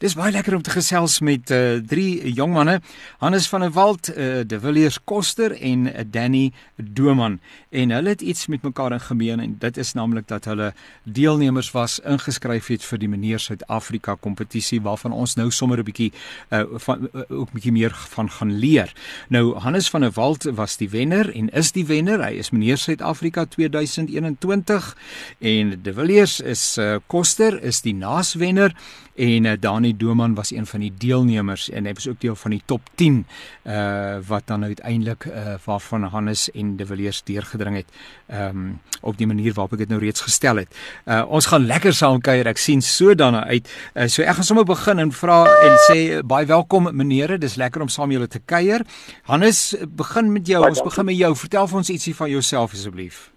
Dis 0.00 0.14
baie 0.16 0.32
lekker 0.32 0.54
om 0.56 0.62
te 0.64 0.72
gesels 0.72 1.18
met 1.20 1.50
uh, 1.52 1.74
drie 1.84 2.30
jong 2.32 2.54
manne, 2.54 2.78
Hannes 3.20 3.44
van 3.52 3.60
der 3.60 3.72
Walt, 3.76 4.08
uh, 4.08 4.40
De 4.48 4.56
Villiers 4.56 4.96
Koster 5.04 5.52
en 5.52 5.82
uh, 5.90 6.04
Danny 6.08 6.54
Doman. 6.80 7.34
En 7.68 7.90
hulle 7.92 8.14
het 8.14 8.24
iets 8.24 8.46
met 8.48 8.62
mekaar 8.64 8.94
in 8.96 9.02
gemeen 9.04 9.42
en 9.44 9.58
dit 9.60 9.76
is 9.76 9.92
naamlik 9.92 10.24
dat 10.32 10.48
hulle 10.48 10.70
deelnemers 11.04 11.68
was 11.76 11.98
ingeskryf 12.00 12.70
het 12.72 12.86
vir 12.88 13.02
die 13.02 13.10
meneer 13.12 13.42
Suid-Afrika 13.44 14.14
kompetisie 14.16 14.78
waarvan 14.80 15.12
ons 15.12 15.36
nou 15.36 15.50
sommer 15.52 15.84
'n 15.84 15.84
bietjie 15.84 16.12
uh, 16.48 16.62
van 16.86 17.04
uh, 17.12 17.20
ook 17.28 17.52
bietjie 17.52 17.72
meer 17.72 17.92
van 18.16 18.30
gaan 18.30 18.56
leer. 18.56 18.88
Nou 19.28 19.52
Hannes 19.60 19.90
van 19.90 20.00
der 20.00 20.16
Walt 20.16 20.48
was 20.56 20.78
die 20.80 20.88
wenner 20.88 21.28
en 21.28 21.52
is 21.52 21.72
die 21.72 21.84
wenner. 21.84 22.24
Hy 22.24 22.40
is 22.40 22.50
meneer 22.50 22.78
Suid-Afrika 22.78 23.44
2021 23.44 24.96
en 25.38 25.76
De 25.82 25.92
Villiers 25.92 26.40
is 26.40 26.78
uh, 26.78 26.96
Koster 27.06 27.62
is 27.62 27.82
die 27.84 27.94
naaswenner 27.94 28.72
en 29.14 29.44
uh, 29.44 29.52
Dani 29.60 29.96
Doman 29.96 30.34
was 30.34 30.52
een 30.52 30.66
van 30.66 30.80
die 30.80 30.92
deelnemers 30.98 31.70
en 31.70 31.86
hy 31.86 31.92
was 31.92 32.08
ook 32.08 32.20
deel 32.20 32.36
van 32.36 32.50
die 32.50 32.62
top 32.64 32.88
10 32.94 33.24
uh 33.64 34.18
wat 34.26 34.46
dan 34.46 34.64
uiteindelik 34.64 35.24
uh 35.24 35.54
waarvan 35.64 36.02
Hannes 36.02 36.50
en 36.50 36.76
De 36.76 36.86
Villiers 36.86 37.22
deurgedring 37.22 37.76
het 37.76 37.86
um 38.28 38.80
op 39.00 39.16
die 39.16 39.26
manier 39.26 39.54
waarop 39.54 39.72
ek 39.72 39.84
dit 39.84 39.88
nou 39.88 40.00
reeds 40.00 40.20
gestel 40.20 40.60
het. 40.60 40.76
Uh 41.06 41.24
ons 41.28 41.46
gaan 41.46 41.66
lekker 41.66 41.94
saam 41.94 42.20
kuier. 42.20 42.46
Ek 42.46 42.60
sien 42.60 42.82
so 42.82 43.14
daarna 43.14 43.44
uit. 43.48 43.68
Uh 43.94 44.06
so 44.06 44.22
ek 44.22 44.40
gaan 44.40 44.48
sommer 44.50 44.64
begin 44.68 44.98
en 44.98 45.12
vra 45.12 45.42
en 45.48 45.76
sê 45.88 45.98
baie 46.20 46.46
welkom 46.46 46.90
menere. 46.92 47.38
Dis 47.38 47.56
lekker 47.60 47.82
om 47.82 47.88
saam 47.88 48.08
met 48.08 48.18
julle 48.18 48.28
te 48.28 48.42
kuier. 48.44 48.84
Hannes, 49.30 49.74
begin 49.88 50.32
met 50.32 50.46
jou. 50.46 50.62
Ons 50.68 50.82
begin 50.84 51.04
met 51.04 51.16
jou. 51.16 51.34
Vertel 51.36 51.68
vir 51.68 51.84
ons 51.84 51.92
ietsie 51.96 52.16
van 52.16 52.30
jouself 52.30 52.72
asseblief. 52.76 53.30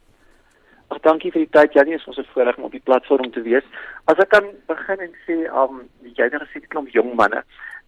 Ag 0.94 1.00
dankie 1.02 1.32
vir 1.34 1.48
die 1.48 1.54
tyd 1.56 1.74
Janie, 1.74 1.96
is 1.98 2.06
ons 2.06 2.20
'n 2.22 2.32
voorreg 2.34 2.58
om 2.58 2.66
op 2.70 2.72
die 2.72 2.86
platform 2.86 3.32
te 3.32 3.42
wees. 3.42 3.66
As 4.06 4.20
ek 4.22 4.30
kan 4.30 4.46
begin 4.68 5.00
en 5.00 5.14
sê, 5.26 5.50
um 5.50 5.90
jy 6.04 6.24
het 6.24 6.34
gesê 6.34 6.62
'n 6.62 6.70
klomp 6.70 6.90
jong 6.94 7.16
manne. 7.16 7.42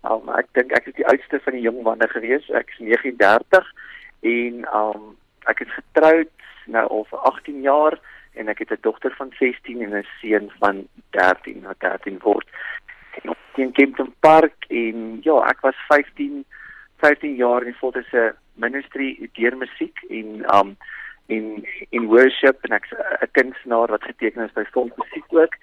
Um 0.09 0.29
ek 0.29 0.47
dink 0.53 0.71
ek 0.71 0.87
is 0.87 0.95
die 0.95 1.05
oudste 1.05 1.39
van 1.39 1.53
die 1.53 1.61
jong 1.61 1.83
manne 1.83 2.07
gewees. 2.07 2.49
Ek 2.49 2.69
is 2.73 2.79
39 2.79 3.65
en 4.21 4.65
um 4.73 5.17
ek 5.45 5.61
is 5.61 5.77
getroud 5.77 6.33
nou 6.65 6.87
al 6.87 7.05
vir 7.11 7.19
18 7.19 7.61
jaar 7.61 7.99
en 8.33 8.49
ek 8.49 8.59
het 8.59 8.71
'n 8.71 8.81
dogter 8.81 9.13
van 9.17 9.31
16 9.39 9.81
en 9.81 9.93
'n 9.93 10.07
seun 10.21 10.49
van 10.59 10.87
13, 11.11 11.61
nou 11.61 11.75
13 11.77 12.19
word. 12.23 12.47
En 13.21 13.35
in 13.55 13.71
Kempton 13.71 14.13
Park 14.19 14.65
en 14.69 15.19
ja, 15.21 15.37
ek 15.45 15.61
was 15.61 15.75
15 15.87 16.45
15 16.97 17.35
jaar 17.35 17.63
in 17.63 17.73
voltydige 17.73 18.35
ministry 18.55 19.29
deur 19.33 19.57
musiek 19.57 19.97
en 20.09 20.55
um 20.55 20.77
in 21.25 21.65
in 21.89 22.05
worship 22.05 22.57
en 22.61 22.75
ek's 22.75 22.91
'n 22.93 23.31
kunstenaar 23.31 23.87
wat 23.87 24.03
geteken 24.03 24.43
is 24.43 24.53
by 24.53 24.63
Fond 24.71 24.97
Musiek 24.97 25.25
ook. 25.29 25.55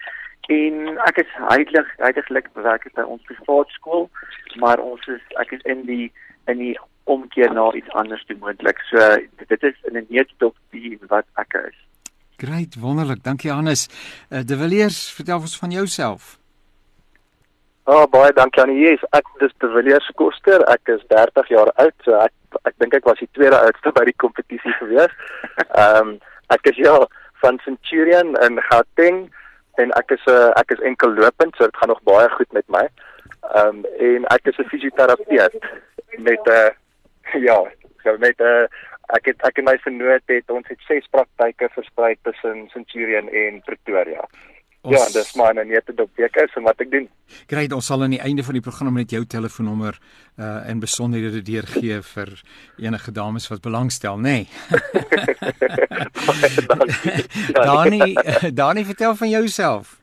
En 0.49 0.99
ek 1.07 1.17
is 1.17 1.31
heilig 1.49 1.89
heiliglik 1.97 2.49
werk 2.53 2.93
by 2.95 3.03
ons 3.03 3.23
privaat 3.23 3.69
skool 3.69 4.11
maar 4.57 4.79
ons 4.79 5.07
is 5.07 5.23
ek 5.41 5.55
is 5.57 5.63
in 5.69 5.87
die 5.87 6.13
in 6.51 6.59
die 6.59 6.75
omkeer 7.05 7.53
na 7.55 7.73
iets 7.73 7.91
anders 7.99 8.25
te 8.27 8.37
moontlik. 8.39 8.79
So 8.91 8.99
dit 9.47 9.63
is 9.63 9.79
in 9.89 9.97
'n 9.97 10.07
neutop 10.09 10.57
die 10.71 10.99
wat 11.09 11.27
ek 11.35 11.55
is. 11.69 11.79
Great 12.37 12.75
wonderlik. 12.75 13.23
Dankie 13.23 13.51
Hannes. 13.51 13.89
Uh, 14.31 14.41
De 14.41 14.57
Villiers 14.57 15.13
vertel 15.13 15.39
ons 15.39 15.59
van 15.59 15.71
jouself 15.71 16.39
Oh 17.85 18.07
baie 18.07 18.33
dankie 18.33 18.63
aan 18.63 18.71
u. 18.71 18.79
Yes, 18.79 19.03
ek 19.11 19.27
dis 19.41 19.51
De 19.59 19.69
Villiers 19.69 20.07
Koster. 20.15 20.63
Ek 20.71 20.87
is 20.93 21.03
30 21.11 21.49
jaar 21.51 21.71
oud. 21.83 21.95
So 22.07 22.15
ek 22.15 22.59
ek 22.69 22.77
dink 22.79 22.95
ek 22.95 23.09
was 23.09 23.19
die 23.19 23.31
tweede 23.35 23.59
oudste 23.59 23.91
by 23.97 24.05
die 24.07 24.19
kompetisie 24.23 24.75
gewees. 24.79 25.11
Ehm 25.83 25.99
um, 25.99 26.13
ek 26.55 26.69
is 26.71 26.79
ja 26.79 26.95
van 27.43 27.59
Centurion 27.65 28.37
in 28.47 28.61
Gauteng 28.69 29.25
en 29.83 29.91
ek 29.99 30.15
is 30.15 30.23
'n 30.29 30.31
uh, 30.31 30.53
ek 30.61 30.71
is 30.77 30.85
enkel 30.87 31.11
lopend, 31.17 31.57
so 31.57 31.67
dit 31.67 31.81
gaan 31.81 31.91
nog 31.91 32.03
baie 32.07 32.29
goed 32.37 32.53
met 32.53 32.69
my. 32.69 32.85
Ehm 33.51 33.83
um, 33.83 33.85
en 33.99 34.31
ek 34.31 34.47
is 34.53 34.63
'n 34.63 34.71
fisioterapeut 34.71 35.59
met 36.23 36.47
'n 36.47 36.55
uh, 36.55 36.71
ja, 37.49 37.59
so 38.05 38.17
met 38.19 38.39
'n 38.39 38.47
uh, 38.47 38.67
ek 39.19 39.27
het 39.27 39.43
ek 39.43 39.59
en 39.59 39.65
my 39.65 39.77
vernoot 39.83 40.23
het 40.31 40.51
ons 40.51 40.69
het 40.69 40.79
ses 40.87 41.07
praktyke 41.11 41.69
versprei 41.75 42.15
tussen 42.23 42.69
Centurion 42.71 43.29
en 43.29 43.61
Pretoria. 43.67 44.23
Ons, 44.83 44.97
ja, 44.99 45.05
dis 45.15 45.35
maar 45.39 45.55
net 45.55 45.87
dit 45.87 46.01
op 46.03 46.11
week 46.19 46.37
is 46.43 46.55
en 46.59 46.65
wat 46.67 46.81
ek 46.83 46.89
doen. 46.91 47.05
Great, 47.47 47.71
ons 47.73 47.87
sal 47.87 48.03
aan 48.03 48.17
die 48.17 48.23
einde 48.23 48.43
van 48.43 48.57
die 48.59 48.63
program 48.67 48.97
net 48.99 49.13
jou 49.15 49.23
telefoonnommer 49.31 49.95
uh 50.43 50.71
en 50.71 50.81
besonderhede 50.83 51.43
deurgee 51.47 52.01
vir 52.03 52.33
enige 52.83 53.13
dames 53.15 53.47
wat 53.53 53.63
belangstel, 53.63 54.19
nê. 54.19 54.43
Nee. 56.83 57.23
Dani, 57.53 58.15
Dani 58.63 58.85
vertel 58.85 59.15
van 59.15 59.29
jouself. 59.29 60.01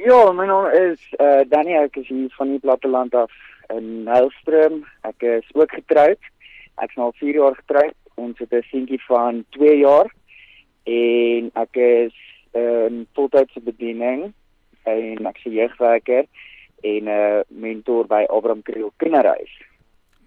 Ja, 0.00 0.32
my 0.32 0.46
naam 0.48 0.70
is 0.72 1.04
uh 1.20 1.44
Dani, 1.52 1.76
ek 1.82 2.00
is 2.00 2.08
hier 2.08 2.32
van 2.38 2.54
die 2.54 2.62
platteland 2.64 3.14
af 3.14 3.32
in 3.76 4.04
Nylstroom. 4.08 4.80
Ek 5.04 5.22
is 5.22 5.52
ook 5.52 5.72
getroud. 5.76 6.32
Ek's 6.80 6.96
nou 6.96 7.10
4 7.20 7.42
jaar 7.42 7.60
getroud. 7.60 7.96
Ons 8.14 8.38
het 8.38 8.52
'n 8.52 8.64
seentjie 8.70 9.02
van 9.04 9.44
2 9.50 9.76
jaar 9.84 10.08
en 10.84 11.50
ek 11.54 11.76
is 11.76 12.16
'n 12.58 13.00
uh, 13.00 13.06
voltydse 13.14 13.60
bediening 13.60 14.32
en 14.82 15.26
ek 15.26 15.40
se 15.42 15.50
jeugwerker 15.50 16.26
en 16.82 17.04
'n 17.04 17.08
uh, 17.08 17.40
mentor 17.48 18.06
by 18.06 18.24
Abraham 18.28 18.62
Kriel 18.62 18.92
Kinderhuis. 18.96 19.52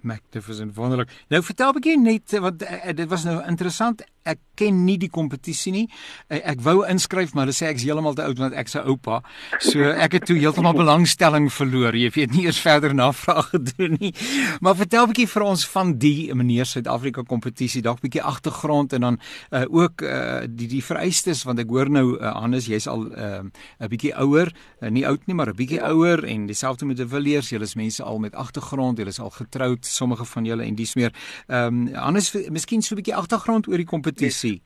Magnificent 0.02 0.76
wonderlik. 0.76 1.10
Nou 1.30 1.44
vertel 1.44 1.70
'n 1.70 1.74
bietjie 1.74 2.00
net 2.00 2.40
want 2.40 2.64
uh, 2.64 2.94
dit 2.96 3.10
was 3.10 3.24
nou 3.24 3.38
interessant 3.48 4.04
ek 4.24 4.40
ken 4.62 4.84
nie 4.86 4.98
die 5.02 5.10
kompetisie 5.10 5.72
nie. 5.74 5.88
Ek, 6.30 6.44
ek 6.54 6.62
wou 6.66 6.82
inskryf 6.86 7.34
maar 7.34 7.48
hulle 7.48 7.56
sê 7.56 7.70
ek's 7.72 7.86
heeltemal 7.88 8.16
te 8.18 8.26
oud 8.26 8.42
want 8.42 8.58
ek 8.58 8.70
se 8.72 8.82
oupa. 8.86 9.22
So 9.64 9.90
ek 9.92 10.20
het 10.20 10.28
toe 10.30 10.38
heeltemal 10.38 10.76
belangstelling 10.78 11.50
verloor. 11.54 11.98
Jy 11.98 12.12
weet 12.16 12.36
nie 12.36 12.46
eers 12.46 12.62
verder 12.62 12.94
navraag 12.98 13.52
gedoen 13.56 13.98
nie. 14.00 14.14
Maar 14.62 14.78
vertel 14.84 15.08
'n 15.08 15.12
bietjie 15.14 15.28
vir 15.34 15.44
ons 15.44 15.66
van 15.68 15.98
die 15.98 16.34
meneer 16.34 16.66
Suid-Afrika 16.66 17.24
kompetisie, 17.24 17.82
dalk 17.82 18.00
'n 18.00 18.08
bietjie 18.08 18.24
agtergrond 18.24 18.94
en 18.94 19.02
dan 19.02 19.20
uh, 19.52 19.66
ook 19.70 20.02
uh, 20.02 20.42
die 20.48 20.68
die 20.68 20.84
vereistes 20.84 21.44
want 21.44 21.60
ek 21.60 21.70
hoor 21.70 21.90
nou 21.90 22.18
uh, 22.20 22.34
Hannes, 22.38 22.68
jy's 22.68 22.88
al 22.88 23.10
'n 23.10 23.52
uh, 23.82 23.88
bietjie 23.88 24.14
ouer, 24.16 24.54
uh, 24.82 24.90
nie 24.90 25.08
oud 25.08 25.26
nie, 25.28 25.36
maar 25.36 25.50
'n 25.50 25.56
bietjie 25.56 25.82
ouer 25.82 26.24
en 26.24 26.46
dieselfde 26.46 26.86
met 26.86 26.98
die 26.98 27.08
Villiers, 27.08 27.50
julle 27.50 27.64
is 27.64 27.76
mense 27.76 28.04
al 28.04 28.20
met 28.20 28.36
agtergrond, 28.36 28.98
julle 28.98 29.10
is 29.10 29.20
al 29.20 29.30
getroud, 29.30 29.86
sommige 29.86 30.26
van 30.26 30.46
julle 30.46 30.64
en 30.64 30.76
dis 30.76 30.96
meer. 30.96 31.12
Ehm 31.48 31.88
um, 31.88 31.94
Hannes, 31.96 32.32
miskien 32.50 32.82
so 32.82 32.94
'n 32.94 33.02
bietjie 33.02 33.16
agtergrond 33.16 33.68
oor 33.68 33.78
die 33.78 33.86
kompetisie 33.86 34.11
kompetisie? 34.12 34.62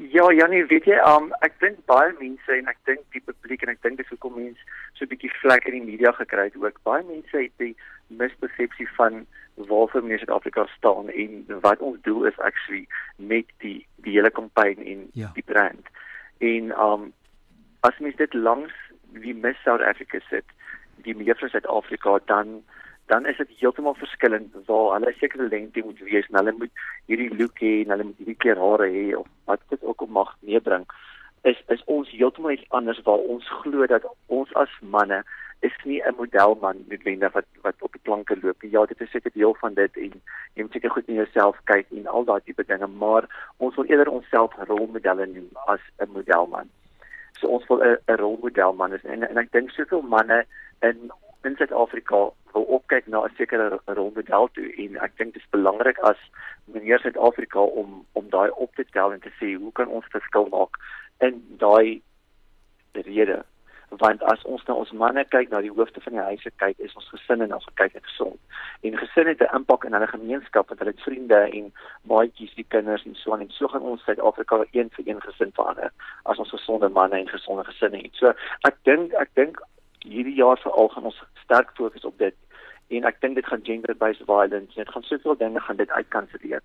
Ja, 0.00 0.32
Janie, 0.32 0.64
weet 0.64 0.86
jy, 0.88 0.96
um, 1.04 1.28
ek 1.44 1.58
dink 1.60 1.82
baie 1.90 2.12
mense 2.16 2.54
en 2.54 2.68
ek 2.72 2.78
dink 2.88 3.02
die 3.12 3.20
publiek 3.20 3.66
en 3.66 3.74
ek 3.74 3.82
dink 3.84 3.98
dis 4.00 4.08
hoekom 4.08 4.38
mense 4.38 4.62
so 4.96 5.04
'n 5.04 5.10
bietjie 5.12 5.32
vlek 5.42 5.66
in 5.68 5.76
die 5.76 5.88
media 5.92 6.12
gekry 6.16 6.48
het 6.48 6.56
ook. 6.56 6.80
Baie 6.88 7.04
mense 7.04 7.36
het 7.36 7.52
die 7.58 7.76
mispersepsie 8.08 8.88
van 8.96 9.26
waarvoor 9.56 10.02
mense 10.02 10.24
in 10.24 10.26
Suid-Afrika 10.26 10.66
staan 10.76 11.10
en 11.12 11.44
wat 11.60 11.84
ons 11.84 12.00
doel 12.02 12.24
is 12.24 12.38
actually 12.38 12.86
met 13.16 13.44
die 13.58 13.86
die 14.00 14.16
hele 14.16 14.30
kampanje 14.30 14.84
en 14.84 15.10
ja. 15.12 15.30
die 15.34 15.44
brand. 15.44 15.84
En 16.38 16.72
um 16.80 17.12
as 17.80 17.98
mens 17.98 18.16
dit 18.16 18.34
langs 18.34 18.72
die 19.12 19.34
Miss 19.34 19.60
South 19.62 19.84
Africa 19.84 20.18
sit, 20.30 20.44
die 21.04 21.16
mevrou 21.16 21.48
Suid-Afrika 21.48 22.18
dan 22.24 22.62
dan 23.10 23.26
is 23.26 23.36
dit 23.42 23.58
heeltemal 23.58 23.96
verskillend 23.98 24.54
waar 24.66 24.92
hulle 24.96 25.12
sekere 25.18 25.48
lengte 25.48 25.82
moet 25.84 26.00
wees 26.08 26.28
en 26.30 26.40
hulle 26.40 26.54
moet 26.62 26.82
hierdie 27.10 27.30
look 27.42 27.62
hê 27.66 27.72
en 27.82 27.94
hulle 27.94 28.08
moet 28.10 28.22
hierdie 28.22 28.40
kleur 28.44 28.60
hare 28.64 28.88
hê 28.96 29.06
of 29.20 29.28
wat 29.50 29.62
dit 29.74 29.82
ook 29.92 30.04
al 30.06 30.12
mag 30.18 30.34
meebring 30.50 30.86
is 31.50 31.62
is 31.74 31.82
ons 31.96 32.10
heeltemal 32.14 32.56
iets 32.56 32.70
anders 32.80 33.00
waar 33.08 33.22
ons 33.34 33.52
glo 33.62 33.86
dat 33.92 34.06
ons 34.38 34.54
as 34.62 34.74
manne 34.96 35.22
is 35.68 35.76
nie 35.84 36.00
'n 36.02 36.14
modelman 36.16 36.84
noodwendig 36.88 37.32
wat 37.32 37.48
wat 37.62 37.82
op 37.86 37.92
die 37.92 38.04
planke 38.08 38.36
loop 38.42 38.62
ja 38.62 38.84
dit 38.86 39.00
is 39.00 39.10
seker 39.10 39.32
deel 39.34 39.54
van 39.54 39.74
dit 39.74 39.96
en 39.96 40.12
jy 40.54 40.62
moet 40.62 40.72
seker 40.72 40.90
goed 40.90 41.08
na 41.08 41.14
jouself 41.14 41.56
kyk 41.64 41.86
en 41.90 42.06
al 42.06 42.24
daai 42.24 42.40
tipe 42.44 42.64
dinge 42.64 42.86
maar 42.86 43.24
ons 43.56 43.74
wil 43.74 43.84
eerder 43.84 44.08
onsself 44.08 44.54
rolmodelle 44.68 45.26
noem 45.26 45.50
as 45.66 45.80
'n 45.98 46.12
modelman. 46.12 46.68
So 47.40 47.48
ons 47.48 47.66
wil 47.68 47.82
'n 47.82 48.16
rolmodelman 48.22 48.92
is 48.92 49.04
en 49.04 49.28
en 49.28 49.38
ek 49.38 49.52
dink 49.52 49.70
soveel 49.70 50.02
manne 50.02 50.44
in 50.80 51.10
in 51.42 51.56
Suid-Afrika 51.56 52.30
wil 52.52 52.62
opkyk 52.62 53.06
na 53.06 53.24
'n 53.24 53.34
sekere 53.36 53.80
rolmodel 53.84 54.48
toe 54.52 54.72
en 54.76 54.96
ek 54.96 55.16
dink 55.16 55.32
dit 55.34 55.42
is 55.42 55.50
belangrik 55.50 55.98
as 55.98 56.20
meneer 56.64 56.98
Suid-Afrika 56.98 57.60
om 57.60 58.06
om 58.12 58.30
daai 58.30 58.50
op 58.50 58.74
te 58.74 58.84
tel 58.90 59.12
en 59.12 59.20
te 59.20 59.32
sê 59.40 59.54
hoe 59.54 59.72
kan 59.72 59.88
ons 59.88 60.12
verskil 60.16 60.48
maak 60.48 60.76
in 61.18 61.56
daai 61.58 62.02
rede? 62.92 63.44
Want 63.88 64.22
as 64.22 64.42
ons 64.44 64.64
na 64.66 64.74
ons 64.74 64.92
manne 64.92 65.24
kyk 65.24 65.50
na 65.50 65.60
die 65.60 65.72
hoofde 65.72 66.00
van 66.00 66.12
die 66.12 66.26
huise 66.28 66.50
kyk 66.56 66.78
is 66.78 66.94
ons 66.94 67.08
gesinne 67.08 67.44
en 67.44 67.54
ons 67.54 67.66
kyk 67.74 67.94
net 67.94 68.06
gesond. 68.06 68.38
En 68.82 68.98
gesin 68.98 69.26
het 69.26 69.40
'n 69.40 69.56
impak 69.56 69.84
in 69.84 69.92
hulle 69.92 70.06
gemeenskap 70.06 70.68
want 70.68 70.78
hulle 70.78 70.92
het 70.92 71.02
vriende 71.02 71.40
en 71.58 71.72
maatjies 72.02 72.54
die 72.54 72.68
kinders 72.68 73.04
en 73.04 73.14
so 73.14 73.32
aan 73.32 73.40
en 73.40 73.50
so 73.50 73.68
gaan 73.68 73.82
ons 73.82 74.04
Suid-Afrika 74.04 74.64
een 74.72 74.90
vir 74.90 75.08
een 75.08 75.20
gesin 75.20 75.52
verander 75.52 75.90
as 76.22 76.38
ons 76.38 76.50
gesonde 76.50 76.88
manne 76.88 77.16
en 77.16 77.28
gesonde 77.28 77.64
gesinne 77.64 77.96
het. 77.96 78.14
So 78.14 78.32
ek 78.62 78.76
dink 78.82 79.12
ek 79.12 79.30
dink 79.34 79.58
hierdie 80.10 80.36
jaar 80.38 80.58
veral 80.62 80.88
gaan 80.92 81.08
ons 81.10 81.22
sterk 81.44 81.70
fokus 81.78 82.04
op 82.04 82.18
dit 82.18 82.36
en 82.98 83.06
ek 83.06 83.20
dink 83.22 83.38
dit 83.38 83.46
gaan 83.46 83.64
gender 83.66 83.94
based 83.98 84.26
violence 84.26 84.74
dit 84.74 84.92
gaan 84.94 85.06
soveel 85.06 85.38
dinge 85.38 85.60
gaan 85.60 85.78
dit 85.78 85.90
uitkanselleer. 85.90 86.62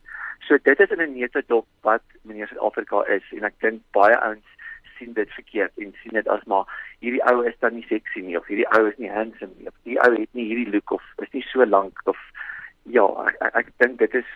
So 0.47 0.57
dit 0.69 0.79
is 0.79 0.93
in 0.95 1.01
'n 1.01 1.17
neutedop 1.17 1.67
wat 1.81 2.03
meneer 2.21 2.47
Suid-Afrika 2.47 3.05
is 3.17 3.25
en 3.31 3.43
ek 3.43 3.59
dink 3.59 3.81
baie 3.91 4.17
ouens 4.17 4.49
sien 4.97 5.13
dit 5.13 5.31
verkeerd 5.37 5.77
en 5.77 5.93
sien 6.01 6.13
dit 6.13 6.27
as 6.27 6.43
maar 6.43 6.65
hierdie 6.99 7.23
ou 7.31 7.45
is 7.45 7.57
dan 7.59 7.73
nie 7.73 7.85
sexy 7.89 8.21
nie 8.25 8.37
of 8.37 8.47
hierdie 8.47 8.69
ou 8.77 8.87
is 8.87 8.97
nie 8.97 9.11
handsome 9.11 9.53
nie 9.57 9.67
of 9.67 9.77
die 9.83 9.99
ou 9.99 10.11
het 10.15 10.33
nie 10.33 10.47
hierdie 10.49 10.71
look 10.73 10.91
of 10.91 11.03
is 11.17 11.31
nie 11.31 11.45
so 11.51 11.65
lank 11.65 12.01
of 12.05 12.17
ja, 12.85 13.05
ek 13.27 13.37
ek, 13.41 13.55
ek 13.61 13.71
dink 13.81 13.99
dit 13.99 14.13
is 14.21 14.29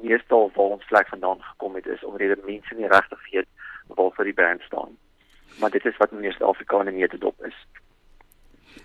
meestal 0.00 0.50
waar 0.56 0.76
ons 0.76 0.88
vlek 0.88 1.08
vandaan 1.12 1.42
gekom 1.52 1.76
het 1.76 1.86
is 1.86 2.04
omdat 2.04 2.46
mense 2.48 2.74
nie 2.74 2.88
regtig 2.88 3.30
weet 3.32 3.48
waarvoor 3.88 4.24
die 4.24 4.36
brand 4.36 4.62
staan. 4.62 4.96
Maar 5.60 5.70
dit 5.70 5.84
is 5.84 5.96
wat 5.96 6.12
in 6.12 6.32
Suid-Afrika 6.32 6.82
nie 6.82 7.08
te 7.08 7.18
dop 7.18 7.44
is. 7.44 7.56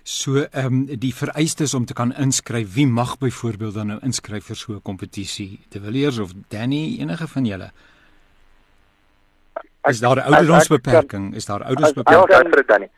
So 0.02 0.44
ehm 0.44 0.66
um, 0.66 0.98
die 0.98 1.14
vereistes 1.14 1.74
om 1.74 1.84
te 1.84 1.94
kan 1.94 2.12
inskryf, 2.14 2.74
wie 2.74 2.86
mag 2.86 3.18
byvoorbeeld 3.18 3.74
dan 3.74 3.86
nou 3.86 3.98
inskryf 4.02 4.44
vir 4.44 4.56
so 4.56 4.72
'n 4.72 4.82
kompetisie? 4.82 5.60
De 5.68 5.80
Villiers 5.80 6.18
of 6.18 6.32
Danny, 6.48 6.96
enige 7.00 7.26
van 7.26 7.44
julle? 7.44 7.70
Is 9.88 10.00
daar 10.00 10.16
'n 10.16 10.32
ouderdomsbeperking? 10.32 11.34
Is 11.34 11.46
daar 11.46 11.62
ouderdomsbeperking? 11.62 12.30
Ja, 12.30 12.50
vir 12.50 12.66
Danny. 12.66 12.88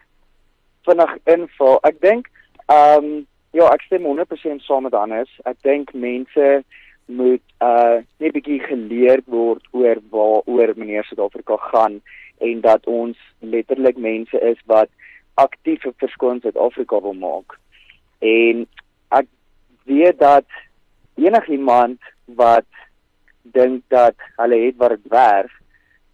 Vinnig 0.82 1.16
info. 1.24 1.78
Ek 1.82 2.00
dink 2.00 2.28
ehm 2.66 3.04
um, 3.04 3.26
ja, 3.50 3.68
ek 3.72 3.80
stem 3.80 4.04
100% 4.04 4.62
saam 4.64 4.82
met 4.82 4.92
Hannes. 4.92 5.30
Ek 5.44 5.56
dink 5.62 5.92
mense 5.92 6.64
moet 7.08 7.42
uh 7.64 8.04
net 8.20 8.32
bietjie 8.36 8.60
geleer 8.60 9.22
word 9.24 9.64
oor 9.70 10.00
waaroor 10.12 10.72
meneer 10.76 11.04
Suid-Afrika 11.08 11.56
gaan 11.56 12.00
en 12.38 12.60
dat 12.60 12.86
ons 12.86 13.16
letterlik 13.40 13.96
mense 13.96 14.40
is 14.40 14.60
wat 14.66 14.88
aktief 15.44 15.86
'n 15.86 15.94
verskil 16.02 16.30
in 16.30 16.40
Suid-Afrika 16.40 17.00
wil 17.00 17.14
maak. 17.14 17.58
En 18.18 18.66
ek 19.08 19.26
weet 19.84 20.18
dat 20.18 20.48
enigiemand 21.14 22.00
wat 22.24 22.70
dink 23.42 23.82
dat 23.88 24.14
hulle 24.36 24.58
het 24.66 24.76
wat 24.76 24.90
dit 24.90 25.06
werd 25.08 25.52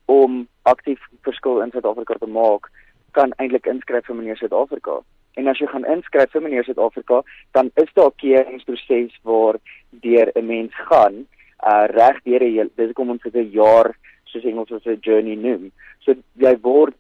om 0.04 0.48
aktief 0.62 1.00
verskil 1.22 1.62
in 1.62 1.70
Suid-Afrika 1.70 2.14
te 2.18 2.26
maak, 2.26 2.70
kan 3.10 3.32
eintlik 3.36 3.66
inskryf 3.66 4.06
vir 4.06 4.16
meneer 4.16 4.36
Suid-Afrika. 4.36 5.00
En 5.34 5.48
as 5.50 5.58
jy 5.58 5.66
gaan 5.66 5.86
inskryf 5.90 6.30
vir 6.30 6.42
meneer 6.42 6.64
Suid-Afrika, 6.64 7.22
dan 7.52 7.70
is 7.74 7.90
daar 7.94 8.10
'n 8.10 8.20
keuringsproses 8.22 9.18
waar 9.22 9.56
deur 9.90 10.30
'n 10.34 10.46
mens 10.46 10.74
gaan 10.74 11.26
uh 11.64 11.86
reg 11.86 12.22
deur 12.22 12.42
'n 12.42 12.70
dis 12.76 12.92
kom 12.92 13.10
ons 13.10 13.22
vir 13.22 13.42
'n 13.42 13.50
jaar 13.50 13.96
soos 14.24 14.44
Engels 14.44 14.72
as 14.72 14.86
'n 14.86 14.98
journey 15.00 15.34
noem. 15.34 15.72
So 16.04 16.14
jy 16.36 16.56
word 16.60 16.94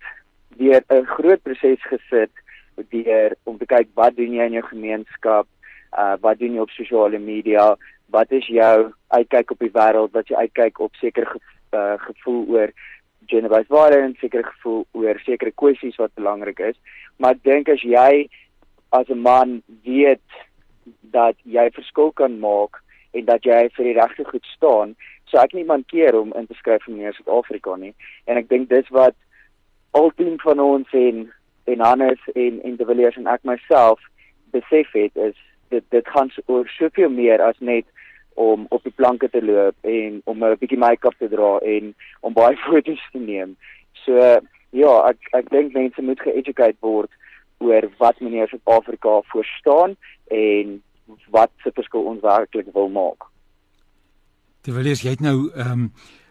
deur 0.58 0.82
'n 0.90 1.06
groot 1.06 1.42
proses 1.42 1.82
gesit 1.90 2.30
deur 2.90 3.36
om 3.44 3.58
te 3.58 3.66
kyk 3.66 3.88
wat 3.94 4.16
doen 4.16 4.32
jy 4.32 4.46
in 4.46 4.58
jou 4.58 4.66
gemeenskap, 4.68 5.46
uh 5.98 6.16
wat 6.20 6.38
doen 6.38 6.54
jy 6.54 6.60
op 6.60 6.70
sosiale 6.70 7.18
media, 7.18 7.76
wat 8.10 8.32
is 8.32 8.46
jou 8.46 8.92
uitkyk 9.08 9.50
op 9.50 9.58
die 9.58 9.74
wêreld, 9.74 10.12
wat 10.12 10.28
jy 10.28 10.36
uitkyk 10.36 10.80
op 10.80 10.94
sekere 10.94 11.26
ge, 11.26 11.38
uh, 11.72 11.94
gevoel 11.98 12.46
oor 12.48 12.72
gender-based 13.26 13.70
violence, 13.72 14.20
sekere 14.20 14.44
gevoel 14.44 14.84
oor 14.92 15.20
sekere 15.24 15.52
kwessies 15.54 15.96
wat 15.96 16.14
belangrik 16.14 16.60
is. 16.60 16.76
Maar 17.16 17.38
ek 17.38 17.44
dink 17.44 17.70
as 17.72 17.82
jy 17.82 18.28
as 18.92 19.08
'n 19.08 19.22
man 19.22 19.62
weet 19.84 20.28
dat 21.00 21.36
jy 21.44 21.70
verskil 21.70 22.12
kan 22.12 22.38
maak 22.38 22.82
en 23.14 23.24
dat 23.24 23.44
jy 23.44 23.68
vir 23.76 23.84
die 23.84 23.98
regte 24.00 24.24
goed 24.24 24.44
staan, 24.56 24.96
so 25.24 25.38
ek 25.38 25.54
nie 25.54 25.64
man 25.64 25.84
keer 25.84 26.14
om 26.18 26.32
in 26.34 26.46
te 26.46 26.54
skryf 26.54 26.82
vir 26.84 26.94
meer 26.94 27.14
Suid-Afrika 27.14 27.76
nie. 27.76 27.94
En 28.26 28.36
ek 28.36 28.48
dink 28.48 28.68
dis 28.68 28.88
wat 28.90 29.14
al 29.94 30.10
tien 30.18 30.38
van 30.42 30.60
ons 30.60 30.92
en 30.92 31.24
en 31.64 31.80
Hannes 31.80 32.20
en 32.34 32.60
en 32.62 32.76
De 32.76 32.86
Villiers 32.88 33.16
en 33.16 33.26
ek 33.30 33.42
myself 33.48 34.00
besef 34.56 34.90
het 34.92 35.16
is 35.26 35.36
dit 35.74 35.84
dit 35.94 36.08
gaan 36.14 36.30
oor 36.46 36.68
soveel 36.78 37.10
meer 37.10 37.42
as 37.42 37.58
net 37.58 37.86
om 38.34 38.66
op 38.74 38.82
die 38.82 38.92
planke 38.92 39.28
te 39.30 39.42
loop 39.42 39.76
en 39.96 40.20
om 40.24 40.44
'n 40.44 40.58
bietjie 40.58 40.78
make-up 40.78 41.14
te 41.18 41.28
dra 41.28 41.58
en 41.58 41.94
om 42.20 42.32
baie 42.32 42.56
foto's 42.66 43.04
te 43.12 43.18
neem. 43.18 43.56
So 44.04 44.40
ja, 44.70 44.94
ek 45.10 45.30
ek 45.40 45.50
dink 45.50 45.72
mense 45.72 46.02
moet 46.02 46.20
ge-educate 46.20 46.80
word 46.80 47.10
oor 47.58 47.86
wat 47.98 48.20
meneer 48.20 48.48
Suid-Afrika 48.48 49.20
verstaan 49.30 49.96
en 50.28 50.82
wat 51.30 51.50
se 51.62 51.70
verskil 51.74 52.10
ons 52.10 52.20
werklik 52.20 52.66
wil 52.72 52.88
maak. 52.88 53.30
Villiers, 54.64 55.02
jy 55.04 55.10
het 55.10 55.20
nou 55.20 55.50
ehm 55.54 55.70
um 55.70 55.88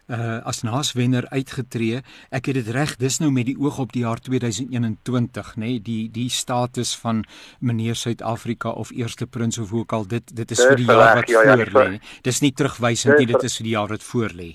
uh 0.08 0.40
as 0.44 0.62
naaswenner 0.64 1.28
uitgetree. 1.32 2.02
Ek 2.30 2.50
het 2.50 2.60
dit 2.60 2.70
reg, 2.76 2.96
dis 3.00 3.20
nou 3.20 3.32
met 3.32 3.48
die 3.48 3.56
oog 3.60 3.80
op 3.80 3.94
die 3.94 4.04
jaar 4.04 4.20
2021, 4.20 5.56
nê, 5.56 5.60
nee? 5.60 5.80
die 5.80 6.10
die 6.12 6.30
status 6.30 6.96
van 7.00 7.24
meneer 7.60 7.96
Suid-Afrika 7.96 8.70
of 8.70 8.92
eerste 8.92 9.28
prins 9.28 9.58
of 9.58 9.70
hoe 9.70 9.86
ook 9.86 9.94
al 9.94 10.08
dit 10.08 10.36
dit 10.36 10.52
is 10.52 10.58
dis 10.58 10.68
vir 10.68 10.76
die 10.76 10.90
jaar 10.90 11.16
wat 11.16 11.30
ja, 11.30 11.44
ja, 11.44 11.56
voor 11.56 11.96
lê. 11.96 12.02
Dis 12.22 12.42
nie 12.42 12.52
terugwysend 12.52 13.18
nie, 13.18 13.30
dit 13.32 13.44
is 13.44 13.58
vir 13.58 13.70
die 13.70 13.76
jaar 13.78 13.88
wat 13.88 14.04
voor 14.04 14.36
lê. 14.36 14.52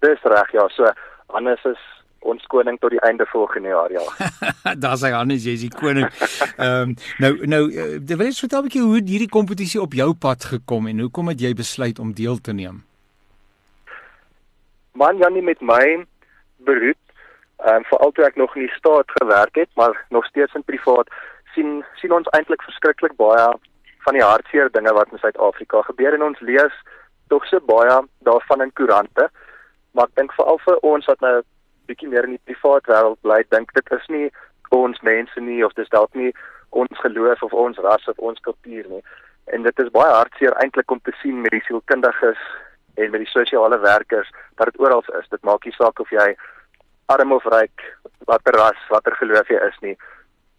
Dis 0.00 0.22
reg, 0.22 0.52
ja, 0.52 0.68
so 0.72 0.90
Hannes 1.34 1.64
is 1.68 1.84
ons 2.20 2.42
koning 2.50 2.78
tot 2.80 2.90
die 2.90 3.00
einde 3.06 3.26
volgende 3.30 3.68
jaar, 3.68 3.92
ja. 3.92 4.02
Daar's 4.82 5.04
hy 5.06 5.12
Hannes, 5.14 5.44
jy's 5.44 5.62
die 5.66 5.72
koning. 5.74 6.08
Ehm 6.56 6.90
um, 6.90 6.96
nou 7.22 7.32
nou 7.46 7.62
uh, 7.68 7.88
wil 8.00 8.26
jy 8.26 8.34
vertel 8.40 8.64
'n 8.64 8.68
bietjie 8.68 8.82
hoe 8.82 9.00
hierdie 9.04 9.32
kompetisie 9.38 9.80
op 9.80 9.94
jou 9.94 10.14
pad 10.14 10.44
gekom 10.56 10.88
en 10.88 11.06
hoekom 11.06 11.28
het 11.34 11.40
jy 11.40 11.54
besluit 11.54 11.98
om 11.98 12.14
deel 12.16 12.40
te 12.40 12.52
neem? 12.52 12.87
Man 14.98 15.18
Janie 15.22 15.42
met 15.42 15.60
my 15.60 16.06
beroep 16.68 16.98
en 17.56 17.82
um, 17.82 17.84
veral 17.90 18.12
toe 18.14 18.24
ek 18.26 18.36
nog 18.38 18.54
in 18.56 18.66
die 18.66 18.76
staat 18.76 19.10
gewerk 19.18 19.54
het, 19.58 19.70
maar 19.74 19.94
nog 20.14 20.26
steeds 20.26 20.54
in 20.54 20.66
privaat 20.66 21.10
sien 21.54 21.84
sien 22.00 22.14
ons 22.14 22.30
eintlik 22.36 22.62
verskriklik 22.66 23.16
baie 23.18 23.46
van 24.06 24.18
die 24.18 24.24
hartseer 24.24 24.70
dinge 24.74 24.92
wat 24.94 25.10
in 25.12 25.22
Suid-Afrika 25.22 25.82
gebeur 25.86 26.14
en 26.14 26.26
ons 26.30 26.42
lees 26.50 26.74
tog 27.32 27.46
so 27.46 27.60
baie 27.70 27.96
daarvan 28.28 28.62
in 28.66 28.74
koerante. 28.80 29.26
Maar 29.92 30.10
ek 30.10 30.20
dink 30.20 30.34
veral 30.36 30.60
vir 30.66 30.78
ons 30.92 31.10
wat 31.10 31.24
nou 31.26 31.34
bietjie 31.90 32.10
meer 32.12 32.28
in 32.28 32.36
die 32.36 32.46
privaat 32.50 32.86
wêreld 32.90 33.18
bly, 33.26 33.40
dink 33.54 33.74
dit 33.74 33.92
is 33.98 34.06
nie 34.14 34.28
ons 34.76 35.00
mense 35.02 35.40
nie 35.40 35.62
of 35.64 35.74
dis 35.78 35.90
dalk 35.94 36.14
nie 36.14 36.30
ons 36.76 37.02
geloof 37.02 37.42
of 37.42 37.54
ons 37.56 37.78
ras 37.84 38.08
of 38.12 38.18
ons 38.30 38.40
kultuur 38.44 38.88
nie. 38.92 39.02
En 39.54 39.64
dit 39.64 39.84
is 39.84 39.92
baie 39.94 40.12
hartseer 40.12 40.56
eintlik 40.62 40.90
om 40.92 41.00
te 41.04 41.14
sien 41.22 41.40
met 41.42 41.54
die 41.56 41.64
sielkundiges 41.66 42.42
en 42.98 43.10
met 43.10 43.24
die 43.24 43.30
sosiale 43.30 43.78
werkers 43.78 44.30
dat 44.56 44.70
dit 44.70 44.80
oral 44.80 45.04
is. 45.20 45.28
Dit 45.30 45.42
maak 45.42 45.64
nie 45.64 45.74
saak 45.76 46.00
of 46.02 46.10
jy 46.10 46.28
arm 47.14 47.32
of 47.32 47.44
ryk, 47.52 47.84
watter 48.28 48.56
ras, 48.60 48.80
watter 48.92 49.16
geloof 49.20 49.48
jy 49.48 49.60
is 49.68 49.78
nie. 49.84 49.96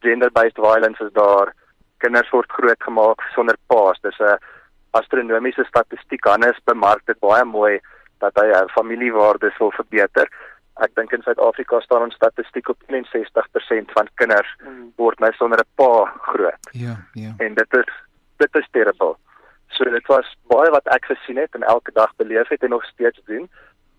Gender-based 0.05 0.57
violence 0.57 1.03
is 1.03 1.13
daar. 1.13 1.53
Kinders 1.99 2.31
word 2.31 2.51
grootgemaak 2.55 3.21
sonder 3.35 3.57
paas. 3.67 3.99
Dis 4.01 4.19
'n 4.19 4.37
astronomiese 4.91 5.65
statistiek. 5.67 6.25
Hannes 6.25 6.59
bemark 6.65 7.05
dit 7.05 7.19
baie 7.19 7.43
mooi 7.45 7.79
dat 8.19 8.35
hy 8.35 8.47
familiewaardes 8.75 9.57
wil 9.59 9.71
verbeter. 9.71 10.27
Ek 10.79 10.95
dink 10.95 11.11
in 11.11 11.21
Suid-Afrika 11.21 11.79
staan 11.83 12.01
ons 12.07 12.15
statistiek 12.15 12.69
op 12.69 12.77
61% 12.87 13.91
van 13.95 14.07
kinders 14.15 14.51
mm. 14.63 14.93
word 14.95 15.19
nou 15.19 15.31
sonder 15.33 15.59
'n 15.59 15.71
pa 15.75 16.05
groot. 16.31 16.69
Ja, 16.71 16.95
ja. 17.13 17.33
En 17.37 17.53
dit 17.53 17.73
is 17.73 17.91
dit 18.37 18.55
is 18.55 18.67
terrible. 18.71 19.17
So 19.79 19.87
dit 19.87 20.07
was 20.11 20.27
baie 20.51 20.71
wat 20.75 20.87
ek 20.91 21.05
gesien 21.07 21.37
het 21.39 21.53
en 21.55 21.63
elke 21.63 21.91
dag 21.95 22.11
beleef 22.19 22.49
het 22.51 22.63
en 22.67 22.75
nog 22.75 22.83
steeds 22.83 23.21
doen. 23.31 23.45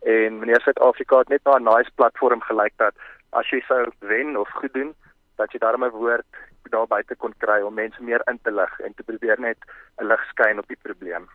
En 0.04 0.38
meneer 0.38 0.60
Suid-Afrika 0.60 1.18
het 1.18 1.32
net 1.32 1.44
na 1.44 1.56
'n 1.56 1.64
nice 1.64 1.90
platform 1.94 2.42
gelyk 2.42 2.74
dat 2.76 2.94
as 3.32 3.48
jy 3.48 3.60
sou 3.64 3.88
wen 3.98 4.36
of 4.36 4.48
goed 4.60 4.72
doen, 4.72 4.94
dat 5.36 5.52
jy 5.52 5.58
daarmee 5.58 5.90
woord 5.90 6.28
daar 6.70 6.86
buite 6.86 7.16
kon 7.16 7.34
kry 7.38 7.60
om 7.66 7.74
mense 7.74 8.02
meer 8.02 8.22
in 8.30 8.38
te 8.42 8.52
lig 8.52 8.80
en 8.80 8.94
te 8.94 9.02
probeer 9.02 9.40
net 9.40 9.58
'n 9.98 10.06
lig 10.06 10.22
skyn 10.28 10.58
op 10.58 10.68
die 10.68 10.78
probleem. 10.82 11.28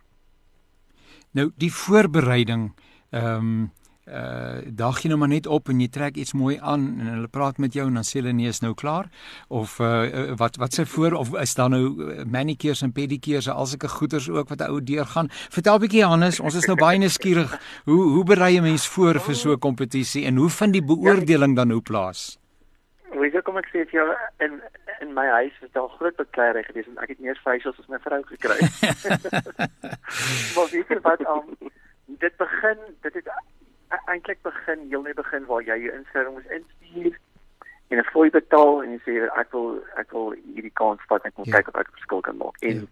Nou 1.30 1.50
die 1.56 1.72
voorbereiding 1.72 2.72
ehm 3.10 3.34
um, 3.34 3.72
uh 4.06 4.62
daag 4.70 5.00
jy 5.02 5.08
nou 5.10 5.18
maar 5.18 5.30
net 5.32 5.46
op 5.50 5.68
en 5.68 5.80
jy 5.82 5.88
trek 5.90 6.18
iets 6.22 6.34
mooi 6.38 6.58
aan 6.62 6.84
en 7.00 7.08
hulle 7.10 7.30
praat 7.30 7.58
met 7.58 7.74
jou 7.74 7.86
en 7.88 7.98
dan 7.98 8.06
sê 8.06 8.20
hulle 8.20 8.32
nee 8.32 8.46
is 8.46 8.62
nou 8.62 8.72
klaar. 8.74 9.08
Of 9.48 9.80
uh 9.82 10.36
wat 10.38 10.56
wat 10.62 10.78
sê 10.78 10.86
voor 10.86 11.18
of 11.18 11.34
is 11.42 11.54
daar 11.58 11.70
nou 11.70 12.22
manicures 12.30 12.84
en 12.86 12.92
pedicures 12.92 13.48
al 13.50 13.66
sulke 13.66 13.88
goeders 13.88 14.28
ook 14.30 14.48
wat 14.48 14.62
ou 14.68 14.78
deur 14.80 15.06
gaan? 15.06 15.28
Vertel 15.30 15.74
'n 15.76 15.80
bietjie 15.80 16.04
Hannes 16.04 16.40
ons 16.40 16.54
is 16.54 16.66
nou 16.70 16.76
baie 16.78 16.98
nuuskierig 16.98 17.58
hoe 17.84 18.02
hoe 18.14 18.24
berei 18.24 18.54
jy 18.54 18.62
mens 18.62 18.86
voor 18.86 19.18
vir 19.18 19.34
so 19.34 19.52
'n 19.52 19.58
kompetisie 19.58 20.24
en 20.26 20.36
hoe 20.36 20.50
vind 20.50 20.72
die 20.72 20.84
beoordeling 20.84 21.56
dan 21.56 21.70
hoe 21.70 21.82
plaas? 21.82 22.38
Weet 23.10 23.32
jy 23.32 23.42
kom 23.42 23.56
ek 23.56 23.66
sê 23.66 23.82
vir 23.90 23.98
jou 24.00 24.08
in 24.38 24.62
in 25.00 25.12
my 25.14 25.26
huis 25.26 25.52
het 25.60 25.76
al 25.76 25.88
groot 25.88 26.16
bekleierery 26.16 26.62
gewees 26.62 26.86
en 26.86 26.98
ek 27.02 27.08
het 27.08 27.20
meer 27.20 27.40
facials 27.42 27.78
as 27.78 27.88
my 27.88 27.98
vrou 27.98 28.22
gekry. 28.22 28.58
maar 30.54 30.68
weet 30.70 30.88
jy 30.88 31.00
wat 31.02 31.20
um, 31.26 31.70
dit 32.06 32.36
begin 32.36 32.78
dit 33.02 33.16
is 33.16 33.26
E-, 33.26 33.45
eintlik 34.06 34.42
begin 34.42 34.88
heel 34.88 35.02
net 35.02 35.16
begin 35.16 35.46
waar 35.46 35.62
jy 35.62 35.78
jou 35.84 35.94
inskrywing 35.98 36.34
moet 36.34 36.50
instuur 36.58 37.18
en 37.88 37.98
'n 37.98 38.10
fooi 38.12 38.30
betaal 38.30 38.82
en 38.82 38.90
jy 38.94 39.00
sê 39.06 39.14
ek 39.40 39.52
wil 39.52 39.68
ek 39.96 40.10
wil 40.12 40.32
hierdie 40.54 40.74
kans 40.80 41.00
vat 41.08 41.26
ek 41.26 41.36
wil 41.36 41.46
ja. 41.46 41.56
kyk 41.56 41.68
of 41.68 41.76
ek 41.80 41.88
'n 41.88 41.96
verskil 41.98 42.20
kan 42.20 42.36
maak. 42.36 42.56
En 42.60 42.80
ja. 42.80 42.86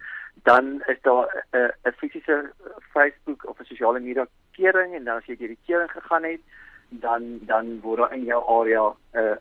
dan 0.51 0.83
is 0.87 1.01
daar 1.03 1.27
'n 1.53 1.71
'n 1.89 1.97
fisiese 1.99 2.53
Facebook 2.93 3.45
of 3.49 3.61
'n 3.61 3.65
sosiale 3.65 4.01
media 4.01 4.27
kering 4.53 4.95
en 4.95 5.05
dan 5.05 5.17
as 5.17 5.27
jy 5.27 5.37
hierdie 5.37 5.65
kering 5.67 5.91
gegaan 5.91 6.25
het, 6.25 6.41
dan 6.89 7.39
dan 7.47 7.81
word 7.81 7.99
daar 7.99 8.13
in 8.13 8.25
jou 8.25 8.41
area 8.59 8.85
'n 8.89 9.19
uh, 9.19 9.37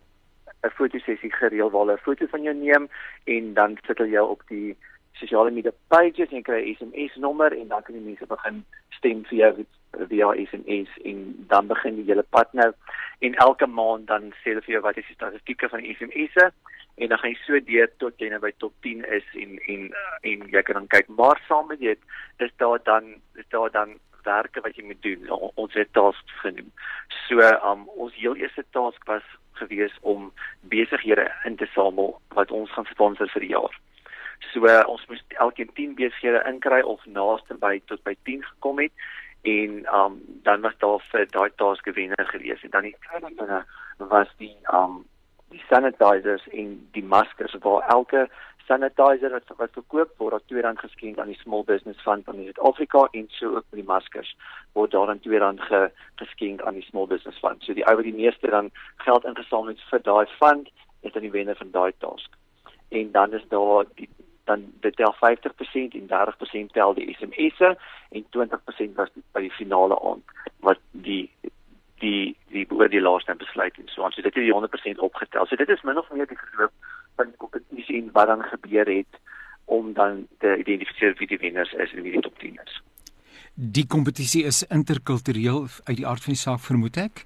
'n 0.63 0.75
fotosessie 0.77 1.32
gereël 1.32 1.70
waar 1.70 1.86
hulle 1.86 1.94
'n 1.94 2.08
foto 2.08 2.25
van 2.27 2.42
jou 2.42 2.56
neem 2.56 2.89
en 3.24 3.53
dan 3.53 3.77
sit 3.86 3.98
hulle 3.98 4.10
jou 4.10 4.30
op 4.30 4.42
die 4.48 4.77
sosiale 5.13 5.51
media 5.51 5.72
pages 5.88 6.30
en 6.30 6.38
jy 6.38 6.42
kry 6.42 6.60
'n 6.62 6.75
SMS 6.75 7.15
nommer 7.15 7.51
en 7.58 7.68
dan 7.68 7.84
kan 7.84 7.96
die 7.96 8.03
mense 8.03 8.25
begin 8.25 8.65
stem 8.89 9.24
vir 9.25 9.38
jou 9.38 9.65
via 10.09 10.31
SMS 10.33 10.89
en 11.03 11.45
dan 11.47 11.67
begin 11.67 11.95
die 11.95 12.05
hele 12.05 12.25
pad 12.29 12.53
nou. 12.53 12.71
En 13.19 13.35
elke 13.35 13.67
maand 13.67 14.07
dan 14.07 14.31
sê 14.41 14.53
hulle 14.53 14.63
vir 14.65 14.77
jou 14.77 14.83
wat 14.85 14.97
is 14.97 15.09
die 15.09 15.17
statistieke 15.17 15.69
van 15.69 15.85
SMS'e 15.85 16.50
en 16.95 17.09
dan 17.09 17.17
gaan 17.17 17.33
jy 17.33 17.38
so 17.41 17.59
deur 17.67 17.91
tot 18.01 18.19
jy 18.21 18.29
nou 18.29 18.39
by 18.43 18.51
top 18.62 18.73
10 18.85 19.05
is 19.17 19.29
en 19.43 19.59
en 19.67 19.85
en 20.29 20.47
jy 20.55 20.63
kan 20.65 20.81
dan 20.81 20.89
kyk. 20.93 21.13
Maar 21.17 21.41
saam 21.47 21.69
met 21.71 21.79
dit 21.79 22.00
is 22.38 22.51
daar 22.57 22.81
dan 22.83 23.15
is 23.39 23.47
daar 23.50 23.71
dan 23.71 23.97
werke 24.23 24.62
wat 24.63 24.75
jy 24.75 24.85
moet 24.88 25.01
doen. 25.03 25.29
Ons 25.55 25.73
het 25.73 25.93
tasks 25.93 26.35
genoem. 26.41 26.69
So 27.27 27.39
um, 27.39 27.88
ons 28.00 28.15
heel 28.15 28.35
eerste 28.39 28.65
task 28.71 29.03
was 29.09 29.25
gewees 29.59 29.95
om 30.01 30.31
besighede 30.62 31.29
in 31.45 31.55
te 31.55 31.67
samel 31.73 32.15
wat 32.38 32.51
ons 32.51 32.71
gaan 32.73 32.88
sponsor 32.89 33.29
vir 33.33 33.45
die 33.45 33.53
jaar. 33.53 33.75
So 34.51 34.67
uh, 34.67 34.81
ons 34.88 35.03
moes 35.09 35.23
elkeen 35.43 35.73
10 35.73 35.97
besighede 36.00 36.43
inkry 36.50 36.81
of 36.81 37.03
naaste 37.05 37.57
by 37.59 37.77
tot 37.91 38.03
by 38.07 38.15
10 38.29 38.45
gekom 38.53 38.81
het 38.83 38.93
en 39.43 39.85
um, 39.95 40.21
dan 40.43 40.62
was 40.62 40.77
daar 40.77 41.01
vir 41.12 41.25
daai 41.31 41.50
task 41.55 41.83
gewenner 41.83 42.27
gewees 42.31 42.63
en 42.63 42.69
dan 42.69 42.88
die 42.88 42.95
tweede 43.07 43.35
dinge 43.35 43.63
was 43.97 44.29
die 44.38 44.55
um, 44.73 45.03
die 45.53 45.63
sanitizers 45.69 46.47
en 46.51 46.88
die 46.91 47.03
maskers 47.03 47.55
waar 47.62 47.88
elke 47.95 48.27
sanitizer 48.67 49.31
wat 49.35 49.51
wat 49.57 49.75
verkoop 49.75 50.12
word 50.17 50.33
op 50.33 50.51
R2 50.51 50.71
geskenk 50.79 51.19
aan 51.19 51.31
die 51.31 51.39
Small 51.41 51.63
Business 51.67 52.01
Fund 52.01 52.25
van 52.25 52.39
Suid-Afrika 52.39 53.07
en 53.12 53.27
so 53.38 53.55
ook 53.55 53.65
met 53.69 53.81
die 53.81 53.89
maskers 53.89 54.35
word 54.73 54.91
daar 54.91 55.12
dan 55.12 55.19
R2 55.19 55.59
ge, 55.67 55.81
geskenk 56.15 56.62
aan 56.62 56.79
die 56.79 56.88
Small 56.88 57.07
Business 57.07 57.39
Fund. 57.39 57.63
So 57.63 57.73
die 57.73 57.85
ou 57.85 57.95
wat 58.00 58.07
die 58.07 58.15
meeste 58.15 58.50
dan 58.50 58.71
geld 59.03 59.27
ingesamel 59.27 59.73
het 59.73 59.83
vir 59.91 60.03
daai 60.07 60.25
fund 60.39 60.71
is 61.01 61.12
dan 61.12 61.27
die 61.27 61.35
wenner 61.35 61.59
van 61.59 61.71
daai 61.71 61.91
task. 62.00 62.31
En 62.89 63.12
dan 63.12 63.33
is 63.33 63.43
daar 63.50 63.85
die 64.00 64.09
dan 64.50 64.65
dit 64.81 64.95
tel 64.95 65.15
50% 65.19 65.97
en 66.00 66.07
30% 66.12 66.71
tel 66.77 66.93
die 66.93 67.15
SMS'e 67.19 67.75
en 68.09 68.25
20% 68.38 68.95
was 69.00 69.12
die, 69.13 69.23
by 69.31 69.45
die 69.47 69.55
finale 69.57 70.00
aand 70.12 70.38
wat 70.59 70.79
die 70.91 71.29
die 72.03 72.35
die 72.51 72.65
beoordelaars 72.67 73.25
dan 73.25 73.38
besluit 73.38 73.77
en 73.79 73.88
so 73.88 74.03
aan. 74.03 74.12
So 74.12 74.21
dit 74.21 74.35
het 74.35 74.43
die 74.43 74.53
100% 74.53 75.03
opgetel. 75.07 75.45
So 75.47 75.55
dit 75.55 75.69
is 75.69 75.81
min 75.88 75.97
of 75.97 76.09
meer 76.12 76.27
die 76.27 76.38
verloop 76.38 76.73
van 77.15 77.31
die 77.31 77.39
kompetisie 77.43 78.01
en 78.01 78.09
wat 78.12 78.27
dan 78.27 78.43
gebeur 78.51 78.89
het 78.91 79.19
om 79.65 79.93
dan 79.93 80.25
te 80.43 80.57
identifiseer 80.57 81.15
wie 81.19 81.27
die 81.27 81.39
wenners 81.39 81.71
is 81.73 81.93
en 81.93 82.03
wie 82.03 82.12
die 82.12 82.21
top 82.21 82.39
10 82.39 82.59
is. 82.65 82.81
Die 83.53 83.85
kompetisie 83.88 84.43
is 84.50 84.63
interkultureel 84.63 85.67
uit 85.83 85.97
die 85.97 86.07
aard 86.07 86.25
van 86.25 86.33
die 86.33 86.41
saak 86.41 86.59
vermoed 86.59 86.97
ek. 86.97 87.25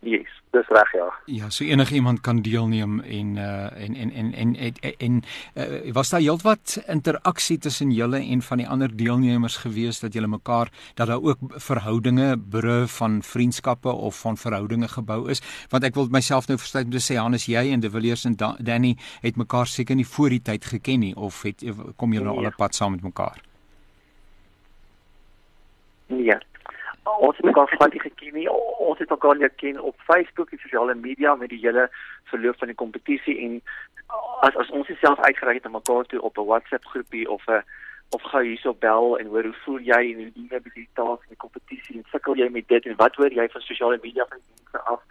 Yes, 0.00 0.30
dis 0.54 0.68
reg 0.70 0.92
ja. 0.94 1.06
Ja, 1.26 1.48
so 1.50 1.64
enige 1.64 1.94
iemand 1.94 2.20
kan 2.20 2.38
deelneem 2.42 3.00
en 3.00 3.36
uh 3.36 3.82
en 3.84 3.94
en 3.94 4.10
en 4.12 4.32
en 4.32 4.54
en, 4.56 4.74
en, 4.98 5.22
uh, 5.54 5.92
was 5.92 6.10
daar 6.10 6.20
heelwat 6.20 6.82
interaksie 6.86 7.58
tussen 7.58 7.90
julle 7.90 8.18
en 8.18 8.42
van 8.42 8.58
die 8.58 8.68
ander 8.68 8.96
deelnemers 8.96 9.56
gewees 9.56 10.00
dat 10.00 10.14
julle 10.14 10.26
mekaar 10.26 10.70
dat 10.94 11.06
daar 11.06 11.22
ook 11.22 11.38
verhoudinge 11.56 12.38
bru 12.38 12.86
van 12.86 13.22
vriendskappe 13.22 13.88
of 13.88 14.20
van 14.20 14.36
verhoudinge 14.36 14.88
gebou 14.88 15.30
is 15.30 15.42
want 15.68 15.84
ek 15.84 15.94
wil 15.94 16.06
myself 16.10 16.46
nou 16.46 16.58
verstaan 16.58 16.84
om 16.84 16.90
te 16.90 17.02
sê 17.02 17.18
Hannes 17.18 17.46
jy 17.46 17.72
en 17.72 17.80
De 17.80 17.90
Villiers 17.90 18.24
en 18.24 18.36
da 18.36 18.54
Danny 18.58 18.96
het 19.20 19.36
mekaar 19.36 19.66
seker 19.66 19.96
nie 19.96 20.06
voor 20.06 20.28
die 20.28 20.42
tyd 20.42 20.64
geken 20.64 21.00
nie 21.00 21.16
of 21.16 21.42
het 21.42 21.64
kom 21.96 22.12
julle 22.12 22.30
nee. 22.30 22.38
al 22.38 22.46
'n 22.46 22.56
pad 22.56 22.74
saam 22.74 22.92
met 22.92 23.02
mekaar? 23.02 23.42
Ja 26.06 26.38
ons 27.18 27.36
het 27.36 27.44
mekaar 27.44 27.74
van 27.78 27.90
die 27.90 28.00
geken 28.00 28.34
nie. 28.34 28.48
Ons 28.78 28.98
het 28.98 29.10
mekaar 29.10 29.36
leer 29.36 29.50
ken 29.50 29.80
op 29.80 29.96
Facebook 30.10 30.50
en 30.50 30.58
sosiale 30.58 30.94
media 30.94 31.34
met 31.34 31.48
die 31.48 31.60
hele 31.62 31.88
verloop 32.24 32.58
van 32.58 32.72
die 32.72 32.76
kompetisie 32.76 33.38
en 33.44 33.60
as 34.40 34.56
as 34.56 34.70
ons 34.70 34.90
self 35.00 35.20
uitgereik 35.20 35.60
het 35.60 35.64
na 35.64 35.78
mekaar 35.78 36.04
toe 36.04 36.20
op 36.20 36.38
'n 36.38 36.48
WhatsApp 36.50 36.84
groepie 36.84 37.30
of 37.30 37.46
'n 37.46 37.62
of 38.10 38.22
gou 38.22 38.42
hierso 38.44 38.74
bel 38.74 39.18
en 39.18 39.26
hoor 39.26 39.42
hoe 39.42 39.60
voel 39.64 39.78
jy 39.78 40.00
en 40.12 40.16
hoe 40.22 40.32
doen 40.34 40.48
jy 40.50 40.60
by 40.60 40.70
die 40.74 40.88
taak 40.92 41.22
in 41.22 41.34
die 41.34 41.42
kompetisie 41.44 41.96
en 41.96 42.04
sukkel 42.10 42.36
jy 42.40 42.48
met 42.48 42.68
dit 42.68 42.86
en 42.86 42.96
wat 42.96 43.14
hoor 43.14 43.32
jy 43.32 43.48
van 43.48 43.60
sosiale 43.60 43.98
media 44.02 44.24
van 44.28 44.38
mense 44.38 44.78
af? 44.78 45.02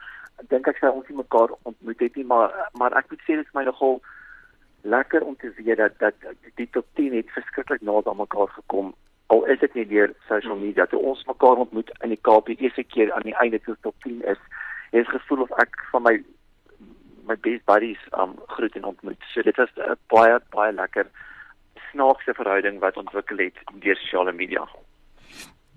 Ek 0.41 0.49
dink 0.49 0.67
ek 0.67 0.77
sou 0.77 0.91
ons 0.91 1.09
mekaar 1.09 1.53
ontmoet 1.63 1.99
het 1.99 2.15
nie, 2.15 2.25
maar 2.25 2.69
maar 2.73 2.97
ek 2.97 3.09
moet 3.09 3.21
sê 3.21 3.37
dit 3.37 3.45
is 3.45 3.53
my 3.53 3.63
nogal 3.63 4.01
lekker 4.81 5.21
om 5.21 5.35
te 5.35 5.53
weet 5.57 5.77
dat 5.77 5.99
dat 5.99 6.13
die 6.55 6.69
top 6.69 6.85
10 6.93 7.13
het 7.13 7.31
verskriklik 7.37 7.81
naby 7.81 8.09
aan 8.09 8.17
mekaar 8.17 8.47
gekom 8.47 8.95
al 9.27 9.45
is 9.45 9.59
dit 9.59 9.73
nie 9.73 9.85
deur 9.87 10.13
social 10.27 10.55
media 10.55 10.85
toe 10.85 10.99
ons 11.11 11.23
mekaar 11.27 11.63
ontmoet 11.63 11.91
in 12.03 12.13
die 12.15 12.23
Kaap 12.29 12.47
die 12.47 12.57
eerste 12.63 12.83
keer 12.83 13.13
aan 13.13 13.27
die 13.27 13.35
einde 13.43 13.59
toe 13.59 13.75
top 13.81 13.95
10 14.03 14.23
is 14.33 14.41
het 14.91 15.03
ek 15.03 15.13
gevoel 15.15 15.45
of 15.45 15.55
ek 15.63 15.79
van 15.91 16.05
my 16.07 16.15
my 17.27 17.35
best 17.47 17.65
buddies 17.67 18.03
um 18.23 18.37
groet 18.55 18.75
en 18.79 18.91
ontmoet 18.93 19.31
so 19.33 19.43
dit 19.43 19.57
was 19.63 19.73
'n 19.77 19.97
baie 20.13 20.39
baie 20.55 20.73
lekker 20.73 21.07
snaakse 21.91 22.33
verhouding 22.33 22.79
wat 22.79 22.97
ontwikkel 22.97 23.37
het 23.37 23.57
deur 23.83 23.99
sosiale 24.03 24.33
media 24.33 24.67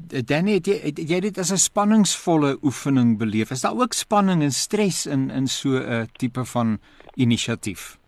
Danny, 0.09 0.55
het 0.57 0.67
jy, 0.67 0.79
het 0.81 0.99
jy 0.99 1.21
dit 1.21 1.39
as 1.39 1.53
'n 1.53 1.61
spanningsvolle 1.61 2.59
oefening 2.63 3.19
beleef? 3.19 3.51
Is 3.51 3.61
daar 3.61 3.77
ook 3.77 3.93
spanning 3.93 4.43
en 4.43 4.51
stres 4.51 5.07
in 5.07 5.31
in 5.31 5.47
so 5.47 5.69
'n 5.77 6.09
tipe 6.17 6.45
van 6.45 6.79
inisiatief? 7.15 7.99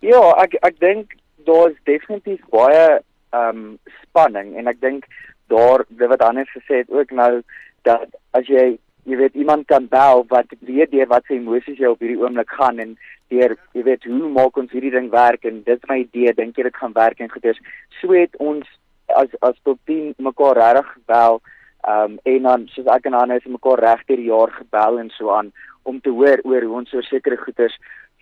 Ja, 0.00 0.30
ek 0.38 0.54
ek 0.54 0.78
dink 0.78 1.14
daar's 1.44 1.74
definitief 1.84 2.40
baie 2.50 3.02
ehm 3.30 3.62
um, 3.62 3.78
spanning. 4.02 4.54
En 4.56 4.66
ek 4.66 4.80
dink 4.80 5.06
daar 5.48 5.84
wat 5.98 6.22
anders 6.22 6.50
gesê 6.50 6.82
het 6.82 6.90
ook 6.90 7.10
nou 7.10 7.42
dat 7.82 8.08
as 8.30 8.46
jy 8.46 8.78
jy 9.06 9.16
weet 9.16 9.34
iemand 9.38 9.66
kan 9.70 9.86
bel 9.88 10.24
wat 10.28 10.50
weet 10.60 10.90
deur 10.90 11.06
wat 11.06 11.26
sy 11.28 11.36
emosies 11.38 11.78
jy 11.78 11.90
op 11.90 12.00
hierdie 12.02 12.18
oomblik 12.18 12.50
gaan 12.50 12.80
en 12.82 12.96
deur 13.30 13.54
jy 13.74 13.84
weet 13.86 14.06
hoe 14.10 14.30
maak 14.34 14.56
ons 14.58 14.72
hierdie 14.74 14.90
ding 14.94 15.10
werk 15.12 15.46
en 15.46 15.62
dit 15.66 15.86
my 15.90 16.00
idee 16.02 16.34
dink 16.34 16.58
jy 16.58 16.66
dit 16.66 16.80
gaan 16.80 16.96
werk 16.96 17.20
en 17.22 17.30
goeders. 17.30 17.60
So 18.00 18.16
het 18.16 18.34
ons 18.42 18.66
as 19.14 19.30
as 19.46 19.58
tot 19.62 19.78
10 19.86 20.16
mekaar 20.18 20.58
reg 20.58 20.90
gebel 20.96 21.40
um, 21.88 22.18
en 22.24 22.50
dan 22.50 22.66
soos 22.74 22.90
ek 22.96 23.06
en 23.06 23.18
Hannes 23.18 23.46
mekaar 23.46 23.82
reg 23.84 24.02
deur 24.08 24.22
die 24.22 24.30
jaar 24.32 24.54
gebel 24.58 24.98
en 25.04 25.12
so 25.14 25.30
aan 25.30 25.52
om 25.86 26.00
te 26.02 26.10
hoor 26.10 26.42
oor 26.42 26.66
hoe 26.66 26.78
ons 26.82 26.94
oor 26.94 27.06
sekere 27.06 27.38
goeders 27.38 27.78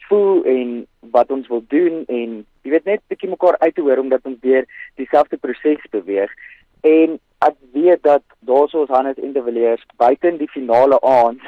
voel 0.08 0.44
en 0.44 0.86
wat 1.14 1.30
ons 1.30 1.48
wil 1.48 1.64
doen 1.68 2.04
en 2.06 2.46
jy 2.62 2.70
weet 2.70 2.84
net 2.84 3.02
bietjie 3.08 3.30
mekaar 3.30 3.58
uit 3.58 3.74
te 3.74 3.80
hoor 3.80 4.02
omdat 4.02 4.24
ons 4.24 4.40
weer 4.40 4.66
dieselfde 5.00 5.36
proses 5.36 5.82
beweeg. 5.90 6.30
En 6.80 7.18
ek 7.38 7.56
weet 7.72 8.02
dat 8.02 8.22
daarsoos 8.40 8.88
Hannes 8.88 9.20
en 9.20 9.32
De 9.32 9.42
Villiers 9.42 9.84
buite 9.96 10.28
in 10.28 10.40
die 10.40 10.48
finale 10.48 11.00
aand 11.00 11.42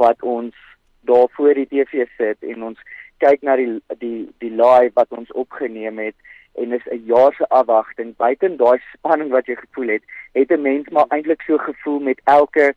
wat 0.00 0.22
ons 0.22 0.56
daar 1.00 1.28
voor 1.36 1.54
die 1.54 1.66
TV 1.66 2.06
sit 2.16 2.42
en 2.52 2.64
ons 2.72 2.80
kyk 3.22 3.42
na 3.46 3.56
die 3.60 3.70
die 4.02 4.28
die 4.42 4.52
live 4.52 4.92
wat 4.98 5.12
ons 5.16 5.32
opgeneem 5.32 5.98
het 5.98 6.16
en 6.60 6.72
is 6.72 6.86
'n 6.90 7.02
jaar 7.06 7.34
se 7.34 7.48
afwagting 7.48 8.16
buite 8.16 8.56
daai 8.56 8.78
spanning 8.92 9.30
wat 9.30 9.46
jy 9.46 9.56
gevoel 9.56 9.88
het 9.96 10.04
het 10.32 10.50
'n 10.50 10.62
mens 10.62 10.88
maar 10.88 11.08
eintlik 11.08 11.42
so 11.42 11.58
gevoel 11.58 12.00
met 12.00 12.20
elke 12.24 12.74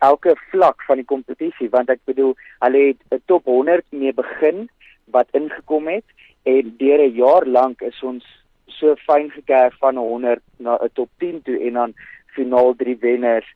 elke 0.00 0.34
vlak 0.50 0.82
van 0.88 1.00
die 1.00 1.08
kompetisie 1.12 1.68
want 1.70 1.90
ek 1.92 2.00
bedoel 2.08 2.34
hulle 2.64 2.84
het 2.86 3.00
'n 3.16 3.22
top 3.26 3.44
100 3.44 3.84
mee 3.92 4.12
begin 4.12 4.68
wat 5.16 5.28
ingekom 5.32 5.88
het 5.88 6.06
en 6.42 6.74
deur 6.78 7.00
'n 7.06 7.14
jaar 7.14 7.46
lank 7.46 7.82
is 7.82 8.02
ons 8.02 8.24
so 8.66 8.94
fyn 9.06 9.30
gekerf 9.30 9.76
van 9.78 9.96
100 9.96 10.42
na 10.56 10.78
'n 10.80 10.90
top 10.92 11.10
10 11.18 11.42
toe 11.42 11.58
en 11.66 11.72
dan 11.72 11.94
finaal 12.26 12.74
3 12.76 12.96
wenners 12.96 13.48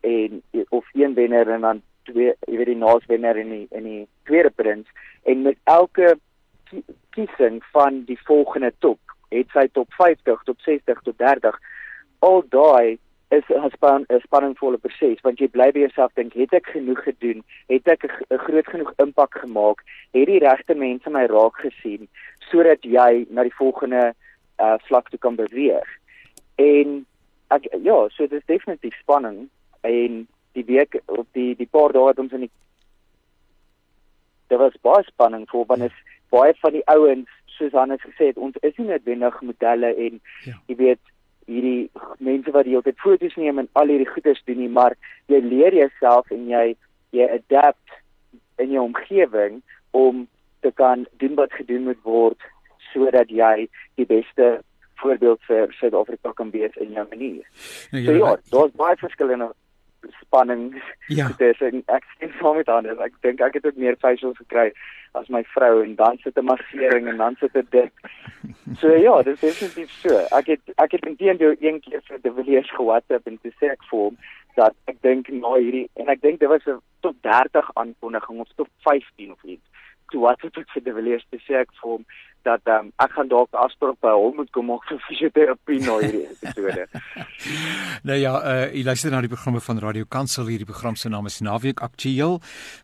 en 0.00 0.42
of 0.68 0.86
een 0.92 1.14
wenner 1.14 1.48
en 1.48 1.60
dan 1.60 1.82
twee 2.02 2.32
jy 2.48 2.56
weet 2.56 2.72
die 2.72 2.76
naas 2.76 3.06
wenner 3.06 3.36
in 3.36 3.50
die 3.50 3.66
in 3.70 3.84
die 3.84 4.06
tweede 4.24 4.50
prins 4.50 4.88
en 5.22 5.42
met 5.42 5.58
elke 5.64 6.16
kiesing 7.10 7.60
van 7.72 8.04
die 8.04 8.18
volgende 8.24 8.72
top 8.78 8.98
het 9.28 9.48
sy 9.52 9.66
top 9.72 9.92
50 9.98 10.42
top 10.44 10.60
60 10.60 11.02
tot 11.02 11.18
30 11.18 11.60
al 12.18 12.42
daai 12.48 12.98
is 13.30 13.44
'n 13.48 13.70
span 13.70 14.04
spanningvolle 14.24 14.78
proses 14.78 15.20
want 15.22 15.38
jy 15.38 15.48
bly 15.48 15.70
by 15.72 15.80
jouself 15.86 16.12
dink 16.14 16.32
het 16.34 16.52
ek 16.52 16.66
genoeg 16.66 17.02
gedoen? 17.02 17.44
Het 17.68 17.88
ek 17.88 18.04
'n 18.04 18.38
groot 18.46 18.66
genoeg 18.66 18.92
impak 18.96 19.34
gemaak 19.34 19.84
het 20.12 20.26
die 20.26 20.38
regte 20.38 20.74
mense 20.74 21.10
my 21.10 21.26
raak 21.26 21.56
gesien 21.56 22.08
sodat 22.50 22.82
jy 22.82 23.26
na 23.30 23.42
die 23.42 23.54
volgende 23.54 24.14
uh, 24.58 24.74
vlak 24.88 25.08
toe 25.08 25.18
kan 25.18 25.36
beweeg? 25.36 25.88
En 26.56 27.06
ek 27.48 27.66
ja 27.82 28.08
so 28.08 28.26
dit 28.26 28.38
is 28.38 28.46
definitief 28.46 28.98
spanning 28.98 29.48
en 29.80 30.26
die 30.52 30.64
week 30.64 31.00
op 31.06 31.26
die 31.32 31.54
die 31.56 31.70
paar 31.70 31.92
dae 31.92 32.08
het 32.08 32.18
ons 32.18 32.32
in 32.32 32.46
die 32.46 32.52
daar 34.50 34.58
was 34.58 34.82
baie 34.82 35.02
spanning 35.06 35.48
voor 35.50 35.66
want 35.66 35.82
is 35.82 35.98
baie 36.34 36.54
van 36.62 36.72
die 36.72 36.86
ouens 36.86 37.30
soos 37.46 37.72
Hannes 37.72 38.02
gesê 38.02 38.30
het 38.30 38.38
ons 38.38 38.56
is 38.66 38.76
nie 38.76 38.88
noodwendig 38.88 39.40
modelle 39.40 39.94
en 39.94 40.20
ja. 40.46 40.58
jy 40.66 40.76
weet 40.76 41.02
hierdie 41.46 41.90
mense 42.18 42.52
wat 42.54 42.64
die 42.64 42.74
hele 42.74 42.86
tyd 42.86 43.00
foto's 43.02 43.36
neem 43.36 43.58
en 43.62 43.68
al 43.72 43.92
hierdie 43.92 44.08
goeders 44.10 44.42
doen 44.46 44.60
nie, 44.62 44.68
maar 44.68 44.96
jy 45.32 45.40
leer 45.44 45.74
jouself 45.74 46.30
en 46.30 46.48
jy 46.50 46.64
jy 47.16 47.26
adapt 47.26 47.98
in 48.62 48.74
jou 48.76 48.84
omgewing 48.84 49.62
om 49.96 50.26
te 50.62 50.70
kan 50.78 51.06
doen 51.22 51.34
wat 51.34 51.52
gedoen 51.58 51.88
moet 51.88 52.02
word 52.06 52.50
sodat 52.92 53.30
jy 53.30 53.68
die 53.98 54.06
beste 54.06 54.60
voorbeeld 55.00 55.40
vir 55.48 55.72
Suid-Afrika 55.78 56.32
kan 56.36 56.50
wees 56.52 56.76
in 56.76 56.92
jou 56.92 57.06
manier. 57.08 57.46
Nou, 57.90 58.04
so 58.04 58.16
ja, 58.18 58.32
daar's 58.52 58.76
baie 58.78 58.98
verskillende 59.00 59.48
spanning 60.20 60.82
ja. 61.08 61.28
tussen 61.40 61.82
ek 61.86 62.04
sien 62.18 62.32
saam 62.38 62.56
met 62.56 62.68
ander. 62.68 62.98
Ek 63.00 63.14
dink 63.26 63.40
ek 63.40 63.58
het 63.58 63.66
ook 63.66 63.76
meer 63.76 63.98
facials 64.00 64.38
gekry 64.40 64.70
as 65.18 65.28
my 65.28 65.42
vrou 65.54 65.82
en 65.82 65.96
dan 65.98 66.18
sit 66.22 66.38
'n 66.38 66.44
massering 66.44 67.08
en 67.08 67.16
dan 67.16 67.36
sit 67.40 67.56
'n 67.56 67.66
dit. 67.70 67.92
So 68.78 68.94
ja, 68.94 69.22
dit 69.22 69.34
is 69.34 69.40
definitief 69.40 69.90
so. 69.90 70.18
Ek 70.38 70.46
het 70.46 70.60
ek 70.76 70.92
het 70.92 71.06
intendeel 71.06 71.56
een 71.60 71.80
keer 71.80 72.00
vir 72.04 72.18
die 72.22 72.32
Villiers 72.32 72.70
ge-WhatsApp 72.70 73.26
en 73.26 73.38
te 73.42 73.52
sê 73.60 73.72
ek 73.72 73.82
vir 73.90 73.98
hom 73.98 74.16
dat 74.54 74.74
ek 74.86 75.02
dink 75.02 75.28
na 75.28 75.54
hierdie 75.54 75.88
en 75.94 76.08
ek 76.08 76.20
dink 76.20 76.40
dit 76.40 76.48
was 76.48 76.66
'n 76.66 76.80
tot 77.00 77.16
30 77.22 77.70
aankondiging 77.74 78.40
of 78.40 78.48
tot 78.56 78.68
15 78.82 79.32
of 79.32 79.42
iets 79.44 79.66
toe 80.10 80.20
wat 80.20 80.40
het 80.42 80.56
ek 80.56 80.70
vir 80.74 80.84
die 80.84 80.92
Villiers 80.92 81.26
te 81.30 81.38
sê 81.46 81.60
ek 81.62 81.72
vir 81.80 81.90
hom 81.90 82.04
dat 82.46 82.66
um, 82.72 82.88
ek 83.02 83.12
gaan 83.16 83.28
dalk 83.30 83.54
afspraak 83.58 83.98
by 84.04 84.12
hom 84.16 84.38
moet 84.40 84.50
kom 84.54 84.68
maak 84.70 84.84
vir 84.90 85.00
fisioterapie 85.06 85.80
nou 85.84 85.98
hierdie 86.02 86.24
episode. 86.30 86.86
nou 88.08 88.18
ja, 88.18 88.34
uh 88.40 88.66
jy 88.70 88.84
luister 88.86 89.12
na 89.12 89.20
die 89.24 89.30
programme 89.32 89.60
van 89.64 89.80
Radio 89.82 90.06
Kansel 90.08 90.48
hierdie 90.50 90.68
program 90.68 90.96
se 90.96 91.10
naam 91.12 91.28
is 91.28 91.40
Naweek 91.44 91.82
Aktueel. 91.84 92.38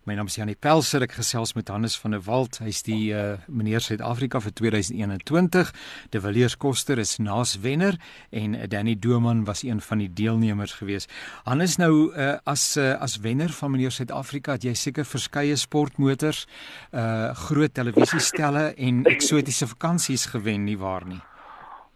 My 0.04 0.16
naam 0.18 0.30
is 0.30 0.36
Janie 0.38 0.56
Pelser 0.58 1.06
ek 1.06 1.16
gesels 1.20 1.54
met 1.56 1.70
Hannes 1.72 1.96
van 2.02 2.16
der 2.16 2.24
Walt. 2.26 2.60
Hy's 2.64 2.82
die 2.86 3.12
uh 3.14 3.36
meneer 3.46 3.84
Suid-Afrika 3.84 4.40
vir 4.44 4.54
2021. 4.60 5.72
De 6.12 6.22
Villiers 6.22 6.56
Koster 6.56 6.98
is 6.98 7.16
naas 7.22 7.56
wenner 7.64 7.96
en 8.30 8.56
uh, 8.56 8.66
Danny 8.68 8.96
Doman 8.98 9.44
was 9.48 9.64
een 9.64 9.80
van 9.80 10.04
die 10.04 10.10
deelnemers 10.12 10.76
gewees. 10.80 11.08
Hannes 11.48 11.78
nou 11.80 12.10
uh 12.12 12.36
as 12.44 12.76
uh, 12.76 12.94
as 13.00 13.18
wenner 13.24 13.52
van 13.56 13.74
meneer 13.74 13.94
Suid-Afrika 13.94 14.56
het 14.58 14.66
jy 14.68 14.74
seker 14.76 15.06
verskeie 15.08 15.56
sportmotors, 15.56 16.46
uh 16.92 17.32
groot 17.46 17.74
televisiestelle 17.74 18.68
en 18.76 19.04
eksotiese 19.10 19.45
vakansies 19.66 20.26
gewen 20.26 20.64
nie 20.64 20.78
waar 20.78 21.06
nie. 21.06 21.20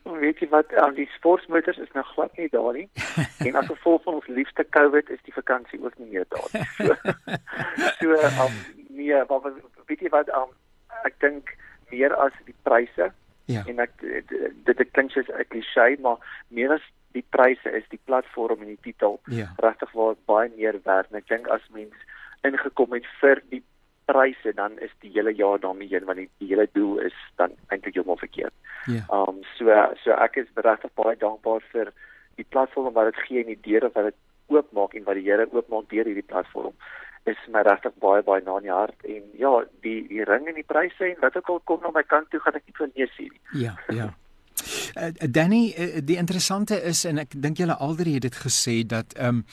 Weet 0.02 0.38
jy 0.38 0.49
wat 0.49 0.73
aan 0.75 0.95
die 0.95 1.09
sportmotors 1.16 1.78
is 1.78 1.90
nou 1.92 2.04
glad 2.04 2.37
nie 2.37 2.49
daar 2.49 2.73
nie. 2.73 2.88
en 3.47 3.54
as 3.61 3.66
gevolg 3.66 4.02
van 4.02 4.14
ons 4.14 4.26
liefste 4.26 4.66
COVID 4.76 5.11
is 5.11 5.23
die 5.25 5.35
vakansie 5.35 5.80
ook 5.83 5.99
nie 5.99 6.11
meer 6.11 6.26
daar 6.28 6.49
nie. 6.52 6.64
So, 6.76 6.97
so 8.00 8.21
um, 8.45 8.54
nee, 8.88 9.25
maar 9.28 9.52
weet 9.87 10.00
jy 10.00 10.12
wat 10.14 10.30
um, 10.37 10.54
ek 11.04 11.19
dink 11.21 11.52
meer 11.90 12.14
as 12.16 12.33
die 12.47 12.57
pryse. 12.62 13.11
Ja. 13.50 13.64
En 13.66 13.83
ek 13.83 13.92
dit 14.00 14.76
dit 14.78 14.90
klink 14.95 15.11
soos 15.11 15.28
'n 15.28 15.49
klise, 15.50 15.97
maar 16.00 16.19
meer 16.49 16.78
as 16.78 16.87
die 17.12 17.25
pryse 17.35 17.71
is 17.75 17.87
die 17.90 18.00
platform 18.04 18.62
en 18.62 18.71
die 18.73 18.83
titel 18.83 19.19
ja. 19.26 19.50
regtig 19.59 19.92
waar 19.92 20.14
baie 20.30 20.50
meer 20.57 20.78
werd. 20.85 21.11
En 21.11 21.19
ek 21.19 21.28
dink 21.28 21.49
as 21.50 21.64
mens 21.75 21.95
ingekom 22.47 22.95
het 22.97 23.07
vir 23.21 23.42
die 23.50 23.62
pryse 24.11 24.55
dan 24.59 24.79
is 24.87 24.95
die 25.05 25.12
hele 25.14 25.35
jaar 25.38 25.61
daarmee 25.62 25.88
heen 25.88 26.07
want 26.09 26.23
die, 26.23 26.29
die 26.43 26.50
hele 26.52 26.69
doel 26.73 26.99
is 27.11 27.17
dan 27.40 27.55
eintlik 27.69 27.95
heeltemal 27.95 28.23
verkeerd. 28.23 28.55
Ja. 28.87 29.05
Ehm 29.09 29.37
um, 29.37 29.43
so 29.57 29.76
so 30.05 30.17
ek 30.29 30.40
is 30.43 30.50
regtig 30.55 30.95
baie 31.02 31.17
dankbaar 31.26 31.62
vir 31.75 31.93
die 32.40 32.49
platform 32.49 32.93
wat 32.95 33.12
dit 33.12 33.23
gee 33.26 33.45
en 33.45 33.52
die 33.52 33.62
deure 33.69 33.93
wat 33.95 34.11
dit 34.11 34.19
oopmaak 34.50 34.97
en 34.99 35.07
wat 35.07 35.21
die 35.21 35.29
Here 35.29 35.47
oopmaak 35.52 35.90
deur 35.93 36.11
hierdie 36.11 36.31
platform 36.33 36.75
is 37.29 37.40
my 37.52 37.62
regtig 37.67 37.95
baie 38.02 38.23
baie 38.25 38.43
na 38.45 38.57
in 38.61 38.67
die 38.69 38.73
hart 38.73 39.05
en 39.14 39.26
ja 39.43 39.52
die 39.85 39.99
die 40.09 40.25
ring 40.25 40.49
en 40.49 40.57
die 40.57 40.67
pryse 40.67 41.05
en 41.11 41.21
wat 41.25 41.37
ook 41.37 41.52
al 41.55 41.61
kom 41.69 41.85
na 41.85 41.93
my 41.95 42.02
kant 42.14 42.31
toe 42.31 42.40
gaan 42.40 42.59
ek 42.59 42.67
nie 42.67 42.79
vir 42.79 43.12
sê 43.17 43.29
nie. 43.29 43.40
Ja, 43.67 43.76
ja. 44.00 44.11
Uh, 44.95 45.11
Danny, 45.31 45.75
uh, 45.79 46.00
die 46.05 46.17
interessante 46.17 46.83
is 46.83 47.05
en 47.05 47.19
ek 47.19 47.35
dink 47.37 47.61
julle 47.62 47.76
alreeds 47.79 48.19
het 48.21 48.23
dit 48.23 48.37
gesê 48.47 48.81
dat 48.87 49.14
ehm 49.17 49.43
um, 49.43 49.45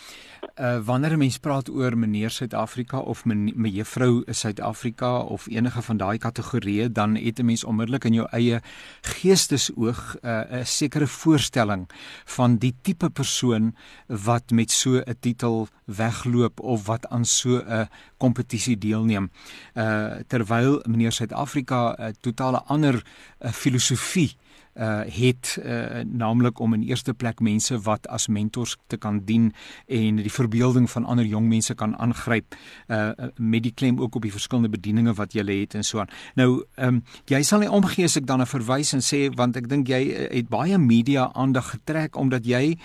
uh, 0.58 0.80
wanneer 0.86 1.14
'n 1.14 1.18
mens 1.18 1.38
praat 1.38 1.70
oor 1.70 1.98
meneer 1.98 2.30
Suid-Afrika 2.30 2.98
of 2.98 3.26
mevrou 3.26 4.24
Suid-Afrika 4.26 5.20
of 5.20 5.48
enige 5.48 5.82
van 5.82 5.98
daai 5.98 6.18
kategorieë, 6.18 6.92
dan 6.92 7.16
het 7.16 7.40
'n 7.40 7.46
mens 7.46 7.64
onmiddellik 7.64 8.04
in 8.04 8.14
jou 8.14 8.28
eie 8.32 8.62
geestesoog 9.02 10.16
'n 10.22 10.28
uh, 10.28 10.64
sekere 10.64 11.08
voorstelling 11.08 11.90
van 12.26 12.58
die 12.58 12.76
tipe 12.82 13.10
persoon 13.10 13.76
wat 14.08 14.52
met 14.52 14.72
so 14.72 14.98
'n 14.98 15.16
titel 15.20 15.68
wegloop 15.86 16.60
of 16.60 16.86
wat 16.86 17.08
aan 17.08 17.26
so 17.26 17.58
'n 17.58 17.90
kompetisie 18.18 18.78
deelneem. 18.78 19.32
Uh 19.74 20.16
terwyl 20.28 20.84
meneer 20.88 21.12
Suid-Afrika 21.12 21.96
'n 21.98 22.02
uh, 22.02 22.08
totale 22.20 22.62
ander 22.64 23.04
uh, 23.40 23.52
filosofie 23.52 24.36
uh 24.38 24.47
het 24.78 25.58
uh 25.64 26.04
naamlik 26.06 26.60
om 26.60 26.74
in 26.74 26.84
eerste 26.84 27.14
plek 27.14 27.40
mense 27.40 27.80
wat 27.80 28.08
as 28.08 28.28
mentors 28.28 28.78
te 28.88 28.98
kan 28.98 29.22
dien 29.26 29.54
en 29.88 30.16
die 30.16 30.32
verbeelding 30.32 30.90
van 30.90 31.06
ander 31.06 31.26
jong 31.26 31.48
mense 31.48 31.76
kan 31.76 31.96
aangryp 31.98 32.56
uh 32.88 33.12
met 33.38 33.64
die 33.64 33.74
klem 33.74 34.00
ook 34.00 34.16
op 34.16 34.22
die 34.22 34.32
verskillende 34.32 34.70
bedieninge 34.70 35.14
wat 35.14 35.34
jy 35.34 35.46
het 35.48 35.76
en 35.76 35.84
so 35.84 36.00
aan. 36.00 36.10
Nou 36.36 36.64
ehm 36.76 36.88
um, 36.88 37.04
jy 37.26 37.42
sal 37.44 37.60
nie 37.60 37.72
omgee 37.72 38.06
as 38.06 38.18
ek 38.18 38.26
dan 38.28 38.42
'n 38.42 38.46
verwys 38.46 38.94
en 38.94 39.02
sê 39.02 39.34
want 39.36 39.58
ek 39.58 39.70
dink 39.70 39.88
jy 39.88 40.30
het 40.32 40.50
baie 40.50 40.78
media 40.78 41.32
aandag 41.34 41.70
getrek 41.70 42.16
omdat 42.16 42.46
jy 42.46 42.78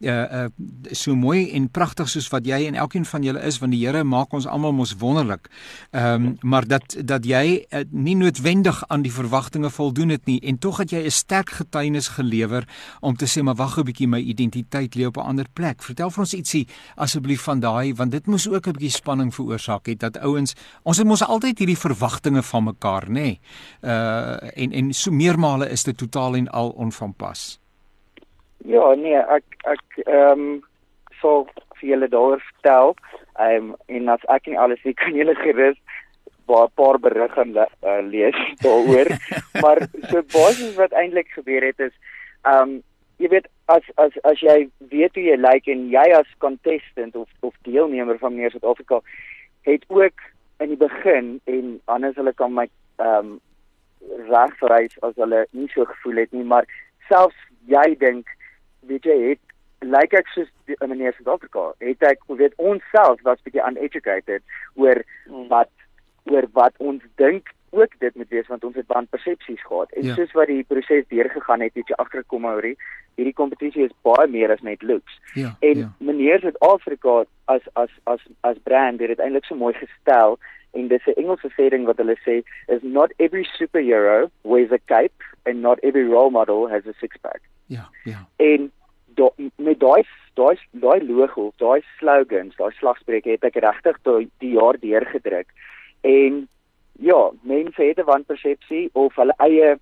uh 0.00 0.44
uh 0.44 0.48
so 0.90 1.14
mooi 1.14 1.50
en 1.56 1.68
pragtig 1.70 2.08
soos 2.08 2.28
wat 2.28 2.46
jy 2.46 2.66
en 2.66 2.74
elkeen 2.74 3.04
van 3.04 3.22
julle 3.22 3.42
is 3.46 3.58
want 3.58 3.72
die 3.72 3.82
Here 3.86 4.04
maak 4.04 4.32
ons 4.34 4.46
almal 4.46 4.72
mos 4.72 4.94
wonderlik. 4.98 5.48
Ehm 5.90 6.14
um, 6.14 6.36
maar 6.40 6.66
dat 6.66 6.96
dat 7.04 7.24
jy 7.24 7.66
uh, 7.70 7.84
nie 7.90 8.16
noodwendig 8.16 8.82
aan 8.88 9.02
die 9.02 9.12
verwagtinge 9.12 9.70
voldoen 9.70 10.08
het 10.08 10.26
nie 10.26 10.40
en 10.40 10.58
tog 10.58 10.78
het 10.78 10.90
jy 10.90 11.04
'n 11.04 11.10
sterk 11.10 11.50
getuienis 11.50 12.08
gelewer 12.08 12.68
om 13.00 13.16
te 13.16 13.26
sê 13.26 13.42
maar 13.42 13.54
wag 13.54 13.78
'n 13.78 13.84
bietjie 13.84 14.08
my 14.08 14.20
identiteit 14.20 14.94
lê 14.94 15.06
op 15.06 15.16
'n 15.16 15.20
ander 15.20 15.46
plek. 15.52 15.82
Vertel 15.82 16.10
vir 16.10 16.20
ons 16.20 16.34
ietsie 16.34 16.66
asseblief 16.96 17.42
van 17.42 17.60
daai 17.60 17.94
want 17.94 18.10
dit 18.10 18.26
moes 18.26 18.48
ook 18.48 18.66
'n 18.66 18.72
bietjie 18.72 18.90
spanning 18.90 19.34
veroorsaak 19.34 19.86
het 19.86 20.00
dat 20.00 20.18
ouens 20.18 20.54
ons 20.82 20.98
het 20.98 21.06
mos 21.06 21.22
altyd 21.22 21.58
hierdie 21.58 21.78
verwagtinge 21.78 22.42
van 22.42 22.64
mekaar 22.64 23.04
nê. 23.08 23.12
Nee. 23.12 23.40
Uh 23.82 24.36
en 24.56 24.72
en 24.72 24.92
so 24.92 25.10
meermale 25.10 25.70
is 25.70 25.82
dit 25.82 25.96
totaal 25.96 26.36
en 26.36 26.48
al 26.48 26.68
onvanpas. 26.68 27.58
Ja, 28.64 28.94
nee, 28.94 29.18
ek 29.18 29.44
ek 29.64 30.00
ehm 30.06 30.40
um, 30.40 30.62
so 31.20 31.46
vir 31.80 31.88
julle 31.88 32.08
daar 32.08 32.40
vertel. 32.40 32.96
Ehm 33.38 33.70
um, 33.70 33.76
en 33.86 34.08
as 34.08 34.24
ek 34.28 34.46
nie 34.46 34.58
alles 34.58 34.82
weet 34.82 34.96
kan 34.96 35.14
julle 35.14 35.34
gerus 35.34 35.78
'n 36.48 36.70
paar 36.74 36.98
berigte 36.98 37.44
uh, 37.82 38.02
lees 38.02 38.36
daaroor. 38.62 39.08
maar 39.62 39.78
so 40.10 40.22
basies 40.22 40.74
wat 40.74 40.92
eintlik 40.92 41.28
gebeur 41.34 41.62
het 41.62 41.80
is 41.80 41.94
um 42.42 42.82
jy 43.16 43.28
weet 43.32 43.48
as 43.72 43.82
as 43.96 44.16
as 44.22 44.40
jy 44.40 44.68
weet 44.92 45.14
hoe 45.16 45.24
jy 45.24 45.36
lyk 45.40 45.52
like, 45.52 45.72
en 45.72 45.88
jy 45.90 46.06
as 46.18 46.38
contestant 46.44 47.16
of 47.16 47.28
of 47.40 47.54
deelnemer 47.68 48.18
van 48.18 48.36
meer 48.36 48.50
Suid-Afrika 48.50 49.00
het 49.66 49.84
ook 49.88 50.26
in 50.62 50.68
die 50.68 50.80
begin 50.80 51.40
en 51.44 51.80
anders 51.84 52.16
hulle 52.20 52.32
kan 52.32 52.54
my 52.54 52.68
um 53.02 53.38
regverys 54.30 54.94
as 55.02 55.16
hulle 55.16 55.46
nie 55.50 55.68
so 55.74 55.84
gevoel 55.84 56.22
het 56.22 56.32
nie, 56.32 56.44
maar 56.44 56.68
selfs 57.08 57.38
jy 57.66 57.88
dink 57.98 58.30
weet 58.86 59.04
jy 59.04 59.18
het 59.30 59.42
lyk 59.84 59.92
like 59.92 60.18
ek 60.22 60.30
soos 60.34 60.48
in 60.66 60.88
meneer 60.88 61.14
Suid-Afrika 61.16 61.72
het 61.84 62.02
ek 62.02 62.22
weet 62.28 62.54
ons 62.56 62.82
self 62.94 63.20
was 63.26 63.42
bietjie 63.44 63.64
uneducated 63.64 64.42
oor 64.74 65.02
hmm. 65.26 65.48
wat 65.52 65.72
oor 66.30 66.48
wat 66.56 66.74
ons 66.78 67.02
dink 67.20 67.52
ook 67.76 67.92
dit 67.98 68.14
moet 68.14 68.28
wees 68.28 68.46
want 68.46 68.64
ons 68.64 68.76
het 68.78 68.86
baie 68.86 69.06
persepsies 69.10 69.62
gehad. 69.62 69.92
En 69.92 70.04
ja. 70.08 70.14
soos 70.14 70.32
wat 70.32 70.48
die 70.48 70.64
proses 70.64 71.04
deurgegaan 71.12 71.60
het, 71.60 71.74
het 71.74 71.90
jy 71.92 71.98
agtergekom 72.00 72.46
oor 72.48 72.64
hierdie 73.16 73.34
kompetisie 73.36 73.84
is 73.86 73.94
baie 74.06 74.26
meer 74.32 74.52
as 74.52 74.62
net 74.64 74.82
looks. 74.82 75.18
Ja, 75.34 75.54
en 75.60 75.84
ja. 75.84 75.90
meneer 75.98 76.40
Suid-Afrika 76.40 77.24
as 77.52 77.66
as 77.74 77.92
as 78.04 78.22
as 78.48 78.60
brand 78.68 79.00
het 79.04 79.14
dit 79.14 79.24
eintlik 79.24 79.48
so 79.48 79.58
mooi 79.58 79.74
gestel 79.76 80.38
en 80.76 80.88
dis 80.88 81.06
'n 81.06 81.18
Engelse 81.20 81.50
sêding 81.56 81.84
wat 81.88 82.00
hulle 82.02 82.16
sê 82.24 82.42
is 82.68 82.82
not 82.82 83.12
every 83.18 83.44
superhero 83.58 84.30
wears 84.42 84.72
a 84.72 84.80
cape 84.84 85.22
and 85.44 85.62
not 85.62 85.78
every 85.82 86.04
role 86.04 86.30
model 86.30 86.68
has 86.68 86.86
a 86.86 86.94
six 87.00 87.16
pack. 87.20 87.40
Ja, 87.66 87.88
ja. 88.04 88.26
En 88.36 88.72
do, 89.16 89.32
met 89.56 89.80
daai 89.80 90.02
daai 90.36 90.56
daai 90.84 91.00
logo, 91.08 91.52
daai 91.62 91.80
slogans, 91.98 92.56
daai 92.58 92.72
slagspreuke 92.78 93.30
het 93.30 93.44
ek 93.48 93.56
regtig 93.64 93.98
die 94.42 94.52
jaar 94.56 94.78
deurgedruk. 94.80 95.48
En 96.04 96.44
ja, 97.00 97.30
mense 97.42 97.82
het 97.82 97.98
'n 97.98 98.10
wanpersepsie 98.10 98.90
of 98.92 99.16
hulle 99.16 99.34
eie 99.38 99.78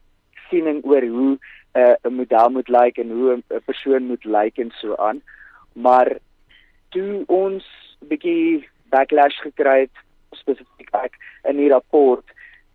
siening 0.48 0.84
oor 0.84 1.02
hoe 1.16 1.32
uh, 1.74 1.94
'n 2.02 2.08
uh, 2.08 2.10
model 2.10 2.50
moet 2.50 2.68
lyk 2.68 2.96
like 2.96 3.00
en 3.00 3.10
hoe 3.10 3.36
'n 3.36 3.62
persoon 3.64 4.06
moet 4.06 4.24
lyk 4.24 4.34
like 4.56 4.62
en 4.62 4.72
so 4.80 4.96
aan. 4.96 5.22
Maar 5.72 6.18
toe 6.90 7.24
ons 7.26 7.64
'n 8.02 8.06
bietjie 8.08 8.68
backlash 8.90 9.38
gekry 9.42 9.80
het 9.80 9.96
spesifiek 10.30 10.90
ek 10.92 11.18
in 11.48 11.56
die 11.56 11.70
rapport 11.72 12.24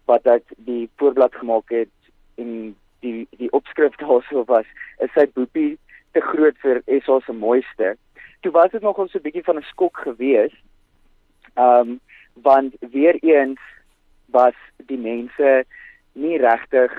wat 0.06 0.26
ek 0.26 0.44
die 0.58 0.90
voorblad 0.98 1.36
gemaak 1.36 1.70
het 1.70 1.96
en 2.36 2.76
die 3.00 3.28
die 3.38 3.52
opskrif 3.52 3.96
daarso 4.02 4.44
was 4.48 4.66
is 5.00 5.14
sy 5.16 5.26
boepie 5.34 5.78
te 6.12 6.22
groot 6.22 6.58
vir 6.64 6.82
SA 7.06 7.20
se 7.26 7.34
mooiste. 7.34 7.96
Toe 8.42 8.52
was 8.52 8.72
dit 8.72 8.82
nogal 8.82 9.08
so 9.08 9.18
'n 9.18 9.26
bietjie 9.28 9.44
van 9.44 9.58
'n 9.58 9.70
skok 9.72 9.98
geweest. 9.98 10.64
Ehm 11.56 11.90
um, 11.90 12.00
want 12.42 12.76
weer 12.80 13.16
eens 13.24 13.60
was 14.32 14.56
die 14.78 14.98
mense 14.98 15.66
nie 16.14 16.38
regtig 16.38 16.92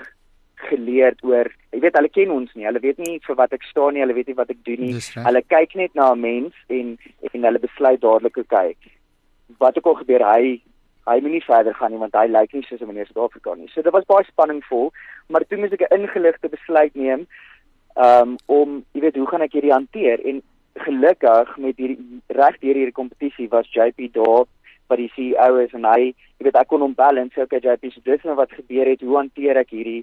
geleerd 0.55 1.23
oor 1.25 1.51
jy 1.73 1.81
weet 1.85 1.97
hulle 1.99 2.11
ken 2.13 2.33
ons 2.35 2.51
nie 2.55 2.67
hulle 2.69 2.83
weet 2.83 2.99
nie 3.03 3.19
vir 3.27 3.39
wat 3.39 3.55
ek 3.57 3.67
staan 3.69 3.95
nie 3.97 4.03
hulle 4.05 4.17
weet 4.17 4.31
nie 4.31 4.39
wat 4.41 4.51
ek 4.53 4.65
doen 4.69 4.83
nie 4.85 5.05
hulle 5.27 5.43
kyk 5.53 5.77
net 5.81 5.95
na 5.99 6.11
'n 6.13 6.21
mens 6.21 6.55
en 6.79 6.97
en 7.31 7.47
hulle 7.49 7.63
besluit 7.67 8.01
dadelik 8.01 8.41
hoe 8.41 8.49
kyk 8.57 8.91
wat 9.63 9.79
ook 9.79 9.87
al 9.93 10.01
gebeur 10.03 10.25
hy 10.33 10.61
hy 11.11 11.17
moet 11.21 11.37
nie 11.37 11.47
verder 11.47 11.75
gaan 11.75 11.93
nie 11.95 12.03
want 12.03 12.19
hy 12.19 12.27
lyk 12.27 12.53
nie 12.53 12.67
soos 12.69 12.81
'n 12.81 12.91
meneer 12.91 13.07
Suid-Afrika 13.07 13.55
nie 13.55 13.71
so 13.75 13.83
dit 13.83 13.93
was 13.93 14.11
baie 14.13 14.27
spanningvol 14.29 14.93
maar 15.29 15.47
toe 15.47 15.59
moet 15.59 15.73
ek 15.73 15.87
'n 15.89 16.01
ingeligte 16.01 16.49
besluit 16.49 16.95
neem 16.95 17.27
um, 18.05 18.37
om 18.47 18.81
jy 18.95 19.05
weet 19.07 19.19
hoe 19.21 19.29
gaan 19.31 19.45
ek 19.47 19.59
hierdie 19.59 19.75
hanteer 19.75 20.23
en 20.27 20.41
gelukkig 20.87 21.53
met 21.59 21.77
hierdie 21.77 22.21
reg 22.41 22.59
deur 22.63 22.79
hierdie 22.79 22.97
kompetisie 22.97 23.49
was 23.53 23.69
JP 23.75 24.13
daar 24.17 24.47
wat 24.91 24.99
die 24.99 25.11
CEO 25.15 25.61
is 25.63 25.75
en 25.77 25.85
hy, 25.87 26.11
jy 26.41 26.47
weet, 26.49 26.57
ek 26.59 26.71
kon 26.71 26.83
hom 26.83 26.97
bel 26.99 27.21
en 27.21 27.29
sê 27.35 27.45
okay 27.45 27.61
JP, 27.63 27.93
so 27.95 28.03
dis 28.07 28.25
nou 28.27 28.35
wat 28.39 28.55
gebeur 28.57 28.89
het, 28.91 29.05
hoe 29.07 29.21
hanteer 29.21 29.61
ek 29.63 29.75
hierdie 29.77 30.01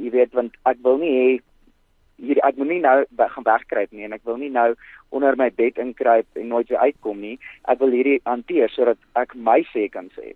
jy 0.00 0.10
weet 0.14 0.32
want 0.34 0.56
ek 0.68 0.80
wil 0.86 0.98
nie 1.02 1.12
hê 1.14 1.28
hier 2.24 2.38
ek 2.46 2.58
moet 2.58 2.70
nie 2.70 2.82
nou 2.82 2.98
gaan 3.18 3.46
wegkruip 3.46 3.92
nie 3.92 4.06
en 4.06 4.14
ek 4.14 4.24
wil 4.28 4.38
nie 4.38 4.50
nou 4.54 4.72
onder 5.14 5.36
my 5.38 5.50
bed 5.54 5.78
inkruip 5.82 6.26
en 6.38 6.50
nooit 6.50 6.68
weer 6.70 6.90
uitkom 6.90 7.20
nie. 7.22 7.36
Ek 7.70 7.80
wil 7.82 7.94
hierdie 7.94 8.20
hanteer 8.26 8.70
sodat 8.70 8.98
ek 9.18 9.34
my 9.34 9.60
sê 9.72 9.88
kan 9.90 10.10
sê. 10.14 10.34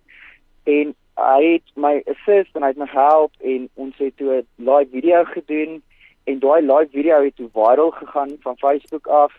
En 0.67 0.93
hy 1.19 1.41
het 1.45 1.75
my 1.75 1.97
assist 2.11 2.55
en 2.55 2.63
hy 2.63 2.73
het 2.73 2.81
my 2.81 2.87
help 2.91 3.35
en 3.53 3.67
ons 3.75 3.95
het 3.99 4.15
toe 4.19 4.39
'n 4.39 4.47
live 4.69 4.91
video 4.91 5.23
gedoen 5.31 5.81
en 6.29 6.39
daai 6.39 6.61
live 6.61 6.91
video 6.93 7.23
het 7.23 7.35
toe 7.35 7.49
viral 7.53 7.91
gegaan 7.91 8.35
van 8.45 8.57
Facebook 8.57 9.07
af 9.07 9.33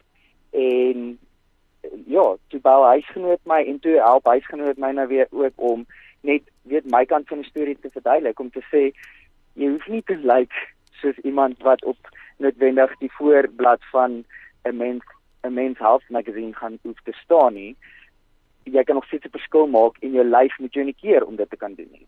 en 0.50 1.18
ja, 2.06 2.24
toe 2.48 2.60
bou 2.60 2.78
huisgenoot 2.84 3.40
my 3.52 3.60
en 3.72 3.78
toe 3.80 3.96
help 4.02 4.26
huisgenoot 4.26 4.78
my 4.82 4.90
nou 4.96 5.06
weer 5.08 5.28
ook 5.30 5.52
om 5.72 5.86
net 6.26 6.42
weet 6.62 6.90
my 6.90 7.04
kant 7.04 7.28
van 7.28 7.42
die 7.42 7.50
storie 7.50 7.76
te 7.80 7.90
verduidelik 7.94 8.40
om 8.40 8.50
te 8.50 8.62
sê 8.72 8.82
jy 9.58 9.70
hoef 9.70 9.86
nie 9.88 10.02
te 10.06 10.16
like, 10.16 10.66
soos 11.02 11.18
iemand 11.26 11.62
wat 11.66 11.84
op 11.84 12.10
noodwendig 12.42 12.92
die 12.98 13.12
voorblad 13.18 13.86
van 13.92 14.24
'n 14.68 14.76
mens 14.76 15.04
'n 15.46 15.54
mens 15.54 15.78
health 15.78 16.04
magazine 16.08 16.54
gaan 16.54 16.78
hoef 16.82 17.00
te 17.04 17.12
staan 17.22 17.54
nie 17.54 17.76
jy 18.64 18.84
kan 18.84 18.94
nog 18.94 19.04
steeds 19.04 19.24
'n 19.24 19.30
verskil 19.30 19.66
maak 19.66 19.96
in 20.00 20.12
jou 20.12 20.24
lyf 20.24 20.58
met 20.58 20.72
jou 20.72 20.92
keer 20.92 21.24
om 21.24 21.36
dit 21.36 21.50
te 21.50 21.56
kan 21.56 21.74
doen 21.74 21.88
nie. 21.92 22.06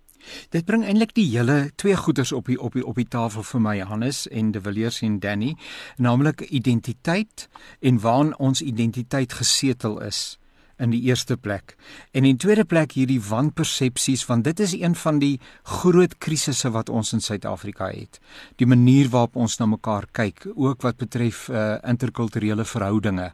Dit 0.51 0.65
bring 0.65 0.85
eintlik 0.85 1.15
die 1.15 1.39
hele 1.39 1.71
twee 1.75 1.97
goeders 1.97 2.33
op 2.33 2.47
die 2.47 2.61
op 2.61 2.73
die 2.73 2.87
op 2.87 2.95
die 2.95 3.09
tafel 3.09 3.43
vir 3.43 3.61
my 3.61 3.77
Johannes 3.77 4.29
en 4.29 4.51
De 4.51 4.61
Villiers 4.61 5.03
en 5.03 5.19
Danny, 5.19 5.57
naamlik 5.97 6.41
identiteit 6.41 7.49
en 7.81 8.01
waar 8.01 8.35
ons 8.39 8.63
identiteit 8.63 9.33
gesetel 9.33 10.03
is 10.03 10.42
in 10.79 10.91
die 10.91 11.03
eerste 11.09 11.37
plek. 11.37 11.77
En 12.13 12.25
in 12.25 12.37
tweede 12.37 12.65
plek 12.65 12.95
hierdie 12.97 13.21
wanpersepsies 13.23 14.25
want 14.27 14.45
dit 14.45 14.61
is 14.61 14.73
een 14.73 14.95
van 14.99 15.19
die 15.23 15.41
groot 15.63 16.17
krisisse 16.19 16.71
wat 16.71 16.89
ons 16.89 17.13
in 17.13 17.21
Suid-Afrika 17.21 17.91
het. 17.93 18.21
Die 18.57 18.67
manier 18.67 19.11
waarop 19.13 19.37
ons 19.37 19.59
na 19.59 19.67
mekaar 19.67 20.09
kyk, 20.13 20.47
ook 20.55 20.83
wat 20.83 20.97
betref 20.97 21.49
uh, 21.49 21.77
interkulturele 21.89 22.65
verhoudinge. 22.65 23.33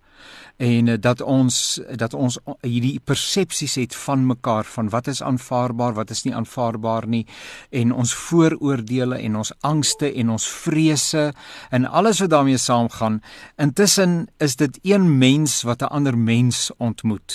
En 0.57 0.87
uh, 0.87 0.96
dat 1.01 1.20
ons 1.20 1.81
dat 1.96 2.14
ons 2.14 2.38
hierdie 2.66 2.98
persepsies 3.05 3.79
het 3.79 3.94
van 3.96 4.27
mekaar 4.27 4.64
van 4.64 4.90
wat 4.90 5.07
is 5.07 5.22
aanvaarbaar, 5.22 5.94
wat 5.94 6.11
is 6.11 6.24
nie 6.27 6.35
aanvaarbaar 6.35 7.07
nie 7.07 7.24
en 7.70 7.92
ons 7.92 8.14
vooroordeele 8.14 9.18
en 9.18 9.37
ons 9.37 9.53
angste 9.61 10.11
en 10.12 10.35
ons 10.35 10.48
vrese 10.64 11.29
en 11.70 11.87
alles 11.87 12.20
wat 12.24 12.31
daarmee 12.31 12.59
saamgaan. 12.59 13.20
Intussen 13.57 14.27
is 14.38 14.57
dit 14.57 14.79
een 14.83 15.18
mens 15.18 15.62
wat 15.62 15.83
'n 15.83 15.92
ander 15.94 16.18
mens 16.18 16.70
ontmoet 16.77 17.27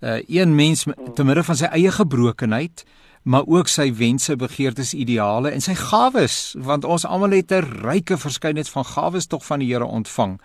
uh, 0.00 0.18
een 0.28 0.54
mens 0.54 0.86
te 1.14 1.24
midde 1.24 1.44
van 1.44 1.56
sy 1.56 1.70
eie 1.76 1.92
gebrokenheid 1.92 2.84
maar 3.22 3.44
ook 3.46 3.68
sy 3.68 3.90
wense, 3.94 4.36
begeertes, 4.36 4.94
ideale 4.96 5.50
en 5.52 5.60
sy 5.60 5.74
gawes 5.76 6.54
want 6.58 6.84
ons 6.88 7.04
almal 7.04 7.36
het 7.36 7.52
'n 7.52 7.84
ryke 7.84 8.16
verskeidenheid 8.18 8.72
van 8.72 8.84
gawes 8.84 9.26
tog 9.26 9.46
van 9.46 9.58
die 9.58 9.68
Here 9.72 9.84
ontvang 9.84 10.40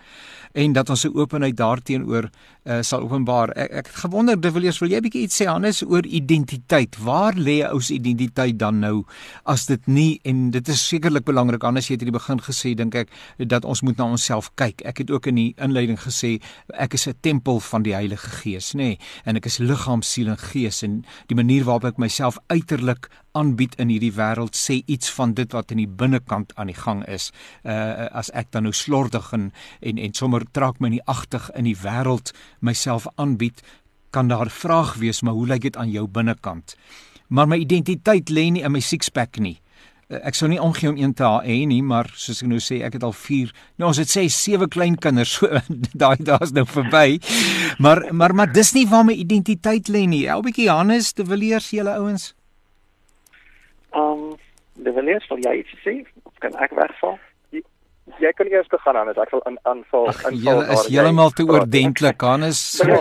en 0.52 0.72
dat 0.72 0.90
ons 0.90 1.00
se 1.00 1.14
openheid 1.14 1.56
daarteenoor 1.56 2.30
uh, 2.64 2.80
sal 2.82 3.00
openbaar. 3.06 3.52
Ek 3.56 3.70
ek 3.76 3.86
het 3.86 3.96
gewonder, 4.02 4.40
De 4.40 4.50
Villiers, 4.52 4.78
wil 4.80 4.90
jy 4.90 5.00
bietjie 5.04 5.22
iets 5.26 5.40
sê 5.40 5.46
Hannes 5.46 5.82
oor 5.84 6.06
identiteit? 6.06 6.96
Waar 7.02 7.36
lê 7.36 7.60
ou 7.68 7.80
se 7.80 7.94
identiteit 7.94 8.58
dan 8.58 8.80
nou 8.80 9.04
as 9.44 9.66
dit 9.66 9.86
nie 9.86 10.20
en 10.24 10.50
dit 10.50 10.68
is 10.68 10.88
sekerlik 10.88 11.26
belangrik 11.28 11.64
anders 11.64 11.88
jy 11.88 11.96
het 11.96 12.06
in 12.06 12.10
die 12.10 12.18
begin 12.18 12.40
gesê 12.42 12.74
dink 12.74 12.94
ek 12.94 13.12
dat 13.38 13.64
ons 13.64 13.82
moet 13.82 13.98
na 13.98 14.08
onsself 14.16 14.50
kyk. 14.54 14.82
Ek 14.84 15.02
het 15.04 15.10
ook 15.10 15.28
in 15.30 15.40
die 15.40 15.48
inleiding 15.62 16.00
gesê 16.00 16.36
ek 16.74 16.94
is 16.94 17.06
'n 17.08 17.14
tempel 17.20 17.60
van 17.60 17.82
die 17.82 17.94
Heilige 17.94 18.30
Gees, 18.40 18.72
nê? 18.74 18.78
Nee, 18.78 18.98
en 19.24 19.36
ek 19.36 19.46
is 19.46 19.58
liggaam, 19.58 20.02
siel 20.02 20.28
en 20.28 20.38
gees 20.38 20.82
en 20.82 21.04
die 21.26 21.36
manier 21.36 21.64
waarop 21.64 21.84
ek 21.84 21.98
myself 21.98 22.38
uiterlik 22.52 23.08
aanbied 23.36 23.76
in 23.82 23.92
hierdie 23.92 24.14
wêreld 24.16 24.56
sê 24.56 24.80
iets 24.86 25.10
van 25.18 25.34
dit 25.36 25.52
wat 25.52 25.74
in 25.74 25.82
die 25.82 25.90
binnekant 26.02 26.54
aan 26.56 26.72
die 26.72 26.78
gang 26.78 27.04
is. 27.06 27.30
Uh 27.64 28.08
as 28.16 28.30
ek 28.32 28.52
dan 28.56 28.64
nou 28.68 28.72
slordig 28.74 29.32
en 29.36 29.50
en, 29.80 29.98
en 29.98 30.14
sommer 30.14 30.46
trek 30.52 30.80
my 30.80 30.88
nie 30.94 31.04
agtig 31.04 31.50
in 31.54 31.68
die 31.68 31.76
wêreld 31.82 32.32
myself 32.60 33.06
aanbied, 33.16 33.62
kan 34.10 34.28
daar 34.28 34.50
vraag 34.50 34.94
wees, 35.02 35.20
maar 35.22 35.36
hoe 35.36 35.46
lyk 35.46 35.62
dit 35.68 35.76
aan 35.76 35.90
jou 35.90 36.06
binnekant? 36.08 36.76
Maar 37.28 37.48
my 37.48 37.58
identiteit 37.60 38.30
lê 38.30 38.50
nie 38.50 38.62
in 38.64 38.72
my 38.72 38.80
six-pack 38.80 39.40
nie. 39.42 39.58
Uh, 40.06 40.20
ek 40.30 40.36
sou 40.38 40.46
nie 40.46 40.60
omgee 40.62 40.88
om 40.92 40.98
een 41.00 41.12
te 41.18 41.26
hê 41.26 41.56
nie, 41.66 41.82
maar 41.82 42.06
soos 42.14 42.44
ek 42.44 42.50
nou 42.50 42.60
sê, 42.62 42.78
ek 42.86 42.94
het 42.96 43.06
al 43.06 43.14
4, 43.16 43.50
nou 43.82 43.90
ons 43.90 43.98
het 43.98 44.10
sê 44.12 44.28
sewe 44.30 44.68
klein 44.70 44.94
kinders, 45.02 45.34
so 45.40 45.50
daai 45.98 46.22
daar's 46.22 46.54
nou 46.54 46.62
verby. 46.70 47.18
Maar 47.82 48.06
maar 48.14 48.34
maar 48.38 48.52
dis 48.54 48.70
nie 48.78 48.86
waar 48.86 49.04
my 49.08 49.18
identiteit 49.18 49.90
lê 49.90 50.06
nie. 50.06 50.24
'n 50.30 50.42
Bietjie 50.46 50.70
Hannes, 50.70 51.12
te 51.12 51.26
willeers 51.26 51.70
julle 51.74 51.98
ouens. 51.98 52.35
Ehm, 53.96 54.04
um, 54.04 54.36
de 54.72 54.92
Villiers, 54.92 55.26
wil 55.28 55.38
jy 55.40 55.54
iets 55.62 55.74
sê? 55.84 55.94
Of 56.22 56.34
kan 56.44 56.54
ek 56.60 56.74
wegval? 56.76 57.18
Jy 58.20 58.30
kan 58.38 58.46
eers 58.46 58.68
te 58.68 58.78
gaan 58.78 58.96
aan 58.96 59.08
dit. 59.10 59.18
Ek 59.18 59.32
sal 59.32 59.42
in 59.50 59.56
aanval 59.66 60.10
in 60.28 60.36
Jy 60.44 60.54
is 60.74 60.84
heeltemal 60.92 61.32
te 61.34 61.46
oordentlik, 61.48 62.20
Hannes. 62.22 62.60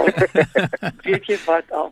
Weet 1.08 1.28
jy 1.30 1.38
wat 1.46 1.70
al? 1.82 1.92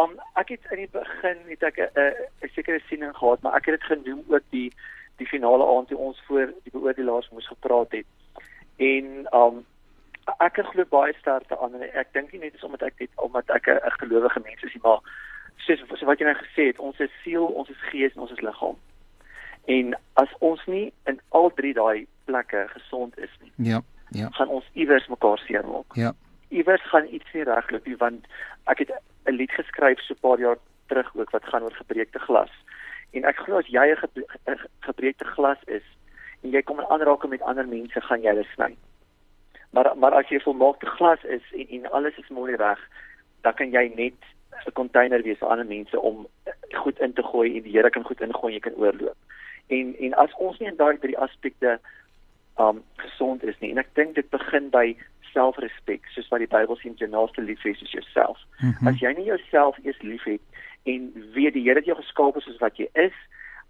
Um 0.00 0.16
ek 0.40 0.54
het 0.54 0.72
in 0.74 0.84
die 0.84 0.90
begin 0.94 1.38
het 1.50 1.68
ek 1.68 1.78
'n 1.84 2.00
uh, 2.00 2.46
'n 2.46 2.50
sekere 2.54 2.80
siening 2.88 3.14
gehad, 3.16 3.42
maar 3.42 3.58
ek 3.58 3.70
het 3.70 3.78
dit 3.78 3.90
genoem 3.92 4.24
ook 4.28 4.46
die 4.56 4.70
die 5.20 5.28
finale 5.28 5.66
aand 5.76 5.88
toe 5.88 5.98
ons 5.98 6.22
voor 6.26 6.46
die 6.64 6.72
beoordelaars 6.72 7.28
moes 7.30 7.46
gepraat 7.46 7.92
het. 7.92 8.08
En 8.76 9.26
um 9.36 9.64
ek 10.38 10.62
glo 10.72 10.84
baie 10.88 11.14
sterk 11.20 11.48
daaraan 11.48 11.74
en 11.74 11.92
ek 11.92 12.12
dink 12.12 12.32
nie 12.32 12.40
net 12.40 12.54
is 12.54 12.64
omdat 12.64 12.82
ek 12.88 12.98
dit 12.98 13.10
omdat 13.16 13.50
ek 13.50 13.68
'n 13.68 13.98
gelowige 14.00 14.40
mens 14.40 14.62
is 14.62 14.74
nie, 14.74 14.82
maar 14.82 15.02
soos, 15.66 15.82
soos 15.88 16.02
wat 16.08 16.18
jy 16.18 16.26
nou 16.26 16.36
gesê 16.38 16.70
het, 16.70 16.78
ons 16.78 16.98
is 17.00 17.12
siel, 17.24 17.46
ons 17.46 17.68
is 17.68 17.82
gees 17.90 18.14
en 18.14 18.26
ons 18.26 18.34
is 18.34 18.40
liggaam. 18.44 18.76
En 19.66 19.94
as 20.22 20.32
ons 20.38 20.60
nie 20.66 20.92
in 21.10 21.20
al 21.28 21.50
drie 21.54 21.74
daai 21.74 22.06
plekke 22.24 22.66
gesond 22.74 23.18
is 23.18 23.32
nie. 23.40 23.52
Ja. 23.72 23.82
Ja. 24.10 24.28
gaan 24.30 24.48
ons 24.48 24.66
iewers 24.72 25.06
mekaar 25.06 25.38
seermaak. 25.38 25.94
Ja. 25.94 26.12
Iewers 26.48 26.82
gaan 26.90 27.06
iets 27.14 27.32
nie 27.32 27.44
regloop 27.46 27.86
nie 27.86 27.96
want 27.96 28.26
ek 28.66 28.78
het 28.78 28.90
'n 29.26 29.36
lied 29.38 29.50
geskryf 29.50 30.00
so 30.00 30.14
'n 30.14 30.20
paar 30.20 30.38
jaar 30.38 30.58
terug 30.86 31.14
ook 31.14 31.30
wat 31.30 31.44
gaan 31.44 31.62
oor 31.62 31.72
gebreekte 31.72 32.18
glas. 32.18 32.50
En 33.10 33.24
ek 33.24 33.36
glo 33.36 33.58
as 33.58 33.66
jy 33.66 33.94
'n 33.94 34.58
gebreekte 34.80 35.24
glas 35.24 35.58
is 35.66 35.86
en 36.42 36.50
jy 36.50 36.62
kom 36.62 36.80
in 36.80 36.90
aanraking 36.90 37.30
met 37.30 37.42
ander 37.42 37.68
mense, 37.68 38.00
gaan 38.00 38.22
jy 38.22 38.28
hulle 38.28 38.46
sny. 38.54 38.76
Maar 39.70 39.96
maar 39.96 40.14
as 40.14 40.28
jy 40.28 40.40
volmaakte 40.40 40.86
glas 40.86 41.24
is 41.24 41.42
en 41.52 41.66
en 41.68 41.90
alles 41.90 42.16
is 42.16 42.28
mooi 42.28 42.56
reg, 42.56 42.80
dan 43.40 43.54
kan 43.54 43.70
jy 43.70 43.92
net 43.94 44.18
'n 44.66 44.72
container 44.72 45.22
wees 45.22 45.38
vir 45.38 45.48
ander 45.48 45.66
mense 45.66 46.00
om 46.00 46.26
goed 46.72 46.98
in 47.00 47.12
te 47.12 47.22
gooi 47.22 47.56
en 47.56 47.62
die 47.62 47.72
Here 47.72 47.90
kan 47.90 48.04
goed 48.04 48.20
ingooi 48.20 48.52
en 48.52 48.58
jy 48.58 48.60
kan 48.60 48.78
oorloop. 48.82 49.16
En 49.66 49.94
en 49.98 50.14
as 50.14 50.34
ons 50.38 50.58
nie 50.58 50.68
in 50.68 50.76
daai 50.76 50.98
drie 50.98 51.18
aspekte 51.18 51.78
um 52.58 52.82
gesond 52.96 53.44
is 53.44 53.58
nie 53.60 53.70
en 53.70 53.78
ek 53.78 53.94
dink 53.94 54.14
dit 54.14 54.30
begin 54.30 54.70
by 54.70 54.96
selfrespek 55.32 56.06
soos 56.14 56.28
wat 56.28 56.42
die 56.42 56.50
Bybel 56.50 56.78
sê 56.78 56.92
jy 56.96 57.08
naaste 57.10 57.42
lief 57.42 57.62
hê 57.64 57.74
soos 57.78 57.92
jouself. 57.92 58.38
Mm 58.60 58.72
-hmm. 58.72 58.88
As 58.88 59.00
jy 59.00 59.12
nie 59.16 59.28
jouself 59.30 59.78
eers 59.84 60.02
liefhet 60.02 60.40
en 60.84 61.12
weet 61.34 61.54
die 61.54 61.62
Here 61.62 61.78
het 61.78 61.86
jou 61.86 61.96
geskaap 61.96 62.40
soos 62.40 62.58
wat 62.58 62.76
jy 62.76 62.88
is, 62.92 63.16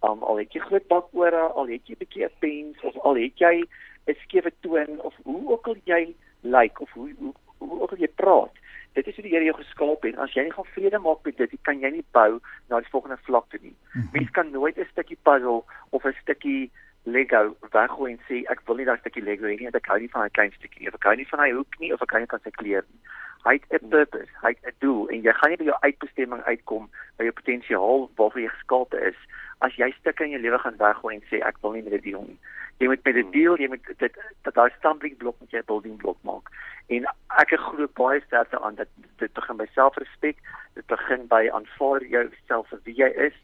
um 0.02 0.22
al 0.22 0.40
het 0.40 0.52
jy 0.52 0.60
groot 0.60 0.86
bakore, 0.88 1.42
al 1.54 1.68
het 1.68 1.86
jy 1.86 1.94
'n 1.94 2.02
bietjie 2.02 2.24
'n 2.24 2.38
pens 2.38 2.82
of 2.82 2.96
al 3.04 3.14
het 3.14 3.38
jy 3.38 3.64
'n 4.06 4.16
skewe 4.24 4.52
toon 4.60 5.00
of 5.00 5.14
hoe 5.22 5.50
ook 5.50 5.66
al 5.66 5.76
jy 5.84 6.14
lyk 6.40 6.52
like, 6.60 6.82
of 6.82 6.90
hoe 6.92 7.12
hoe, 7.18 7.34
hoe 7.58 7.80
ook 7.80 7.90
al 7.92 7.98
jy 7.98 8.08
praat, 8.14 8.54
dit 8.92 9.06
is 9.06 9.14
hoe 9.14 9.24
die 9.24 9.32
Here 9.32 9.44
jou 9.44 9.56
geskaap 9.56 10.02
het. 10.02 10.18
As 10.18 10.32
jy 10.34 10.42
nie 10.46 10.52
gaan 10.52 10.68
vrede 10.74 10.98
maak 10.98 11.24
met 11.24 11.36
dit, 11.36 11.56
kan 11.62 11.80
jy 11.80 11.90
nie 11.94 12.04
bou 12.16 12.40
na 12.68 12.80
die 12.80 12.90
volgende 12.90 13.18
vlak 13.26 13.48
toe 13.50 13.60
nie. 13.62 13.74
Mm 13.74 14.00
-hmm. 14.00 14.10
Mens 14.12 14.30
kan 14.30 14.50
nooit 14.50 14.78
'n 14.78 14.88
stukkie 14.90 15.18
puzzle 15.22 15.62
of 15.90 16.04
'n 16.04 16.16
stukkie 16.22 16.70
Lego 17.04 17.56
weggooi 17.72 18.12
en 18.12 18.20
sê 18.28 18.42
ek 18.52 18.60
wil 18.66 18.76
nie 18.76 18.84
daai 18.84 18.98
stukkie 18.98 19.22
Lego 19.22 19.46
hê 19.46 19.56
nie, 19.56 19.68
ek 19.72 19.86
hou 19.86 19.98
nie 19.98 20.10
van 20.12 20.20
daai 20.20 20.30
klein 20.30 20.52
stukkie 20.52 20.80
nie. 20.80 20.88
Ek 20.88 21.02
hou 21.02 21.16
nie 21.16 21.28
van 21.30 21.38
daai 21.38 21.52
hoek 21.52 21.78
nie 21.78 21.92
of 21.92 22.02
ek 22.02 22.10
hou 22.10 22.20
nie 22.20 22.32
van 22.32 22.40
sy 22.44 22.50
kleur 22.50 22.84
nie. 22.90 23.00
Hy 23.44 23.54
het 23.56 23.82
'n 23.82 23.88
purpose, 23.88 24.32
hy 24.42 24.48
het 24.48 24.66
'n 24.66 24.76
doel 24.78 25.08
en 25.08 25.22
jy 25.22 25.32
gaan 25.32 25.50
nie 25.50 25.56
by 25.56 25.64
jou 25.64 25.78
uitbestemming 25.80 26.42
uitkom 26.42 26.90
by 27.16 27.24
jou 27.24 27.32
potensiaal 27.32 28.10
waarvoor 28.16 28.40
jy 28.40 28.48
geskaap 28.48 28.94
is 28.94 29.16
as 29.60 29.76
jy 29.76 29.90
stukke 29.98 30.24
in 30.24 30.30
jou 30.30 30.42
lewe 30.42 30.58
gaan 30.58 30.76
weggooi 30.76 31.14
en 31.14 31.24
sê 31.30 31.40
ek 31.44 31.56
wil 31.62 31.72
nie 31.72 31.82
met 31.82 31.92
dit 31.92 32.02
deel 32.02 32.24
nie. 32.28 32.38
Jy 32.80 32.88
moet 32.88 33.04
met 33.04 33.14
dit 33.14 33.32
deel, 33.32 33.58
jy 33.60 33.68
moet 33.68 33.92
dit 34.00 34.14
dat 34.46 34.54
daai 34.56 34.70
stumbling 34.78 35.16
blok 35.20 35.36
met 35.40 35.52
jou 35.52 35.62
building 35.68 35.98
blok 36.00 36.16
maak. 36.24 36.48
En 36.88 37.04
ek 37.38 37.52
glo 37.60 37.86
baie 37.94 38.22
sterk 38.24 38.50
daaraan 38.50 38.80
dat 38.80 38.88
dit 39.20 39.32
begin 39.36 39.60
by 39.60 39.66
selfrespek 39.74 40.40
dit 40.74 40.86
begin 40.86 41.26
by 41.28 41.48
aanvaar 41.52 42.04
jouself 42.04 42.68
vir 42.72 42.80
wie 42.84 42.96
jy 43.02 43.10
is 43.28 43.36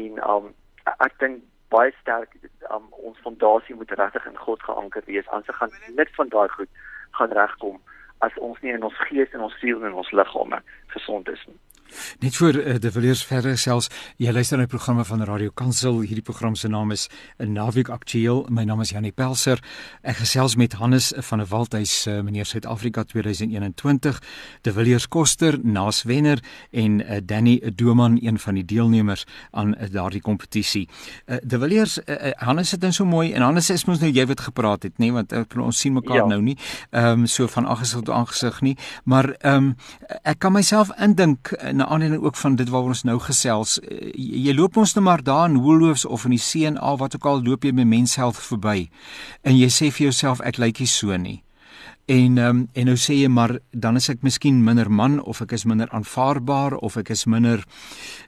en 0.00 0.18
um 0.34 0.50
ek 1.06 1.16
dink 1.22 1.42
baie 1.74 1.92
sterk 2.00 2.34
um 2.74 2.88
ons 3.06 3.18
fondasie 3.24 3.76
moet 3.78 3.92
regtig 4.00 4.26
in 4.30 4.38
God 4.46 4.62
geanker 4.66 5.06
wees 5.06 5.28
anders 5.28 5.56
gaan 5.58 5.74
niks 5.98 6.14
van 6.18 6.32
daai 6.34 6.48
goed 6.56 6.82
gaan 7.18 7.34
regkom 7.40 7.80
as 8.26 8.38
ons 8.48 8.60
nie 8.62 8.74
in 8.76 8.86
ons 8.86 9.02
gees 9.08 9.34
en 9.36 9.46
ons 9.48 9.58
siel 9.62 9.84
en 9.86 9.98
ons 10.02 10.14
liggame 10.22 10.62
gesond 10.94 11.28
is 11.34 11.44
nie 11.50 11.58
Net 12.20 12.36
vir 12.36 12.58
uh, 12.60 12.76
die 12.80 12.90
verleers 12.90 13.24
verder 13.26 13.58
selfs 13.58 13.90
jy 14.16 14.32
luister 14.32 14.58
na 14.58 14.66
die 14.66 14.72
programme 14.72 15.04
van 15.04 15.24
Radio 15.28 15.50
Kansel. 15.54 16.00
Hierdie 16.00 16.24
program 16.24 16.54
se 16.56 16.68
naam 16.68 16.90
is 16.90 17.08
'n 17.38 17.52
Naweek 17.52 17.88
Aktueel. 17.88 18.46
My 18.48 18.64
naam 18.64 18.80
is 18.80 18.90
Janie 18.90 19.12
Pelser. 19.12 19.58
Ek 20.02 20.16
gesels 20.16 20.56
met 20.56 20.72
Hannes 20.72 21.12
van 21.16 21.38
der 21.38 21.48
Waldhuis, 21.48 22.06
uh, 22.06 22.20
meneer 22.20 22.46
Suid-Afrika 22.46 23.04
2021. 23.04 24.22
De 24.62 24.72
Villiers 24.72 25.08
Koster, 25.08 25.58
Naas 25.62 26.02
Wenner 26.02 26.38
en 26.70 27.00
uh, 27.00 27.20
Danny 27.24 27.60
Doman, 27.74 28.18
een 28.22 28.38
van 28.38 28.54
die 28.54 28.64
deelnemers 28.64 29.26
aan 29.50 29.74
uh, 29.74 29.90
daardie 29.90 30.20
kompetisie. 30.20 30.88
Uh, 31.26 31.36
de 31.42 31.58
Villiers 31.58 31.98
uh, 31.98 32.14
uh, 32.14 32.30
Hannes 32.36 32.70
het 32.70 32.80
dan 32.80 32.92
so 32.92 33.04
mooi 33.04 33.32
en 33.32 33.42
Hannes 33.42 33.70
is 33.70 33.84
mos 33.84 34.00
nou 34.00 34.10
jy 34.10 34.26
wat 34.26 34.40
gepraat 34.40 34.82
het, 34.82 34.98
nê, 34.98 35.08
nee? 35.08 35.12
want 35.12 35.32
uh, 35.32 35.64
ons 35.64 35.78
sien 35.78 35.92
mekaar 35.92 36.22
ja. 36.22 36.26
nou 36.26 36.40
nie. 36.42 36.56
Ehm 36.90 37.20
um, 37.20 37.26
so 37.26 37.46
van 37.46 37.66
aangesig 37.66 38.02
tot 38.02 38.14
aangesig 38.14 38.60
nie, 38.60 38.76
maar 39.04 39.32
ehm 39.38 39.70
um, 39.70 39.74
ek 40.22 40.38
kan 40.38 40.52
myself 40.52 40.90
indink 40.98 41.52
uh, 41.52 41.72
na 41.80 41.88
aanleiding 41.88 42.22
ook 42.22 42.36
van 42.36 42.56
dit 42.60 42.68
waaroor 42.68 42.94
ons 42.94 43.04
nou 43.08 43.18
gesels. 43.24 43.78
Uh, 43.80 44.12
jy 44.14 44.54
loop 44.56 44.76
ons 44.80 44.94
nou 44.96 45.04
maar 45.04 45.24
daar 45.24 45.48
in 45.48 45.60
Woolworths 45.64 46.04
of 46.04 46.26
in 46.28 46.36
die 46.36 46.42
CNA 46.44 46.96
wat 47.00 47.16
ook 47.16 47.28
al 47.28 47.44
loop 47.44 47.64
jy 47.64 47.72
by 47.76 47.86
Men's 47.88 48.18
Health 48.20 48.40
verby 48.40 48.90
en 49.42 49.56
jy 49.56 49.70
sê 49.72 49.88
vir 49.88 50.10
jouself 50.10 50.44
ek 50.44 50.60
lyk 50.60 50.82
nie 50.84 50.90
so 50.90 51.16
nie. 51.16 51.40
En 52.10 52.38
um, 52.42 52.62
en 52.74 52.88
nou 52.90 52.96
sê 52.98 53.14
jy 53.20 53.28
maar 53.30 53.58
dan 53.70 53.96
is 54.00 54.08
ek 54.10 54.24
miskien 54.26 54.64
minder 54.66 54.88
man 54.90 55.20
of 55.22 55.40
ek 55.44 55.54
is 55.54 55.64
minder 55.68 55.90
aanvaarbaar 55.94 56.74
of 56.82 56.96
ek 56.98 57.12
is 57.14 57.26
minder 57.30 57.62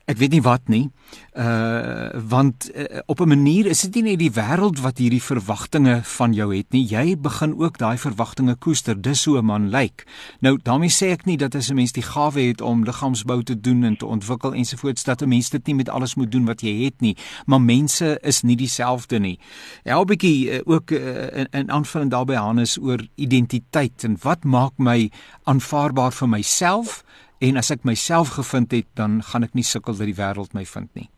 ek 0.06 0.18
weet 0.18 0.32
nie 0.34 0.42
wat 0.42 0.68
nie. 0.68 0.90
Uh 1.32 2.10
want 2.28 2.70
uh, 2.74 3.00
op 3.06 3.20
'n 3.20 3.28
manier 3.28 3.66
is 3.66 3.80
dit 3.80 3.94
nie 3.94 4.02
net 4.02 4.18
die 4.18 4.32
wêreld 4.32 4.80
wat 4.80 4.98
hierdie 4.98 5.22
verwagtinge 5.22 6.00
van 6.02 6.32
jou 6.32 6.56
het 6.56 6.72
nie. 6.72 6.86
Jy 6.86 7.16
begin 7.18 7.54
ook 7.58 7.78
daai 7.78 7.98
verwagtinge 7.98 8.54
koester. 8.54 9.02
Dis 9.02 9.22
so 9.22 9.38
'n 9.38 9.44
man 9.44 9.70
lyk. 9.70 10.06
Nou 10.40 10.58
daarmee 10.62 10.90
sê 10.90 11.12
ek 11.12 11.24
nie 11.24 11.36
dat 11.36 11.54
as 11.54 11.70
'n 11.70 11.74
mens 11.74 11.92
die 11.92 12.02
gawe 12.02 12.40
het 12.40 12.60
om 12.60 12.84
liggaamsbou 12.84 13.42
te 13.42 13.60
doen 13.60 13.84
en 13.84 13.96
te 13.96 14.06
ontwikkel 14.06 14.54
ensovoorts 14.54 15.04
dat 15.04 15.22
'n 15.22 15.28
mens 15.28 15.50
dit 15.50 15.66
nie 15.66 15.74
met 15.74 15.88
alles 15.88 16.14
moet 16.14 16.32
doen 16.32 16.44
wat 16.44 16.60
jy 16.60 16.84
het 16.84 17.00
nie, 17.00 17.16
maar 17.46 17.60
mense 17.60 18.18
is 18.22 18.42
nie 18.42 18.56
dieselfde 18.56 19.18
nie. 19.18 19.38
Ja, 19.84 20.00
'n 20.00 20.06
bietjie 20.06 20.50
uh, 20.50 20.60
ook 20.64 20.90
uh, 20.90 21.36
in, 21.36 21.46
in 21.50 21.70
aanvulling 21.70 22.10
daarbey 22.10 22.36
Hannes 22.36 22.78
oor 22.78 23.06
identiteit 23.14 24.04
en 24.04 24.16
wat 24.22 24.44
maak 24.44 24.72
my 24.76 25.10
aanvaarbaar 25.44 26.12
vir 26.12 26.28
myself? 26.28 27.04
En 27.42 27.58
as 27.58 27.72
ek 27.74 27.82
myself 27.82 28.36
gevind 28.38 28.70
het, 28.70 28.86
dan 28.94 29.18
gaan 29.26 29.42
ek 29.42 29.56
nie 29.58 29.66
sukkel 29.66 29.96
dat 29.98 30.06
die 30.06 30.18
wêreld 30.18 30.52
my 30.54 30.62
vind 30.68 30.90
nie. 30.94 31.08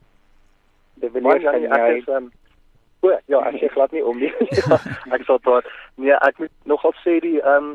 Dit 1.03 1.13
wil 1.13 1.27
nie 1.27 1.43
sê 1.45 1.53
ek 1.69 1.99
is 1.99 2.07
um, 2.09 2.31
o, 3.05 3.11
ja, 3.29 3.43
ek 3.51 3.59
sê 3.61 3.69
glad 3.75 3.93
nie 3.93 4.05
om 4.05 4.23
nie. 4.23 4.31
ja, 4.61 4.79
ek 5.13 5.27
sal 5.29 5.43
tot 5.45 5.69
nee, 6.01 6.17
ek 6.25 6.41
moet 6.41 6.55
nogal 6.71 6.97
sê 7.03 7.19
die 7.25 7.37
ehm 7.43 7.75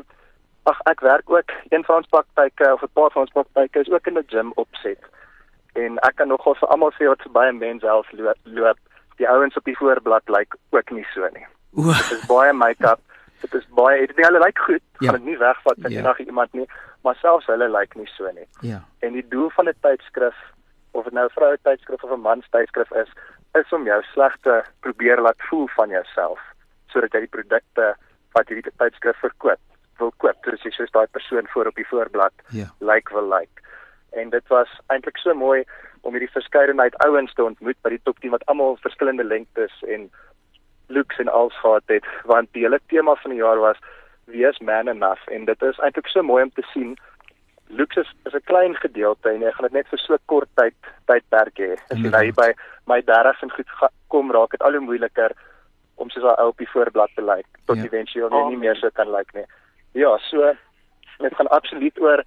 ag 0.68 0.80
ek 0.90 1.00
werk 1.06 1.30
ook 1.32 1.54
een 1.70 1.86
van 1.86 2.02
ons 2.02 2.10
praktyke 2.12 2.66
of 2.74 2.82
'n 2.82 2.90
paar 2.98 3.14
van 3.14 3.22
ons 3.22 3.32
praktyke 3.36 3.80
is 3.80 3.92
ook 3.94 4.10
in 4.10 4.18
'n 4.18 4.26
gym 4.34 4.50
opset. 4.60 5.00
En 5.78 6.02
ek 6.08 6.18
kan 6.18 6.28
nogal 6.28 6.58
vir 6.58 6.68
almal 6.74 6.92
sê 6.98 7.06
wat 7.06 7.22
baie 7.32 7.52
mense 7.52 7.86
self 7.86 8.10
loop, 8.12 8.38
loop. 8.44 8.78
Die 9.16 9.28
ouens 9.28 9.56
op 9.56 9.64
die 9.64 9.78
voorblad 9.78 10.26
lyk 10.26 10.56
ook 10.70 10.90
nie 10.90 11.06
so 11.14 11.28
nie. 11.32 11.46
Dit 11.70 12.18
is 12.18 12.26
baie 12.26 12.52
make-up. 12.52 13.00
Dit 13.40 13.54
is 13.54 13.66
baie 13.78 14.06
dit 14.06 14.16
nie 14.16 14.26
hulle 14.26 14.42
lyk 14.42 14.58
goed. 14.58 14.82
Ja. 14.98 15.10
Gaan 15.10 15.20
dit 15.22 15.30
nie 15.30 15.38
wegvat 15.38 15.78
van 15.82 15.90
ja. 15.90 15.98
enige 15.98 16.24
iemand 16.24 16.52
nie 16.52 16.66
maar 17.02 17.16
selfs 17.16 17.46
hulle 17.46 17.68
lyk 17.68 17.94
like 17.94 17.98
nie 17.98 18.10
so 18.16 18.30
nie. 18.34 18.46
Ja. 18.60 18.82
En 19.00 19.12
die 19.12 19.26
doel 19.28 19.50
van 19.50 19.68
'n 19.68 19.74
tydskrif 19.80 20.36
of 20.90 21.04
dit 21.04 21.12
nou 21.12 21.26
'n 21.26 21.36
vroue 21.36 21.58
tydskrif 21.62 22.04
of 22.04 22.10
'n 22.10 22.20
man 22.20 22.42
tydskrif 22.50 22.90
is, 22.90 23.10
is 23.54 23.72
om 23.72 23.84
jou 23.84 24.02
slegte 24.02 24.64
probeer 24.80 25.20
laat 25.20 25.42
voel 25.48 25.68
van 25.68 25.88
jouself 25.88 26.40
sodat 26.86 27.12
jy 27.12 27.20
die 27.20 27.34
produkte 27.36 27.94
wat 28.32 28.48
hierdie 28.48 28.72
tydskrif 28.76 29.16
verkoop 29.16 29.60
wil 29.98 30.12
koop. 30.16 30.42
Dus 30.44 30.62
jy 30.62 30.70
soos 30.70 30.90
daai 30.90 31.06
persoon 31.06 31.46
voor 31.52 31.66
op 31.66 31.74
die 31.74 31.86
voorblad 31.86 32.32
ja. 32.48 32.66
lyk 32.78 32.92
like 32.92 33.14
wil 33.14 33.28
lyk. 33.28 33.40
Like. 33.40 33.60
En 34.10 34.30
dit 34.30 34.46
was 34.48 34.80
eintlik 34.86 35.16
so 35.16 35.34
mooi 35.34 35.64
om 36.00 36.12
hierdie 36.16 36.32
verskeidenheid 36.32 36.96
ouens 37.04 37.34
te 37.34 37.44
ontmoet 37.44 37.78
by 37.82 37.90
die 37.94 38.02
top 38.04 38.18
10 38.24 38.30
wat 38.30 38.46
almal 38.46 38.78
verskillende 38.82 39.24
lengtes 39.24 39.82
en 39.86 40.10
looks 40.90 41.18
en 41.18 41.30
gehad 41.30 41.82
het 41.86 42.06
want 42.24 42.48
die 42.52 42.62
hele 42.62 42.80
tema 42.86 43.14
van 43.14 43.30
die 43.30 43.40
jaar 43.40 43.58
was 43.58 43.78
wees 44.30 44.58
man 44.58 44.88
enough. 44.88 45.28
En 45.28 45.44
dit 45.44 45.62
is 45.62 45.78
eintlik 45.78 46.06
so 46.06 46.22
mooi 46.22 46.42
om 46.42 46.52
te 46.54 46.66
sien 46.72 46.96
looks 47.70 47.96
is, 47.96 48.14
is 48.26 48.34
'n 48.34 48.44
klein 48.44 48.74
gedeelte 48.74 49.28
en 49.28 49.40
jy 49.40 49.52
gaan 49.52 49.68
dit 49.68 49.72
net 49.72 49.88
vir 49.88 49.98
so 49.98 50.16
kort 50.26 50.48
tyd 50.54 50.74
tydperk 51.06 51.58
hê. 51.58 51.72
As 51.90 51.98
jy 51.98 52.10
nou 52.10 52.32
by 52.32 52.50
my 52.86 53.00
30s 53.02 53.42
en 53.42 53.50
goed 53.50 53.68
kom 54.08 54.32
raak 54.32 54.50
dit 54.50 54.62
al 54.62 54.72
hoe 54.72 54.80
moeiliker 54.80 55.32
om 55.96 56.10
soos 56.10 56.24
'n 56.24 56.40
ou 56.40 56.48
op 56.48 56.58
die 56.58 56.70
voorblad 56.72 57.10
te 57.14 57.22
lyk 57.22 57.46
tot 57.66 57.76
ja. 57.76 57.84
eventueel 57.84 58.30
nie, 58.30 58.44
nie 58.48 58.62
meer 58.64 58.76
so 58.76 58.90
kan 58.90 59.10
lyk 59.10 59.34
nie. 59.34 59.46
Ja 59.92 60.18
so 60.18 60.54
dit 61.18 61.34
gaan 61.34 61.48
absoluut 61.48 62.00
oor 62.00 62.24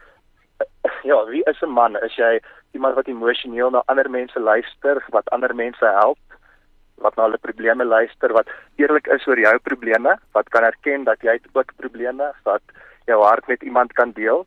ja 1.03 1.25
wie 1.25 1.43
is 1.43 1.61
'n 1.61 1.69
man? 1.69 1.97
Is 1.97 2.15
jy 2.15 2.39
iemand 2.71 2.95
wat 2.95 3.07
emosioneel 3.07 3.69
na 3.69 3.83
ander 3.85 4.09
mense 4.09 4.39
luister 4.39 5.03
wat 5.09 5.29
ander 5.29 5.55
mense 5.55 5.85
help 5.85 6.17
wat 6.95 7.15
na 7.15 7.23
hulle 7.23 7.37
probleme 7.37 7.85
luister, 7.85 8.33
wat 8.33 8.49
eerlik 8.75 9.07
is 9.07 9.27
oor 9.27 9.39
jou 9.39 9.57
probleme, 9.59 10.17
wat 10.31 10.49
kan 10.49 10.63
erken 10.63 11.03
dat 11.03 11.21
jy 11.21 11.39
ook 11.53 11.71
probleme 11.75 12.23
het, 12.23 12.43
wat 12.43 12.61
jou 13.05 13.21
hart 13.23 13.47
met 13.47 13.63
iemand 13.63 13.93
kan 13.93 14.11
deel. 14.11 14.45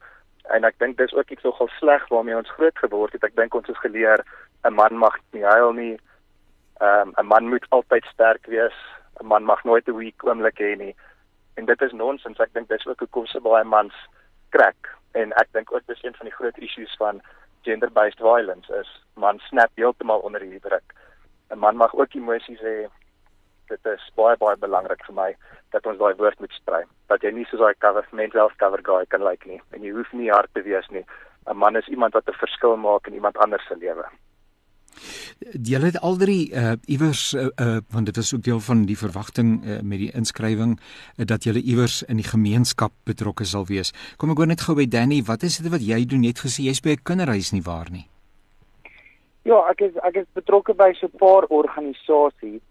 En 0.54 0.64
ek 0.64 0.78
dink 0.78 0.96
dis 0.98 1.14
ook 1.14 1.30
iets 1.30 1.42
nogal 1.42 1.68
sleg 1.78 2.08
waarmee 2.08 2.36
ons 2.36 2.50
groot 2.58 2.78
geword 2.78 3.12
het. 3.12 3.24
Ek 3.24 3.36
dink 3.36 3.54
ons 3.54 3.68
is 3.68 3.82
geleer 3.82 4.24
'n 4.64 4.74
man 4.74 4.96
mag 4.96 5.18
nie 5.32 5.44
huil 5.44 5.72
nie. 5.72 5.98
Um, 6.80 7.12
'n 7.18 7.26
man 7.26 7.48
moet 7.48 7.66
altyd 7.70 8.04
sterk 8.04 8.46
wees. 8.46 8.76
'n 9.20 9.26
Man 9.26 9.44
mag 9.44 9.64
nooit 9.64 9.88
'n 9.88 9.96
weak 9.96 10.24
oomblik 10.24 10.58
hê 10.58 10.76
nie. 10.76 10.94
En 11.54 11.64
dit 11.64 11.82
is 11.82 11.92
nonsens. 11.92 12.38
Ek 12.38 12.52
dink 12.52 12.68
dis 12.68 12.86
ook 12.86 12.98
hoekom 12.98 13.26
se 13.26 13.40
baie 13.40 13.64
mans 13.64 13.94
krak. 14.50 14.96
En 15.12 15.32
ek 15.32 15.48
dink 15.52 15.72
ook 15.72 15.86
dis 15.86 16.02
een 16.02 16.14
van 16.14 16.26
die 16.26 16.34
groot 16.34 16.58
issues 16.58 16.94
van 16.96 17.22
gender-based 17.62 18.18
violence 18.18 18.72
is 18.80 18.90
man 19.14 19.38
snap 19.38 19.70
heeltemal 19.74 20.18
onder 20.18 20.40
hierdie 20.40 20.60
druk. 20.60 20.92
'n 21.50 21.58
man 21.58 21.76
mag 21.76 21.94
ook 21.94 22.14
emosies 22.14 22.60
hê. 22.60 22.88
Dit 23.68 23.86
is 23.86 24.10
baie 24.14 24.36
baie 24.36 24.56
belangrik 24.56 25.04
vir 25.06 25.14
my 25.14 25.30
dat 25.70 25.86
ons 25.86 25.98
daai 25.98 26.14
woord 26.14 26.40
moet 26.40 26.52
sprei. 26.52 26.82
Dat 27.08 27.22
jy 27.22 27.30
nie 27.30 27.44
soos 27.44 27.60
daai 27.60 27.74
cover 27.78 28.06
mental 28.12 28.40
health 28.40 28.56
cover 28.56 28.82
guy 28.82 29.04
kan 29.06 29.22
lyk 29.22 29.44
like 29.44 29.48
nie 29.48 29.60
en 29.72 29.82
jy 29.82 29.92
hoef 29.92 30.12
nie 30.12 30.30
hard 30.30 30.50
te 30.54 30.62
wees 30.62 30.88
nie. 30.90 31.04
'n 31.46 31.56
Man 31.56 31.76
is 31.76 31.88
iemand 31.88 32.14
wat 32.14 32.28
'n 32.28 32.38
verskil 32.44 32.76
maak 32.76 33.06
in 33.06 33.14
iemand 33.14 33.36
anders 33.36 33.66
se 33.66 33.76
lewe. 33.76 34.06
Jy 35.38 35.80
het 35.80 36.00
al 36.00 36.16
drie 36.16 36.50
uh 36.52 36.72
iewers 36.86 37.34
uh, 37.34 37.48
uh 37.60 37.78
want 37.90 38.06
dit 38.06 38.16
is 38.16 38.34
ook 38.34 38.42
deel 38.42 38.60
van 38.60 38.84
die 38.86 38.98
verwagting 38.98 39.64
uh, 39.64 39.80
met 39.82 39.98
die 39.98 40.12
inskrywing 40.12 40.78
uh, 40.80 41.24
dat 41.26 41.44
jy 41.44 41.52
iewers 41.52 42.02
in 42.02 42.16
die 42.16 42.28
gemeenskap 42.28 42.92
betrokke 43.04 43.44
sal 43.44 43.66
wees. 43.66 43.92
Kom 44.16 44.30
ek 44.30 44.36
gou 44.36 44.46
net 44.46 44.64
gou 44.64 44.76
by 44.76 44.88
Danny, 44.88 45.22
wat 45.22 45.42
is 45.42 45.58
dit 45.58 45.70
wat 45.70 45.84
jy 45.84 46.04
doen? 46.06 46.24
Jy 46.24 46.32
het 46.32 46.44
gesê 46.46 46.68
jy's 46.70 46.80
by 46.80 46.96
'n 46.96 47.02
kinderhuis 47.04 47.52
nie 47.52 47.62
waar 47.62 47.90
nie? 47.90 48.08
Ja, 49.46 49.60
ek 49.70 49.80
is 49.86 49.98
ek 50.02 50.16
is 50.22 50.26
betrokke 50.34 50.74
by 50.74 50.90
so 50.98 51.06
'n 51.06 51.18
paar 51.22 51.46
organisasies. 51.54 52.62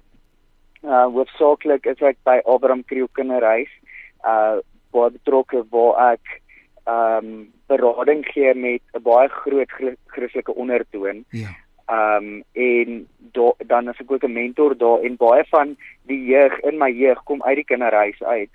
Uh 0.83 1.07
hoofsaaklik 1.15 1.85
is 1.87 2.01
ek 2.01 2.17
by 2.27 2.41
Abraham 2.45 2.83
Kriel 2.83 3.07
Kinderhuis. 3.15 3.71
Uh 4.23 4.59
waar 4.91 5.11
betrokke 5.11 5.63
waar 5.71 6.13
ek 6.13 6.41
ehm 6.85 7.25
um, 7.25 7.53
berading 7.67 8.25
gee 8.27 8.53
met 8.53 8.81
'n 8.93 9.01
baie 9.01 9.29
groot 9.29 9.71
Christelike 10.07 10.55
ondertoon. 10.55 11.23
Ja. 11.29 11.55
Ehm 11.87 12.27
um, 12.27 12.43
en 12.53 13.07
do, 13.31 13.55
dan 13.65 13.89
is 13.89 13.99
ek 13.99 14.11
ook 14.11 14.23
'n 14.23 14.33
mentor 14.33 14.77
daar 14.77 14.99
en 14.99 15.15
baie 15.15 15.43
van 15.49 15.77
die 16.03 16.25
jeug 16.25 16.59
in 16.59 16.77
my 16.77 16.91
jeug 16.91 17.23
kom 17.23 17.43
uit 17.43 17.55
die 17.55 17.65
kinderhuis 17.65 18.23
uit. 18.23 18.51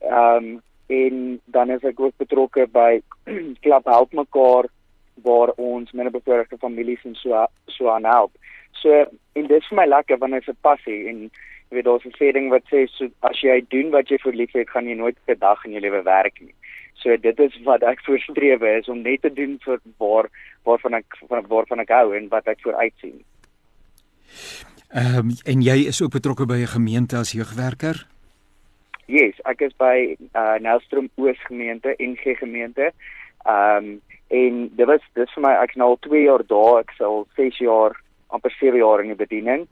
Ehm 0.00 0.36
um, 0.36 0.62
en 0.86 1.40
dan 1.44 1.70
is 1.70 1.82
ek 1.82 2.00
ook 2.00 2.16
betrokke 2.16 2.66
by 2.66 3.00
Klap 3.64 3.84
Help 3.84 4.12
Mekaar 4.12 4.66
waar 5.14 5.52
ons 5.56 5.92
minderbevoorregte 5.92 6.58
families 6.58 7.04
en 7.04 7.14
so 7.14 7.46
so 7.66 7.88
aan 7.88 8.04
help. 8.04 8.32
So 8.72 9.04
en 9.32 9.46
dit 9.46 9.58
is 9.58 9.68
vir 9.68 9.76
my 9.76 9.86
lekker 9.86 10.18
wanneer 10.18 10.40
dit 10.40 10.54
'n 10.54 10.60
passie 10.60 11.08
en 11.08 11.20
jy 11.22 11.76
weet 11.76 11.84
daar's 11.84 12.04
'n 12.04 12.16
sê 12.18 12.32
ding 12.32 12.50
wat 12.50 12.64
sê 12.72 12.88
so 12.88 13.08
as 13.20 13.40
jy 13.40 13.64
doen 13.68 13.90
wat 13.90 14.08
jy 14.08 14.18
vir 14.18 14.32
lief 14.32 14.52
het, 14.52 14.70
gaan 14.70 14.86
jy 14.86 14.94
nooit 14.94 15.16
'n 15.28 15.38
dag 15.38 15.64
in 15.64 15.72
jou 15.72 15.80
lewe 15.80 16.02
werk 16.02 16.40
nie. 16.40 16.54
So 16.94 17.16
dit 17.16 17.38
is 17.38 17.62
wat 17.64 17.82
ek 17.82 18.00
voorstreef 18.06 18.62
is 18.62 18.88
om 18.88 19.02
net 19.02 19.22
te 19.22 19.32
doen 19.32 19.58
vir 19.64 19.78
waar 19.98 20.30
waarvan 20.64 20.94
ek 20.94 21.18
waarvan 21.28 21.80
ek 21.80 21.88
hou 21.88 22.16
en 22.16 22.28
wat 22.28 22.46
ek 22.46 22.60
voor 22.60 22.74
uitsien. 22.74 23.24
Ehm 24.92 25.18
um, 25.18 25.30
en 25.44 25.62
jy 25.62 25.86
is 25.88 26.02
ook 26.02 26.12
betrokke 26.12 26.46
by 26.46 26.60
'n 26.62 26.74
gemeente 26.76 27.16
as 27.16 27.32
jeugwerker? 27.32 28.06
Yes, 29.06 29.34
ek 29.44 29.60
is 29.60 29.74
by 29.76 30.16
uh 30.34 30.58
Nelstrom 30.60 31.10
Oos 31.16 31.40
gemeente, 31.48 31.94
NG 31.98 32.38
gemeente. 32.38 32.92
Ehm 33.44 33.76
um, 33.76 34.00
en 34.32 34.64
dit 34.76 34.88
was 34.88 35.04
dis 35.18 35.34
vir 35.36 35.44
my 35.44 35.52
ek 35.60 35.76
nou 35.76 35.92
al 35.92 36.00
2 36.08 36.24
jaar 36.24 36.44
daar, 36.48 36.80
ek 36.80 36.94
sal 36.96 37.26
6 37.36 37.60
jaar 37.60 37.96
amper 38.32 38.54
7 38.58 38.80
jaar 38.80 39.04
in 39.04 39.12
die 39.12 39.20
bediening. 39.24 39.68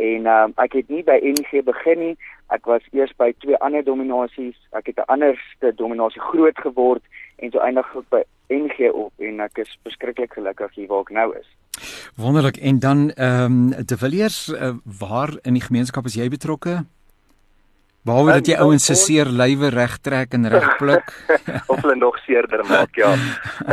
En 0.00 0.26
um, 0.26 0.52
ek 0.56 0.76
het 0.78 0.88
nie 0.88 1.02
by 1.04 1.18
NG 1.20 1.64
begin 1.64 1.98
nie. 2.00 2.14
Ek 2.52 2.68
was 2.68 2.84
eers 2.96 3.12
by 3.20 3.30
twee 3.44 3.56
ander 3.64 3.84
dominasies. 3.84 4.56
Ek 4.76 4.88
het 4.88 5.00
'n 5.00 5.08
anderste 5.12 5.72
dominasie 5.76 6.20
groot 6.20 6.58
geword 6.58 7.02
en 7.36 7.50
toe 7.50 7.60
eindig 7.60 7.96
ek 7.96 8.08
by 8.08 8.22
NG 8.48 8.92
op 8.92 9.12
en 9.18 9.40
ek 9.40 9.58
is 9.58 9.78
beskiklik 9.82 10.32
gelukkig 10.32 10.74
hier 10.74 10.88
waar 10.88 11.00
ek 11.00 11.10
nou 11.10 11.28
is. 11.36 11.48
Wonderlik. 12.16 12.56
En 12.56 12.78
dan 12.78 13.10
ehm 13.10 13.72
um, 13.72 13.86
De 13.86 13.96
Villiers, 13.96 14.48
uh, 14.48 14.74
waar 14.98 15.30
in 15.42 15.52
die 15.52 15.66
gemeenskap 15.68 16.04
is 16.04 16.14
jy 16.14 16.28
betrokke? 16.28 16.84
Behalwe 18.02 18.32
dat 18.40 18.48
jy 18.50 18.58
ouens 18.58 18.84
se 18.84 18.94
seer 18.98 19.30
lywe 19.30 19.70
regtrek 19.70 20.34
en 20.34 20.48
regpluk 20.50 21.12
of 21.72 21.82
hulle 21.82 21.96
nog 21.96 22.18
seerder 22.26 22.64
maak, 22.66 22.96
ja. 22.98 23.14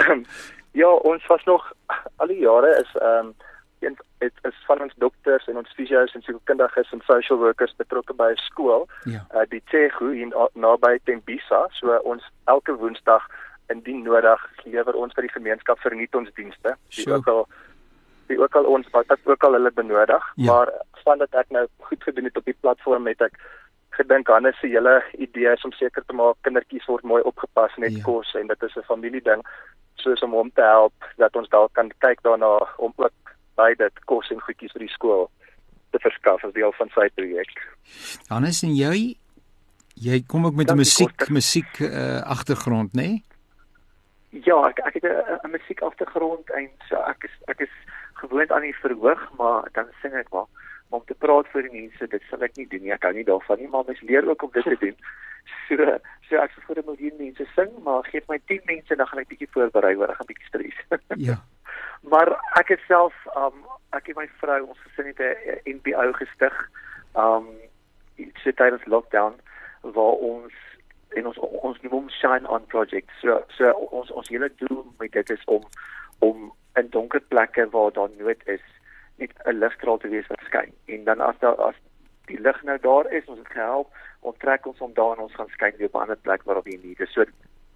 ja, 0.82 0.90
ons 1.12 1.26
was 1.28 1.44
nog 1.50 1.66
al 2.22 2.28
die 2.28 2.44
jare 2.46 2.76
is 2.82 2.92
ehm 3.02 3.32
um, 3.32 3.36
een 3.80 3.96
dit 4.20 4.34
is 4.44 4.56
van 4.68 4.82
ons 4.82 4.94
dokters 5.00 5.46
en 5.48 5.58
ons 5.58 5.76
fisios 5.76 6.14
en 6.14 6.22
sielkundiges 6.22 6.92
en 6.92 7.02
social 7.08 7.40
workers 7.40 7.76
betrokke 7.80 8.14
by 8.14 8.32
'n 8.32 8.42
skool. 8.44 8.88
Ja. 9.04 9.24
Uh, 9.34 9.46
die 9.50 9.62
Tsegu 9.66 10.12
hier 10.14 10.50
naby 10.54 11.00
Tembisa, 11.04 11.62
so 11.72 11.96
ons 12.04 12.24
elke 12.46 12.76
woensdag 12.76 13.24
indien 13.70 14.04
nodig 14.04 14.42
lewer 14.66 14.96
ons 14.96 15.14
vir 15.14 15.28
die 15.28 15.36
gemeenskap 15.38 15.80
verniet 15.80 16.16
ons 16.16 16.34
dienste. 16.36 16.76
Die 16.90 17.08
ook 17.14 17.28
al 17.28 17.48
die 18.28 18.40
ook 18.42 18.56
al 18.56 18.66
ons 18.66 18.88
wat 18.92 19.06
ook 19.24 19.44
al 19.44 19.54
hulle 19.58 19.72
benodig, 19.72 20.34
ja. 20.36 20.52
maar 20.52 20.70
vandat 21.04 21.34
ek 21.34 21.50
nou 21.50 21.66
goed 21.78 22.04
gedoen 22.04 22.28
het 22.30 22.38
op 22.38 22.46
die 22.46 22.58
platform 22.60 23.08
het 23.08 23.22
ek 23.22 23.40
gedink 24.00 24.28
Hannes 24.32 24.60
se 24.60 24.68
hele 24.72 24.96
idee 25.18 25.52
is 25.54 25.66
om 25.68 25.74
seker 25.76 26.04
te 26.08 26.16
maak 26.18 26.38
kindertjies 26.48 26.88
word 26.92 27.04
mooi 27.04 27.22
opgepas 27.32 27.76
net 27.78 27.98
ja. 27.98 28.04
kos 28.08 28.32
en 28.40 28.48
dit 28.52 28.64
is 28.68 28.78
'n 28.78 28.88
familie 28.92 29.24
ding. 29.32 29.44
soos 30.00 30.22
om 30.24 30.32
hom 30.32 30.52
te 30.56 30.64
help 30.64 31.08
dat 31.18 31.36
ons 31.36 31.50
dalk 31.52 31.74
kan 31.74 31.92
kyk 32.00 32.22
daarna 32.24 32.54
om 32.78 32.94
ook 32.96 33.34
by 33.60 33.74
dit 33.78 34.06
kos 34.06 34.30
en 34.32 34.40
goedjies 34.40 34.72
vir 34.72 34.86
die 34.86 34.94
skool 34.94 35.26
te 35.92 36.00
verskaf 36.00 36.44
as 36.46 36.54
deel 36.54 36.72
van 36.78 36.92
sy 36.96 37.10
projek. 37.16 37.52
Hannes 38.30 38.64
en 38.64 38.76
jy 38.76 39.18
jy 40.00 40.22
kom 40.32 40.46
ook 40.46 40.56
met 40.56 40.72
'n 40.72 40.78
musiek 40.78 41.30
musiek 41.30 41.80
uh, 41.80 42.22
agtergrond, 42.22 42.94
né? 42.94 43.02
Nee? 43.02 43.24
Ja, 44.46 44.58
ek 44.70 44.80
ek 44.80 44.94
het 44.94 45.06
'n 45.44 45.52
musiek 45.52 45.82
agtergrond 45.82 46.50
en 46.50 46.70
so 46.88 46.96
ek 46.96 47.24
is 47.24 47.36
ek 47.48 47.60
is 47.60 47.76
gewoond 48.14 48.52
aan 48.52 48.62
die 48.62 48.76
verhoog, 48.82 49.22
maar 49.38 49.68
dan 49.74 49.88
sing 50.02 50.14
ek 50.14 50.30
maar 50.32 50.48
om 50.90 51.04
te 51.06 51.14
praat 51.14 51.48
vir 51.54 51.68
die 51.68 51.82
mense, 51.82 52.08
dit 52.08 52.24
sal 52.30 52.44
ek 52.46 52.56
nie 52.58 52.68
doen 52.70 52.82
nie. 52.86 52.94
Ek 52.96 53.06
hou 53.06 53.14
nie 53.14 53.26
daarvan 53.28 53.62
nie, 53.62 53.68
maar 53.70 53.86
mens 53.88 54.02
leer 54.02 54.28
ook 54.30 54.44
om 54.44 54.52
dit 54.54 54.66
te 54.66 54.78
doen. 54.82 54.96
So 55.68 55.86
so 56.30 56.38
ek 56.38 56.54
sou 56.54 56.64
vir 56.68 56.82
'n 56.82 56.86
miljoen 56.86 57.18
mense 57.18 57.46
sing, 57.56 57.72
maar 57.84 58.04
gee 58.10 58.22
my 58.28 58.40
10 58.52 58.62
mense 58.66 58.96
dan 58.96 59.08
gaan 59.08 59.20
ek 59.20 59.30
bietjie 59.30 59.50
voorberei 59.54 59.96
oor, 59.96 60.10
ek 60.10 60.18
gaan 60.18 60.30
bietjie 60.32 60.50
stres. 60.50 60.78
ja. 61.30 61.38
Maar 62.02 62.30
ek 62.62 62.74
het 62.76 62.82
self 62.88 63.14
um 63.36 63.66
ek 63.98 64.10
en 64.10 64.18
my 64.18 64.28
vrou 64.42 64.62
ons 64.66 64.82
gesin 64.86 65.10
het 65.12 65.20
'n 65.20 65.78
NPO 65.78 66.12
gestig. 66.22 66.56
Um 67.16 67.48
iets 68.16 68.44
tydens 68.44 68.86
lockdown 68.86 69.36
waar 69.82 70.18
ons 70.34 70.54
en 71.18 71.26
ons 71.26 71.38
ons 71.38 71.82
noem 71.82 71.94
hom 71.94 72.10
shine 72.10 72.48
on 72.48 72.66
project. 72.66 73.10
So 73.22 73.44
so 73.48 73.72
ons 73.72 74.12
ons 74.12 74.30
hele 74.30 74.52
doel 74.56 74.86
met 75.00 75.12
dit 75.12 75.30
is 75.30 75.44
om 75.46 75.64
om 76.20 76.54
in 76.76 76.90
donker 76.90 77.22
plekke 77.22 77.70
waar 77.70 77.92
daar 77.92 78.10
nood 78.18 78.42
is 78.46 78.66
net 79.20 79.34
'n 79.46 79.60
ligstraal 79.60 79.98
te 79.98 80.08
wees 80.08 80.28
wat 80.28 80.42
skyn. 80.46 80.74
En 80.86 81.04
dan 81.04 81.20
as 81.20 81.40
daar 81.40 81.56
as 81.56 81.76
die 82.26 82.40
lig 82.40 82.64
nou 82.64 82.78
daar 82.80 83.12
is, 83.12 83.26
ons 83.26 83.40
het 83.40 83.52
gehelp, 83.52 83.88
ons 84.20 84.38
trek 84.38 84.66
ons 84.66 84.82
om 84.82 84.94
daar 84.94 85.16
en 85.16 85.24
ons 85.24 85.36
gaan 85.36 85.50
skyn 85.50 85.78
weer 85.78 85.88
op 85.88 85.96
'n 85.96 86.06
ander 86.06 86.18
plek 86.18 86.44
waar 86.44 86.58
op 86.58 86.68
jy 86.68 86.80
nie. 86.84 86.96
Dis 86.96 87.14
so 87.14 87.26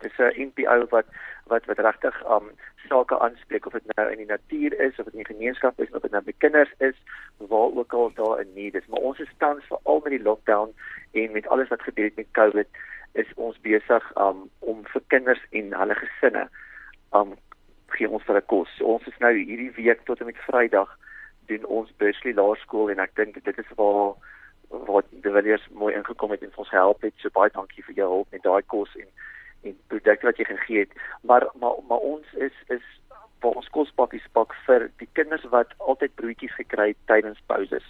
dis 0.03 0.17
'n 0.17 0.51
NPO 0.51 0.87
wat 0.89 1.05
wat 1.51 1.65
wat 1.65 1.79
regtig 1.79 2.15
um 2.35 2.51
sake 2.89 3.19
aanspreek 3.19 3.65
of 3.65 3.73
dit 3.73 3.95
nou 3.95 4.11
in 4.11 4.17
die 4.17 4.31
natuur 4.35 4.79
is 4.79 4.99
of 4.99 5.05
dit 5.05 5.13
in 5.13 5.23
die 5.23 5.33
gemeenskap 5.33 5.79
is 5.79 5.91
of 5.91 6.01
dit 6.01 6.11
nou 6.11 6.23
by 6.23 6.33
kinders 6.37 6.73
is 6.77 6.97
waar 7.37 7.71
ook 7.79 7.93
al 7.93 8.11
daar 8.13 8.39
'n 8.39 8.53
need 8.53 8.75
is. 8.75 8.87
Maar 8.87 8.99
ons 9.09 9.19
is 9.19 9.37
tans 9.37 9.63
veral 9.65 9.99
met 10.03 10.13
die 10.15 10.21
lockdown 10.21 10.73
en 11.11 11.31
met 11.31 11.47
alles 11.47 11.67
wat 11.67 11.81
gebeur 11.81 12.05
het 12.05 12.15
met 12.15 12.31
COVID 12.31 12.67
is 13.13 13.33
ons 13.35 13.61
besig 13.61 14.11
um 14.17 14.49
om 14.59 14.85
vir 14.85 15.01
kinders 15.07 15.43
en 15.49 15.73
hulle 15.73 15.95
gesinne 15.95 16.49
um 17.13 17.33
gee 17.87 18.09
ons 18.09 18.27
'n 18.27 18.45
kos. 18.45 18.69
So, 18.77 18.85
ons 18.85 19.07
is 19.07 19.17
nou 19.17 19.33
hierdie 19.33 19.71
week 19.71 20.01
tot 20.05 20.19
en 20.19 20.25
met 20.25 20.37
Vrydag 20.37 20.97
doen 21.47 21.65
ons 21.65 21.91
Bursley 21.97 22.33
Laerskool 22.33 22.91
en 22.93 23.01
ek 23.03 23.15
dink 23.15 23.37
dit 23.43 23.57
is 23.57 23.75
waar 23.79 24.13
wat 24.89 25.05
die 25.11 25.31
Villiers 25.31 25.65
mooi 25.71 25.93
ingekom 25.93 26.31
het 26.33 26.41
en 26.43 26.53
ons 26.55 26.71
help 26.73 27.01
het. 27.05 27.13
So 27.21 27.33
baie 27.33 27.51
dankie 27.53 27.83
vir 27.87 27.99
jou 28.01 28.09
hulp 28.09 28.31
met 28.31 28.43
daai 28.43 28.63
kos 28.75 28.95
en 28.99 29.09
en 29.63 29.75
produkte 29.87 30.27
wat 30.27 30.39
jy 30.41 30.45
gegee 30.49 30.79
het. 30.85 30.95
Maar 31.21 31.47
maar 31.59 31.79
maar 31.87 32.03
ons 32.13 32.33
is 32.33 32.55
is 32.67 32.85
vir 33.43 33.59
ons 33.59 33.69
kospakkies 33.75 34.25
pak 34.37 34.55
vir 34.65 34.89
die 34.99 35.09
kinders 35.19 35.45
wat 35.55 35.75
altyd 35.77 36.15
broodjies 36.19 36.55
gekry 36.59 36.89
het 36.93 37.05
tydens 37.11 37.39
pauses. 37.51 37.85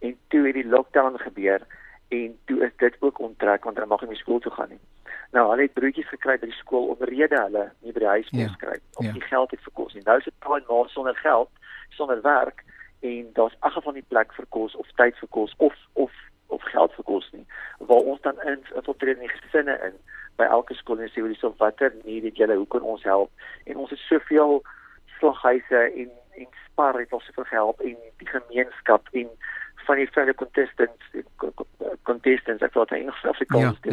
En 0.00 0.16
toe 0.28 0.46
het 0.46 0.58
die 0.58 0.68
lockdown 0.68 1.18
gebeur 1.20 1.64
en 2.08 2.36
toe 2.44 2.60
is 2.66 2.76
dit 2.82 2.96
ook 3.00 3.20
onttrek 3.28 3.64
want 3.64 3.76
hulle 3.76 3.88
mag 3.88 4.04
nie 4.04 4.12
meer 4.12 4.22
skool 4.22 4.40
toe 4.44 4.52
gaan 4.52 4.76
nie. 4.76 4.82
Nou 5.32 5.48
hulle 5.50 5.62
het 5.62 5.74
broodjies 5.74 6.08
gekry 6.08 6.36
by 6.38 6.50
die 6.50 6.58
skool 6.60 6.90
omrede 6.94 7.40
hulle 7.40 7.64
nie 7.80 7.92
by 7.92 8.04
die 8.04 8.12
huis 8.16 8.30
kon 8.30 8.44
ja, 8.44 8.52
kry 8.60 8.76
of 8.94 9.04
ja. 9.06 9.12
die 9.12 9.24
geld 9.24 9.50
het 9.50 9.64
vir 9.66 9.76
kos 9.80 9.94
nie. 9.94 10.04
Nou 10.06 10.18
is 10.18 10.28
dit 10.28 10.38
baie 10.46 10.62
maar 10.68 10.88
sonder 10.92 11.16
geld, 11.16 11.50
sonder 11.96 12.22
werk 12.22 12.64
en 13.04 13.30
daar's 13.36 13.56
ag 13.60 13.76
van 13.84 13.98
die 13.98 14.06
plek 14.08 14.32
vir 14.32 14.46
kos 14.48 14.74
of 14.80 14.90
tyd 15.00 15.16
vir 15.22 15.30
kos 15.38 15.54
of 15.58 15.74
of 15.94 16.12
of 16.54 16.62
geld 16.70 16.92
vir 16.94 17.04
kos 17.04 17.30
nie. 17.32 17.46
Waar 17.78 18.10
ons 18.12 18.20
dan 18.20 18.40
in 18.44 18.60
infiltreer 18.74 19.16
in 19.16 19.26
die 19.26 19.32
gesinne 19.36 19.78
in 19.88 19.96
by 20.36 20.46
elke 20.50 20.74
skool 20.74 21.00
en 21.02 21.10
sê 21.12 21.22
hoe 21.22 21.30
dis 21.30 21.46
of 21.46 21.58
watter 21.62 21.94
nie 22.04 22.20
dit 22.24 22.36
julle 22.36 22.56
hoe 22.58 22.70
kan 22.70 22.82
ons 22.94 23.02
help 23.06 23.30
en 23.70 23.80
ons 23.84 23.90
het 23.90 24.02
soveel 24.08 24.62
slaghuise 25.18 25.82
en 26.02 26.10
en 26.34 26.48
spar 26.64 26.98
het 26.98 27.12
ons 27.14 27.26
soveel 27.28 27.46
gehelp 27.50 27.80
en 27.80 27.94
die 28.22 28.30
gemeenskap 28.30 29.08
en 29.12 29.28
van 29.86 30.00
die 30.00 30.10
fellow 30.16 30.34
contestants 30.34 31.12
contestants 32.02 32.62
ek 32.62 32.76
dit 32.76 32.96
Engels 32.98 33.24
Afrikaans 33.30 33.78
ja, 33.82 33.92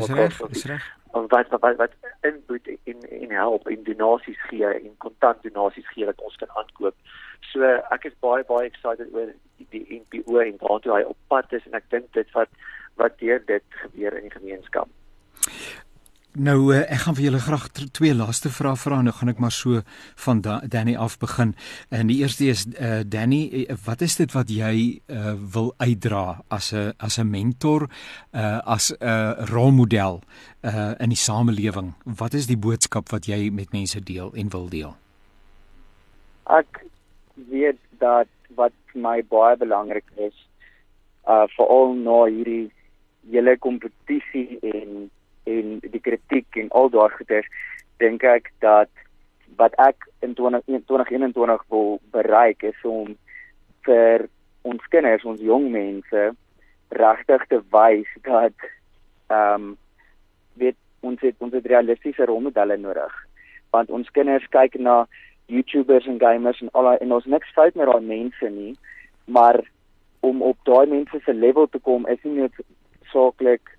is 0.51 0.65
reg 0.69 0.89
en 1.13 1.27
wat 1.27 1.47
wat 1.59 1.75
wat 1.77 1.93
inboet 2.21 2.67
in 2.83 2.99
in 3.09 3.31
help 3.31 3.67
in 3.69 3.83
donasies 3.83 4.41
gee 4.49 4.65
en 4.65 4.97
kontant 4.97 5.43
donasies 5.43 5.87
gee 5.93 6.05
wat 6.05 6.21
ons 6.21 6.35
kan 6.35 6.49
aankoop. 6.55 6.95
So 7.51 7.67
ek 7.95 8.07
is 8.09 8.15
baie 8.23 8.43
baie 8.47 8.69
excited 8.69 9.11
oor 9.13 9.33
die 9.75 9.83
NPO 9.99 10.39
en 10.45 10.59
waartoe 10.63 10.95
hy 10.95 11.03
op 11.07 11.17
pad 11.27 11.53
is 11.57 11.67
en 11.67 11.77
ek 11.79 11.89
dink 11.93 12.11
dit 12.17 12.31
wat 12.37 12.51
wat 13.01 13.19
deur 13.19 13.43
dit 13.45 13.79
gebeur 13.83 14.17
in 14.17 14.27
die 14.27 14.37
gemeenskap. 14.37 14.89
Nou 16.31 16.71
eh, 16.71 16.85
ek 16.87 17.01
gaan 17.03 17.15
vir 17.17 17.25
julle 17.25 17.39
graag 17.43 17.65
twee 17.91 18.13
laaste 18.15 18.47
vrae 18.55 18.77
vra 18.79 19.01
en 19.01 19.09
nou 19.09 19.13
gaan 19.17 19.33
ek 19.33 19.39
maar 19.43 19.51
so 19.51 19.81
van 20.23 20.39
da 20.39 20.61
Danny 20.63 20.93
af 20.95 21.17
begin. 21.19 21.51
En 21.91 22.07
die 22.07 22.21
eerste 22.23 22.47
is 22.47 22.63
uh, 22.71 23.01
Danny, 23.03 23.41
eh, 23.51 23.75
wat 23.83 23.99
is 24.01 24.15
dit 24.15 24.31
wat 24.31 24.47
jy 24.47 25.01
uh, 25.11 25.33
wil 25.35 25.73
uitdra 25.83 26.39
as 26.47 26.71
'n 26.71 26.95
as 27.03 27.19
'n 27.19 27.27
mentor, 27.27 27.89
uh, 28.31 28.63
as 28.63 28.95
'n 28.95 29.43
rolmodel 29.51 30.21
uh, 30.63 30.95
in 31.03 31.09
die 31.09 31.19
samelewing? 31.19 31.93
Wat 32.05 32.33
is 32.33 32.47
die 32.47 32.57
boodskap 32.57 33.11
wat 33.11 33.27
jy 33.27 33.51
met 33.51 33.73
mense 33.73 33.99
deel 33.99 34.31
en 34.33 34.49
wil 34.49 34.69
deel? 34.69 34.95
Ek 36.47 36.85
weet 37.35 37.79
dat 37.99 38.31
wat 38.55 38.73
my 38.95 39.19
baie 39.27 39.57
belangrik 39.57 40.07
is, 40.15 40.47
uh 41.27 41.43
veral 41.57 41.93
na 41.93 42.23
hierdie 42.31 42.71
hele 43.27 43.57
kompetisie 43.57 44.59
en 44.61 45.11
en 45.43 45.79
die 45.79 46.03
kritiek 46.03 46.59
en 46.61 46.69
al 46.69 46.89
daardie 46.89 47.17
goeders 47.17 47.47
dink 48.03 48.23
ek 48.23 48.51
dat 48.59 48.89
wat 49.59 49.75
ek 49.83 50.07
in 50.25 50.33
2021 50.37 51.63
wil 51.69 51.99
bereik 52.11 52.63
is 52.63 52.85
om 52.87 53.15
vir 53.85 54.27
ons 54.61 54.85
kinders, 54.93 55.25
ons 55.25 55.41
jong 55.41 55.71
mense 55.73 56.29
regtig 56.91 57.47
te 57.49 57.61
wys 57.73 58.07
dat 58.27 58.69
ehm 59.31 59.71
um, 59.71 59.77
weet 60.59 60.77
ons 61.01 61.21
het 61.23 61.35
ons 61.39 61.53
het 61.55 61.65
realistiese 61.65 62.25
rolmodelle 62.27 62.77
nodig. 62.77 63.11
Want 63.71 63.89
ons 63.89 64.09
kinders 64.11 64.47
kyk 64.51 64.75
na 64.75 65.05
YouTubers 65.51 66.07
en 66.07 66.19
gamers 66.19 66.61
en 66.61 66.69
al 66.71 66.93
en 66.93 67.11
ons 67.11 67.25
niks 67.25 67.53
fout 67.55 67.75
met 67.75 67.87
daai 67.87 68.03
mense 68.05 68.49
nie 68.49 68.73
maar 69.25 69.59
om 70.19 70.41
op 70.41 70.57
daai 70.63 70.87
mense 70.87 71.19
se 71.25 71.33
level 71.33 71.67
te 71.67 71.79
kom 71.79 72.07
is 72.07 72.19
nie 72.23 72.43
net 72.43 72.59
saaklik 73.13 73.73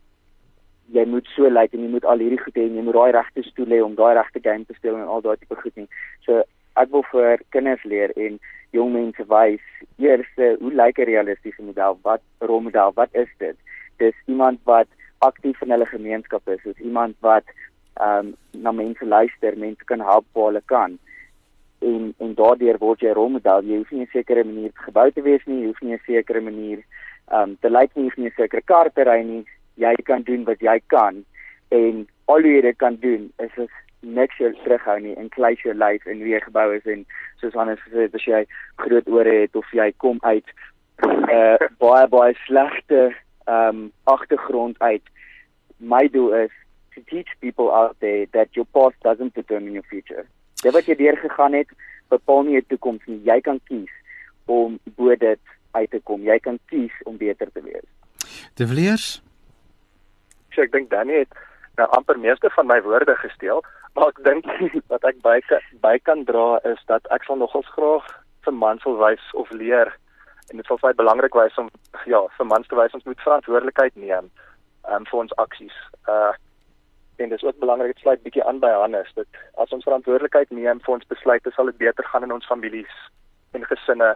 jy 0.91 1.05
moet 1.07 1.29
so 1.35 1.49
lyk 1.49 1.55
like, 1.55 1.77
en 1.77 1.83
jy 1.83 1.91
moet 1.91 2.05
al 2.05 2.19
hierdie 2.19 2.41
goed 2.41 2.57
hê 2.59 2.67
en 2.67 2.75
jy 2.77 2.83
moet 2.83 2.95
daai 2.95 3.13
regte 3.13 3.43
stoel 3.43 3.71
hê 3.75 3.83
om 3.83 3.95
daai 3.95 4.15
regte 4.15 4.41
game 4.43 4.65
te 4.65 4.75
speel 4.75 4.97
en 4.97 5.07
al 5.09 5.23
daai 5.23 5.37
tipe 5.37 5.57
goed 5.57 5.77
nie. 5.77 5.89
So 6.27 6.43
ek 6.77 6.91
wil 6.93 7.05
vir 7.13 7.45
kinders 7.55 7.85
leer 7.85 8.13
en 8.17 8.39
jong 8.73 8.93
mense 8.93 9.25
wys 9.29 9.65
eers 10.01 10.29
hoe 10.37 10.73
lyk 10.73 10.99
'n 10.99 11.09
realistiese 11.13 11.63
model? 11.63 11.99
Wat 12.03 12.23
rolmodel? 12.41 12.93
Wat 12.95 13.09
is 13.13 13.29
dit? 13.39 13.57
Dis 13.99 14.15
iemand 14.27 14.61
wat 14.65 14.89
aktief 15.19 15.63
in 15.63 15.71
hulle 15.71 15.87
gemeenskap 15.87 16.49
is, 16.49 16.65
is 16.65 16.79
iemand 16.81 17.17
wat 17.21 17.45
ehm 18.01 18.33
um, 18.33 18.35
na 18.63 18.73
mense 18.73 19.05
luister, 19.05 19.57
mense 19.57 19.85
kan 19.85 20.01
help 20.01 20.25
waar 20.33 20.47
hulle 20.47 20.63
kan. 20.67 20.99
En 21.81 22.15
en 22.19 22.35
daardeur 22.35 22.79
word 22.79 23.01
jy 23.01 23.09
'n 23.09 23.15
rolmodel. 23.15 23.63
Jy 23.63 23.77
hoef 23.77 23.91
nie 23.91 24.03
'n 24.03 24.13
sekere 24.13 24.45
manier 24.45 24.71
gebou 24.75 25.11
te 25.11 25.23
wees 25.23 25.45
nie, 25.47 25.61
jy 25.61 25.67
hoef 25.67 25.81
nie 25.81 25.95
'n 25.95 26.07
sekere 26.07 26.41
manier 26.41 26.79
ehm 27.31 27.43
um, 27.43 27.57
te 27.61 27.69
lyk 27.71 27.91
nie, 27.95 28.05
jy 28.05 28.09
hoef 28.09 28.17
nie 28.17 28.29
'n 28.29 28.37
sekere 28.37 28.63
kar 28.63 28.91
te 28.91 29.05
ry 29.05 29.23
nie 29.23 29.45
jy 29.81 29.95
kan 30.05 30.23
doen 30.23 30.45
wat 30.45 30.61
jy 30.61 30.81
kan 30.87 31.25
en 31.69 32.07
al 32.25 32.45
jy 32.47 32.61
dit 32.61 32.79
kan 32.79 32.97
doen 33.01 33.31
is 33.39 33.57
is 33.57 33.73
niks 34.03 34.39
jou 34.39 34.51
terughou 34.65 34.99
nie 35.01 35.15
en 35.17 35.29
klei 35.31 35.55
jou 35.63 35.75
lyf 35.75 36.07
en 36.07 36.23
wie 36.25 36.35
jy 36.35 36.41
gebou 36.43 36.69
is 36.75 36.87
en 36.91 37.05
soos 37.41 37.55
Hannes 37.55 37.81
gesê 37.87 38.09
het 38.09 38.15
as 38.19 38.27
jy 38.27 38.45
groot 38.83 39.09
ore 39.09 39.35
het 39.45 39.57
of 39.57 39.69
jy 39.73 39.93
kom 39.97 40.19
uit 40.23 40.47
'n 41.03 41.31
uh, 41.31 41.69
baie 41.79 42.09
baie 42.09 42.35
slegte 42.47 43.15
um 43.47 43.93
agtergrond 44.05 44.79
uit 44.79 45.03
my 45.79 46.09
doel 46.09 46.35
is 46.35 46.51
to 46.95 47.01
teach 47.11 47.29
people 47.41 47.71
out 47.71 47.97
there 48.01 48.27
that 48.33 48.49
your 48.53 48.67
past 48.67 48.97
doesn't 49.03 49.35
determine 49.35 49.73
your 49.73 49.87
future. 49.89 50.27
Dit 50.63 50.73
wat 50.73 50.87
jy 50.87 50.95
deur 50.95 51.17
gegaan 51.19 51.57
het 51.57 51.71
bepaal 52.13 52.47
nie 52.47 52.59
jou 52.59 52.65
toekoms 52.75 53.05
nie. 53.11 53.19
Jy 53.27 53.41
kan 53.41 53.59
kies 53.71 53.91
om 54.47 54.79
bo 54.99 55.17
dit 55.17 55.41
uit 55.73 55.91
te 55.91 56.01
kom. 56.05 56.23
Jy 56.23 56.39
kan 56.45 56.59
kies 56.71 56.95
om 57.09 57.17
beter 57.17 57.51
te 57.53 57.63
wees. 57.65 57.87
De 58.55 58.67
Villiers 58.67 59.23
So 60.55 60.63
ek 60.63 60.73
dink 60.73 60.91
Danny 60.91 61.25
het 61.25 61.33
nou 61.77 61.89
amper 61.97 62.19
meeste 62.19 62.51
van 62.51 62.67
my 62.67 62.81
woorde 62.85 63.17
gesteel, 63.17 63.63
maar 63.95 64.13
ek 64.13 64.23
dink 64.25 64.47
wat 64.93 65.05
ek 65.09 65.23
by 65.25 65.41
by 65.81 65.97
kan 66.09 66.25
dra 66.29 66.61
is 66.69 66.81
dat 66.87 67.09
ek 67.11 67.25
sal 67.25 67.41
nogals 67.41 67.69
graag 67.77 68.07
vir 68.45 68.55
mans 68.55 68.85
wil 68.85 68.99
wys 69.01 69.25
of 69.39 69.51
leer 69.51 69.93
en 70.51 70.61
dit 70.61 70.67
sal 70.67 70.81
baie 70.83 70.97
belangrik 70.99 71.35
wees 71.39 71.59
om 71.61 71.71
ja, 72.07 72.21
vir 72.37 72.47
mans 72.47 72.69
te 72.69 72.77
wys 72.77 72.95
ons 72.99 73.07
moet 73.09 73.25
verantwoordelikheid 73.25 73.97
neem 73.97 74.29
um, 74.91 75.05
vir 75.09 75.21
ons 75.25 75.39
aksies. 75.45 75.77
Uh 76.09 76.33
en 77.21 77.29
dit 77.29 77.39
is 77.39 77.45
ook 77.45 77.59
belangrik 77.61 77.93
dit 77.93 78.01
sluit 78.03 78.23
bietjie 78.25 78.43
aan 78.49 78.59
by 78.59 78.71
Hannes 78.73 79.11
dat 79.15 79.41
as 79.63 79.71
ons 79.77 79.85
verantwoordelikheid 79.87 80.51
neem 80.51 80.81
vir 80.83 80.95
ons 80.95 81.07
besluite 81.13 81.53
sal 81.55 81.69
dit 81.71 81.77
beter 81.79 82.07
gaan 82.09 82.25
in 82.27 82.33
ons 82.35 82.49
families 82.49 82.95
en 83.55 83.67
gesinne 83.69 84.09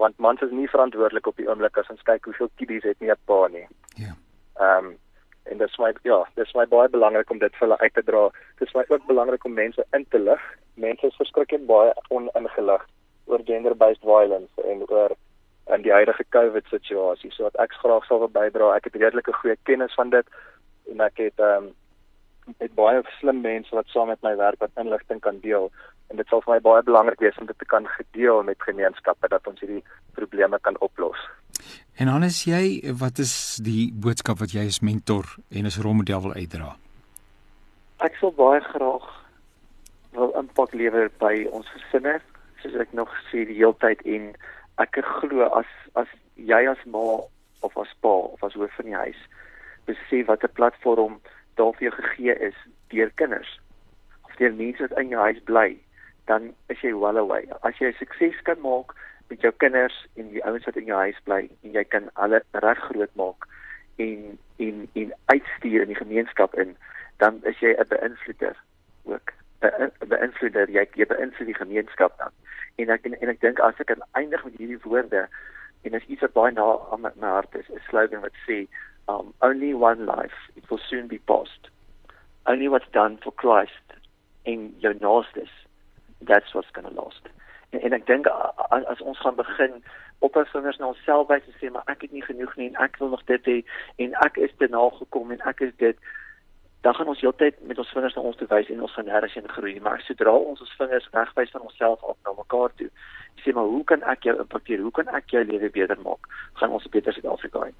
want 0.00 0.18
mans 0.22 0.44
is 0.44 0.52
nie 0.52 0.68
verantwoordelik 0.68 1.26
op 1.26 1.40
die 1.40 1.48
oomblik 1.48 1.80
as 1.80 1.88
ons 1.90 2.04
kyk 2.06 2.28
hoeveel 2.28 2.50
kiddies 2.60 2.84
het 2.84 3.00
nie 3.00 3.10
'n 3.10 3.18
pa 3.24 3.48
nie. 3.48 3.66
Ja. 3.96 4.12
Ehm 4.60 4.86
um, 4.86 4.94
en 5.50 5.58
dis 5.58 5.78
my 5.78 5.92
ja, 6.08 6.18
dis 6.34 6.52
my 6.54 6.66
baie 6.66 6.88
belangrik 6.88 7.30
om 7.30 7.38
dit 7.38 7.54
vir 7.58 7.66
hulle 7.66 7.78
uit 7.78 7.94
te 7.94 8.02
dra. 8.02 8.26
Dis 8.60 8.74
my 8.74 8.84
ook 8.88 9.06
belangrik 9.06 9.44
om 9.44 9.54
mense 9.54 9.84
in 9.96 10.06
te 10.10 10.18
lig. 10.18 10.42
Mense 10.74 11.06
is 11.06 11.18
verskriklik 11.20 11.66
baie 11.66 11.94
oningelig 12.08 12.84
oor 13.26 13.42
gender-based 13.46 14.02
violence 14.02 14.68
en 14.72 14.84
oor 14.88 15.16
in 15.74 15.82
die 15.82 15.92
huidige 15.92 16.24
COVID 16.30 16.68
situasie. 16.70 17.32
So 17.34 17.48
wat 17.48 17.58
ek 17.62 17.74
graag 17.82 18.06
sal 18.06 18.26
bydra, 18.28 18.74
ek 18.76 18.90
het 18.90 19.00
redelike 19.02 19.34
goeie 19.40 19.56
kennis 19.68 19.94
van 19.98 20.14
dit 20.14 20.38
en 20.92 21.02
ek 21.08 21.26
het 21.28 21.42
ehm 21.42 21.66
um, 21.66 21.74
met 22.60 22.74
baie 22.78 23.00
slim 23.18 23.40
mense 23.42 23.74
wat 23.74 23.88
saam 23.90 24.06
met 24.06 24.20
my 24.22 24.36
werk 24.38 24.60
wat 24.62 24.76
inligting 24.78 25.18
kan 25.20 25.40
deel 25.42 25.64
en 26.10 26.20
dit 26.20 26.28
sal 26.30 26.42
vir 26.44 26.52
my 26.54 26.60
baie 26.62 26.82
belangrik 26.86 27.22
wees 27.24 27.38
om 27.42 27.48
dit 27.48 27.58
te 27.58 27.66
kan 27.72 27.88
gedeel 27.96 28.44
met 28.46 28.62
gemeenskappe 28.62 29.28
dat 29.32 29.46
ons 29.50 29.60
hierdie 29.60 29.82
probleme 30.14 30.58
kan 30.62 30.78
oplos. 30.86 31.18
En 31.96 32.10
Hannes, 32.12 32.42
jy, 32.44 32.82
wat 33.00 33.16
is 33.24 33.56
die 33.64 33.88
boodskap 33.88 34.42
wat 34.42 34.52
jy 34.52 34.66
as 34.68 34.82
mentor 34.84 35.30
en 35.48 35.64
as 35.64 35.78
rolmodel 35.80 36.26
wil 36.26 36.34
uitdra? 36.36 36.74
Ek 38.04 38.18
sal 38.20 38.34
baie 38.36 38.60
graag 38.66 39.06
wil 40.12 40.34
impak 40.36 40.74
lewer 40.76 41.08
by 41.22 41.46
ons 41.56 41.70
gesinne, 41.72 42.18
soos 42.60 42.76
ek 42.84 42.92
nog 42.92 43.14
sê 43.30 43.46
die 43.48 43.56
hele 43.56 43.72
tyd 43.80 44.04
en 44.04 44.28
ek 44.84 45.00
glo 45.22 45.48
as 45.56 45.72
as 45.96 46.12
jy 46.36 46.60
as 46.68 46.84
ma 46.84 47.06
of 47.64 47.80
as 47.80 47.96
pa 48.04 48.12
of 48.36 48.44
as 48.44 48.58
hoof 48.60 48.76
van 48.76 48.90
die 48.92 49.00
huis 49.06 49.24
besef 49.88 50.28
wat 50.28 50.44
'n 50.44 50.52
platform 50.60 51.16
daar 51.56 51.72
vir 51.80 51.88
jou 51.88 51.94
gegee 51.96 52.36
is 52.50 52.60
deur 52.92 53.08
kinders 53.16 53.56
of 54.28 54.36
deur 54.36 54.52
mense 54.52 54.84
wat 54.84 54.98
in 55.00 55.16
jou 55.16 55.22
huis 55.24 55.40
bly, 55.48 55.80
dan 56.28 56.52
is 56.68 56.80
jy 56.84 56.92
well 56.92 57.16
away. 57.16 57.48
As 57.64 57.80
jy 57.80 57.96
sukses 57.96 58.36
kan 58.44 58.60
maak 58.60 58.92
met 59.28 59.40
jou 59.40 59.52
kinders 59.56 60.06
en 60.14 60.28
die 60.30 60.44
ouens 60.44 60.64
wat 60.64 60.76
in 60.76 60.84
jou 60.90 60.98
huis 60.98 61.18
bly 61.24 61.42
en 61.62 61.72
jy 61.72 61.84
kan 61.84 62.10
hulle 62.20 62.42
reg 62.64 62.82
groot 62.90 63.14
maak 63.20 63.48
en 63.96 64.38
en 64.56 64.88
en 64.92 65.12
uitstuur 65.24 65.80
in 65.80 65.92
die 65.92 65.98
gemeenskap 66.02 66.54
in, 66.54 66.76
dan 67.16 67.40
is 67.42 67.58
jy 67.58 67.74
'n 67.74 67.88
beïnvloeder 67.88 68.56
ook. 69.04 69.32
'n 69.60 70.08
beïnvloeder, 70.08 70.70
jy 70.70 70.86
jy 70.94 71.06
beïnvloed 71.06 71.46
die 71.46 71.62
gemeenskap 71.62 72.18
dan. 72.18 72.32
En 72.76 72.90
ek 72.90 73.04
en, 73.04 73.20
en 73.20 73.28
ek 73.28 73.40
dink 73.40 73.58
as 73.58 73.80
ek 73.80 73.86
kan 73.86 74.02
eindig 74.12 74.44
met 74.44 74.56
hierdie 74.56 74.82
woorde 74.82 75.28
en 75.82 75.94
as 75.94 76.06
iets 76.06 76.20
wat 76.20 76.32
baie 76.32 76.52
na 76.52 76.78
aan 76.90 77.00
my 77.00 77.10
hart 77.20 77.54
is, 77.54 77.68
'n 77.70 77.80
slogan 77.88 78.20
wat 78.20 78.36
sê 78.46 78.66
um 79.08 79.32
only 79.40 79.72
one 79.74 80.04
life, 80.04 80.36
it 80.54 80.70
will 80.70 80.82
soon 80.88 81.06
be 81.06 81.18
past. 81.18 81.70
Only 82.46 82.68
what's 82.68 82.90
done 82.90 83.18
for 83.22 83.32
Christ 83.32 83.86
in 84.42 84.74
jou 84.78 84.94
naastes, 84.94 85.50
that's 86.20 86.54
what's 86.54 86.70
going 86.70 86.88
to 86.88 86.94
last 86.94 87.28
en, 87.70 87.80
en 87.80 87.96
ek 87.96 88.06
dink 88.06 88.28
as, 88.70 88.84
as 88.84 89.00
ons 89.00 89.18
gaan 89.18 89.38
begin 89.38 89.80
op 90.24 90.36
ons 90.36 90.52
vingers 90.54 90.78
na 90.80 90.90
onsself 90.92 91.28
wys 91.30 91.46
en 91.46 91.58
sê 91.60 91.70
maar 91.72 91.88
ek 91.92 92.06
het 92.06 92.12
nie 92.12 92.24
genoeg 92.24 92.54
nie 92.56 92.68
en 92.70 92.78
ek 92.86 93.00
wil 93.00 93.12
nog 93.14 93.24
dit 93.30 93.50
hê 93.50 93.58
en 94.04 94.14
ek 94.26 94.38
is 94.48 94.54
te 94.60 94.68
nagekom 94.72 95.34
en 95.34 95.42
ek 95.50 95.64
is 95.68 95.74
dit 95.82 95.98
dan 96.86 96.94
gaan 96.94 97.10
ons 97.10 97.20
heeltyd 97.24 97.58
met 97.66 97.78
ons 97.82 97.92
vingers 97.96 98.14
na 98.16 98.24
ons 98.30 98.38
toe 98.40 98.48
wys 98.52 98.70
en 98.72 98.84
ons 98.86 98.96
gaan 98.96 99.08
nêrens 99.10 99.36
heen 99.38 99.54
groei 99.56 99.76
maar 99.82 100.04
sodra 100.06 100.34
ons 100.36 100.62
ons 100.64 100.76
vingers 100.80 101.10
regwys 101.16 101.52
van 101.56 101.68
onsself 101.68 102.04
af 102.04 102.16
na 102.24 102.36
mekaar 102.38 102.74
toe 102.80 102.90
sê 103.44 103.54
maar 103.56 103.68
hoe 103.72 103.84
kan 103.92 104.06
ek 104.14 104.30
jou 104.30 104.36
impakteer 104.46 104.84
hoe 104.86 104.94
kan 105.00 105.12
ek 105.20 105.36
jou 105.36 105.44
lewe 105.44 105.72
beter 105.78 106.00
maak 106.06 106.30
gaan 106.60 106.74
ons 106.78 106.86
'n 106.86 106.94
beter 106.98 107.12
Suid-Afrika 107.12 107.68
hê 107.68 107.74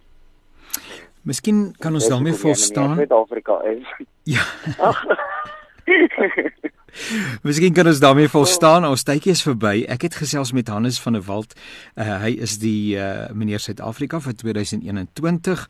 Miskien 1.26 1.74
kan 1.82 1.94
ons 1.94 2.08
daarmee 2.08 2.32
volstaan. 2.32 2.94
Suid-Afrika 2.94 3.62
is. 3.66 3.86
Ja. 4.22 4.44
Miskien 7.46 7.72
kan 7.72 7.86
ons 7.86 8.00
daarmee 8.00 8.28
volstaan. 8.28 8.86
Ons 8.88 9.04
tydjie 9.06 9.34
is 9.34 9.44
verby. 9.44 9.84
Ek 9.90 10.06
het 10.06 10.16
gesels 10.18 10.52
met 10.56 10.70
Hannes 10.72 10.98
van 11.02 11.16
der 11.18 11.24
Walt. 11.26 11.54
Uh, 11.94 12.16
hy 12.22 12.32
is 12.46 12.58
die 12.62 12.96
uh, 12.96 13.28
meneer 13.36 13.62
Suid-Afrika 13.62 14.20
vir 14.24 14.36
2021. 14.42 15.66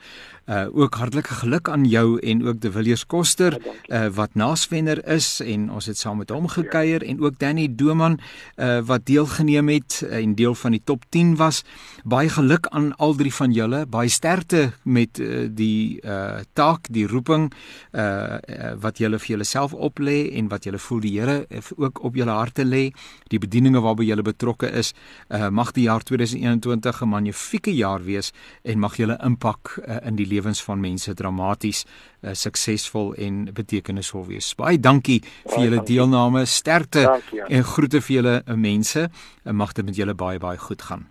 Uh 0.46 0.68
ook 0.70 0.94
hartlike 0.94 1.34
geluk 1.40 1.66
aan 1.68 1.88
jou 1.90 2.20
en 2.22 2.44
ook 2.46 2.60
De 2.62 2.70
Villiers 2.70 3.02
Koster 3.10 3.56
uh 3.90 4.06
wat 4.14 4.36
naaswenner 4.38 5.00
is 5.10 5.40
en 5.42 5.64
ons 5.74 5.88
het 5.90 5.98
saam 5.98 6.20
met 6.22 6.30
hom 6.30 6.46
gekuier 6.46 7.02
en 7.02 7.18
ook 7.18 7.40
Danny 7.40 7.66
Doman 7.66 8.20
uh 8.54 8.78
wat 8.86 9.08
deelgeneem 9.10 9.68
het 9.74 10.04
en 10.06 10.36
deel 10.38 10.54
van 10.54 10.76
die 10.76 10.82
top 10.84 11.02
10 11.10 11.34
was. 11.36 11.64
Baie 12.04 12.30
geluk 12.30 12.66
aan 12.70 12.92
al 12.96 13.14
drie 13.18 13.34
van 13.34 13.52
julle. 13.52 13.86
Baie 13.90 14.08
sterkte 14.08 14.70
met 14.82 15.18
uh, 15.18 15.48
die 15.50 15.98
uh 16.04 16.46
taak, 16.52 16.86
die 16.94 17.06
roeping 17.10 17.50
uh 17.90 18.38
wat 18.78 19.02
julle 19.02 19.18
vir 19.18 19.34
julleself 19.34 19.74
oplê 19.74 20.30
en 20.38 20.48
wat 20.48 20.64
julle 20.64 20.78
voel 20.78 21.00
die 21.02 21.15
Here 21.16 21.46
ook 21.76 22.02
op 22.04 22.14
julle 22.14 22.30
harte 22.30 22.64
lê, 22.64 22.90
die 23.32 23.40
bedieninge 23.40 23.80
waarby 23.84 24.06
julle 24.08 24.24
betrokke 24.26 24.70
is. 24.70 24.92
Uh 25.28 25.48
mag 25.50 25.72
die 25.72 25.86
jaar 25.86 26.02
2021 26.02 27.02
'n 27.02 27.08
magnifieke 27.08 27.74
jaar 27.74 28.04
wees 28.04 28.32
en 28.62 28.78
mag 28.78 28.96
julle 28.96 29.18
impak 29.24 29.78
uh, 29.78 29.96
in 30.06 30.16
die 30.16 30.26
lewens 30.26 30.62
van 30.62 30.80
mense 30.80 31.14
dramaties 31.14 31.84
uh, 32.22 32.32
suksesvol 32.32 33.14
en 33.14 33.48
betekenisvol 33.52 34.26
wees. 34.26 34.54
Baie 34.54 34.78
dankie 34.78 35.22
vir 35.46 35.64
julle 35.64 35.82
deelname, 35.82 36.44
sterkte 36.44 37.02
dankie, 37.02 37.38
ja. 37.38 37.46
en 37.48 37.64
groete 37.64 38.00
vir 38.00 38.16
julle 38.16 38.42
mense. 38.56 39.08
Uh, 39.44 39.52
mag 39.52 39.72
dit 39.72 39.84
met 39.84 39.96
julle 39.96 40.14
baie 40.14 40.38
baie 40.38 40.58
goed 40.58 40.82
gaan. 40.82 41.08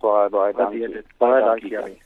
Baie 0.00 0.28
baie 0.30 0.52
dankie. 0.52 0.80
Baie 1.18 1.42
dankie. 1.44 1.70
Baie 1.70 1.80
dankie. 1.80 2.03